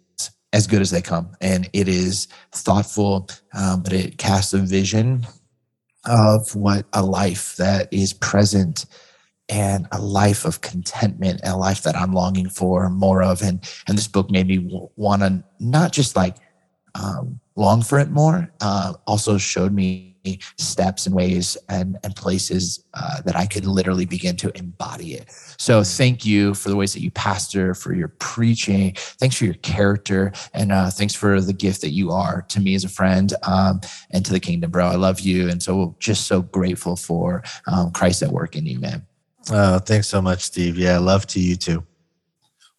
as 0.53 0.67
good 0.67 0.81
as 0.81 0.91
they 0.91 1.01
come. 1.01 1.29
And 1.41 1.69
it 1.73 1.87
is 1.87 2.27
thoughtful, 2.51 3.29
um, 3.53 3.83
but 3.83 3.93
it 3.93 4.17
casts 4.17 4.53
a 4.53 4.59
vision 4.59 5.25
of 6.05 6.55
what 6.55 6.85
a 6.93 7.03
life 7.03 7.55
that 7.57 7.87
is 7.91 8.13
present 8.13 8.85
and 9.49 9.87
a 9.91 10.01
life 10.01 10.45
of 10.45 10.61
contentment, 10.61 11.41
and 11.43 11.53
a 11.53 11.57
life 11.57 11.83
that 11.83 11.95
I'm 11.95 12.13
longing 12.13 12.49
for 12.49 12.89
more 12.89 13.21
of. 13.21 13.41
And 13.41 13.59
and 13.87 13.97
this 13.97 14.07
book 14.07 14.31
made 14.31 14.47
me 14.47 14.89
want 14.95 15.21
to 15.23 15.43
not 15.59 15.91
just 15.91 16.15
like 16.15 16.37
um, 16.95 17.39
long 17.55 17.81
for 17.81 17.99
it 17.99 18.09
more, 18.09 18.49
uh, 18.61 18.93
also 19.05 19.37
showed 19.37 19.73
me 19.73 20.10
steps 20.57 21.05
and 21.05 21.15
ways 21.15 21.57
and, 21.69 21.97
and 22.03 22.15
places 22.15 22.83
uh, 22.93 23.21
that 23.21 23.35
I 23.35 23.45
could 23.45 23.65
literally 23.65 24.05
begin 24.05 24.35
to 24.37 24.51
embody 24.57 25.13
it. 25.13 25.31
So 25.57 25.83
thank 25.83 26.25
you 26.25 26.53
for 26.53 26.69
the 26.69 26.75
ways 26.75 26.93
that 26.93 27.01
you 27.01 27.11
pastor, 27.11 27.73
for 27.73 27.93
your 27.93 28.09
preaching. 28.09 28.93
Thanks 28.95 29.35
for 29.35 29.45
your 29.45 29.55
character. 29.55 30.31
And 30.53 30.71
uh, 30.71 30.89
thanks 30.89 31.13
for 31.13 31.41
the 31.41 31.53
gift 31.53 31.81
that 31.81 31.91
you 31.91 32.11
are 32.11 32.43
to 32.49 32.59
me 32.59 32.75
as 32.75 32.83
a 32.83 32.89
friend 32.89 33.33
um, 33.43 33.81
and 34.11 34.25
to 34.25 34.31
the 34.31 34.39
kingdom, 34.39 34.71
bro. 34.71 34.87
I 34.87 34.95
love 34.95 35.19
you. 35.19 35.49
And 35.49 35.61
so 35.61 35.95
just 35.99 36.27
so 36.27 36.41
grateful 36.41 36.95
for 36.95 37.43
um, 37.67 37.91
Christ 37.91 38.21
at 38.23 38.31
work 38.31 38.55
in 38.55 38.65
you, 38.65 38.79
man. 38.79 39.05
Oh, 39.49 39.79
thanks 39.79 40.07
so 40.07 40.21
much, 40.21 40.43
Steve. 40.43 40.77
Yeah, 40.77 40.99
love 40.99 41.25
to 41.27 41.39
you 41.39 41.55
too. 41.55 41.83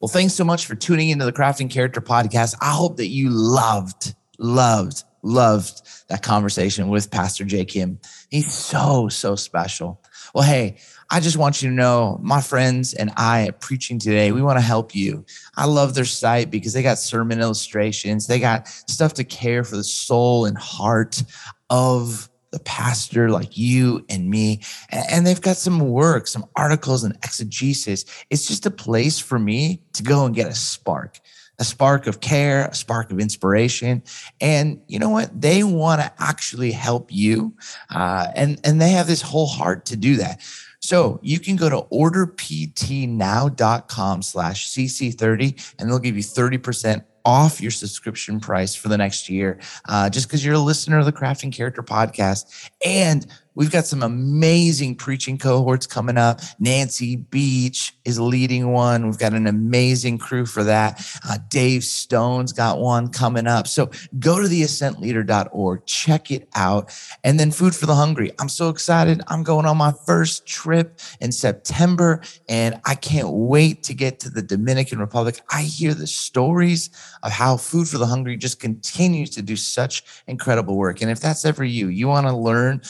Well, 0.01 0.09
thanks 0.09 0.35
so 0.35 0.45
much 0.45 0.67
for 0.67 0.75
tuning 0.75 1.11
into 1.11 1.25
the 1.25 1.33
Crafting 1.33 1.71
Character 1.71 2.01
podcast. 2.01 2.57
I 2.61 2.73
hope 2.73 2.97
that 2.97 3.07
you 3.07 3.31
loved, 3.31 4.15
loved 4.39 5.05
loved 5.23 5.83
that 6.09 6.23
conversation 6.23 6.89
with 6.89 7.11
Pastor 7.11 7.45
Jay 7.45 7.65
Kim. 7.65 7.99
He's 8.31 8.53
so, 8.53 9.09
so 9.09 9.37
special. 9.37 10.03
Well, 10.35 10.45
hey, 10.45 10.77
I 11.11 11.21
just 11.21 11.37
want 11.37 11.63
you 11.63 11.69
to 11.69 11.75
know 11.75 12.19
my 12.23 12.41
friends 12.41 12.95
and 12.95 13.13
I 13.17 13.49
at 13.49 13.61
Preaching 13.61 13.99
Today, 13.99 14.33
we 14.33 14.43
want 14.43 14.59
to 14.59 14.65
help 14.65 14.95
you. 14.95 15.25
I 15.57 15.67
love 15.67 15.95
their 15.95 16.05
site 16.05 16.51
because 16.51 16.73
they 16.73 16.83
got 16.83 16.99
sermon 16.99 17.41
illustrations, 17.41 18.27
they 18.27 18.41
got 18.41 18.67
stuff 18.69 19.15
to 19.15 19.25
care 19.25 19.65
for 19.65 19.77
the 19.77 19.85
soul 19.85 20.47
and 20.47 20.57
heart 20.57 21.23
of 21.71 22.29
the 22.51 22.61
pastor 22.61 23.31
like 23.31 23.57
you 23.57 24.05
and 24.09 24.29
me. 24.29 24.61
And 24.91 25.27
they've 25.27 25.41
got 25.41 25.57
some 25.57 25.81
work, 25.81 26.27
some 26.27 26.45
articles 26.55 27.03
and 27.03 27.15
exegesis. 27.25 28.05
It's 28.31 28.47
just 28.47 28.67
a 28.67 28.71
place 28.71 29.19
for 29.19 29.39
me 29.39 29.83
to 29.95 30.03
go 30.03 30.27
and 30.27 30.35
get 30.35 30.49
a 30.49 30.55
spark 30.55 31.19
a 31.63 31.65
spark 31.65 32.07
of 32.09 32.21
care, 32.21 32.67
a 32.67 32.75
spark 32.75 33.13
of 33.13 33.21
inspiration. 33.21 34.03
And 34.41 34.81
you 34.89 34.99
know 34.99 35.11
what? 35.11 35.41
They 35.41 35.63
want 35.63 36.01
to 36.01 36.13
actually 36.19 36.73
help 36.73 37.13
you. 37.13 37.55
Uh, 37.89 38.27
and, 38.35 38.59
and 38.65 38.81
they 38.81 38.91
have 38.91 39.07
this 39.07 39.23
whole 39.23 39.47
heart 39.47 39.87
to 39.87 39.97
do 39.97 40.17
that. 40.17 40.41
So 40.81 41.21
you 41.23 41.39
can 41.39 41.55
go 41.55 41.71
to 41.71 41.83
orderptnow.com 41.93 44.23
slash 44.23 44.71
CC30 44.71 45.75
and 45.79 45.89
they'll 45.89 46.01
give 46.01 46.17
you 46.17 46.25
30% 46.25 47.05
off 47.25 47.61
your 47.61 47.71
subscription 47.71 48.41
price 48.41 48.75
for 48.75 48.89
the 48.89 48.99
next 48.99 49.29
year 49.29 49.61
uh, 49.89 50.11
just 50.11 50.27
because 50.27 50.45
you're 50.45 50.57
a 50.57 50.59
listener 50.59 50.99
of 50.99 51.05
the 51.05 51.13
Crafting 51.13 51.53
Character 51.53 51.85
podcast. 51.85 52.69
And 52.85 53.25
We've 53.55 53.71
got 53.71 53.85
some 53.85 54.03
amazing 54.03 54.97
preaching 54.97 55.37
cohorts 55.37 55.87
coming 55.87 56.17
up. 56.17 56.41
Nancy 56.59 57.17
Beach 57.17 57.95
is 58.05 58.19
leading 58.19 58.73
one. 58.73 59.07
We've 59.07 59.19
got 59.19 59.35
an 59.35 59.47
amazing 59.47 60.19
crew 60.19 60.47
for 60.47 60.65
that. 60.65 61.05
Uh, 61.29 61.39
Dave 61.49 61.85
Stone's 61.85 62.53
got 62.53 62.79
one 62.79 63.09
coming 63.09 63.47
up. 63.47 63.67
So 63.67 63.91
go 64.19 64.41
to 64.41 64.49
theascentleader.org, 64.49 65.85
check 65.85 66.31
it 66.31 66.49
out. 66.55 66.97
And 67.25 67.39
then 67.39 67.51
Food 67.51 67.75
for 67.75 67.85
the 67.85 67.95
Hungry. 67.95 68.33
I'm 68.41 68.49
so 68.49 68.71
excited. 68.71 69.21
I'm 69.29 69.43
going 69.43 69.67
on 69.67 69.77
my 69.77 69.93
first 70.07 70.47
trip 70.47 70.99
in 71.21 71.31
September, 71.31 72.23
and 72.49 72.81
I 72.87 72.95
can't 72.95 73.31
wait 73.31 73.83
to 73.85 73.95
get 73.95 74.19
to 74.21 74.31
the 74.31 74.43
Dominican 74.43 74.99
Republic. 74.99 75.41
I 75.51 75.63
hear 75.63 75.93
the 75.93 76.07
stories 76.07 76.89
of 77.23 77.33
how 77.33 77.59
Food 77.59 77.89
for 77.89 77.99
the 77.99 78.07
Hungry 78.07 78.37
just 78.39 78.61
continues 78.61 79.31
to 79.31 79.43
do 79.43 79.57
such 79.57 80.05
incredible 80.27 80.77
work. 80.77 81.03
And 81.03 81.11
if 81.11 81.21
that's 81.21 81.45
ever 81.45 81.65
you, 81.65 81.89
you 81.89 82.09
want 82.09 82.27
to 82.27 82.35
learn 82.35 82.81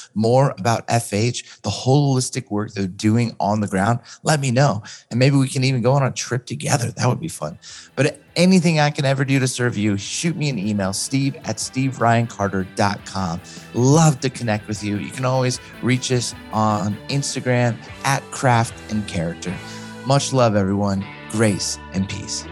about 0.59 0.87
FH, 0.89 1.61
the 1.63 1.71
holistic 1.71 2.51
work 2.51 2.73
they're 2.73 2.87
doing 2.87 3.37
on 3.41 3.61
the 3.61 3.69
ground, 3.69 4.01
let 4.23 4.41
me 4.41 4.51
know. 4.51 4.83
And 5.11 5.19
maybe 5.19 5.37
we 5.37 5.49
can 5.49 5.65
even 5.65 5.83
go 5.83 5.93
on 5.93 6.03
a 6.03 6.11
trip 6.11 6.47
together. 6.47 6.91
That 6.93 7.09
would 7.09 7.21
be 7.21 7.29
fun. 7.29 7.59
But 7.97 8.21
anything 8.37 8.81
I 8.81 8.91
can 8.91 9.05
ever 9.05 9.25
do 9.25 9.39
to 9.39 9.49
serve 9.49 9.77
you, 9.77 9.97
shoot 9.97 10.37
me 10.37 10.49
an 10.49 10.59
email, 10.59 10.93
steve 10.93 11.37
at 11.45 11.57
steveryancarter.com. 11.57 13.41
Love 13.75 14.21
to 14.21 14.31
connect 14.31 14.69
with 14.69 14.83
you. 14.83 14.99
You 14.99 15.11
can 15.11 15.25
always 15.25 15.61
reach 15.83 16.13
us 16.13 16.35
on 16.53 16.97
Instagram 17.09 17.77
at 18.05 18.23
craft 18.31 18.75
and 18.91 19.07
character. 19.09 19.55
Much 20.07 20.33
love, 20.33 20.57
everyone. 20.57 21.05
Grace 21.31 21.79
and 21.95 22.09
peace. 22.09 22.45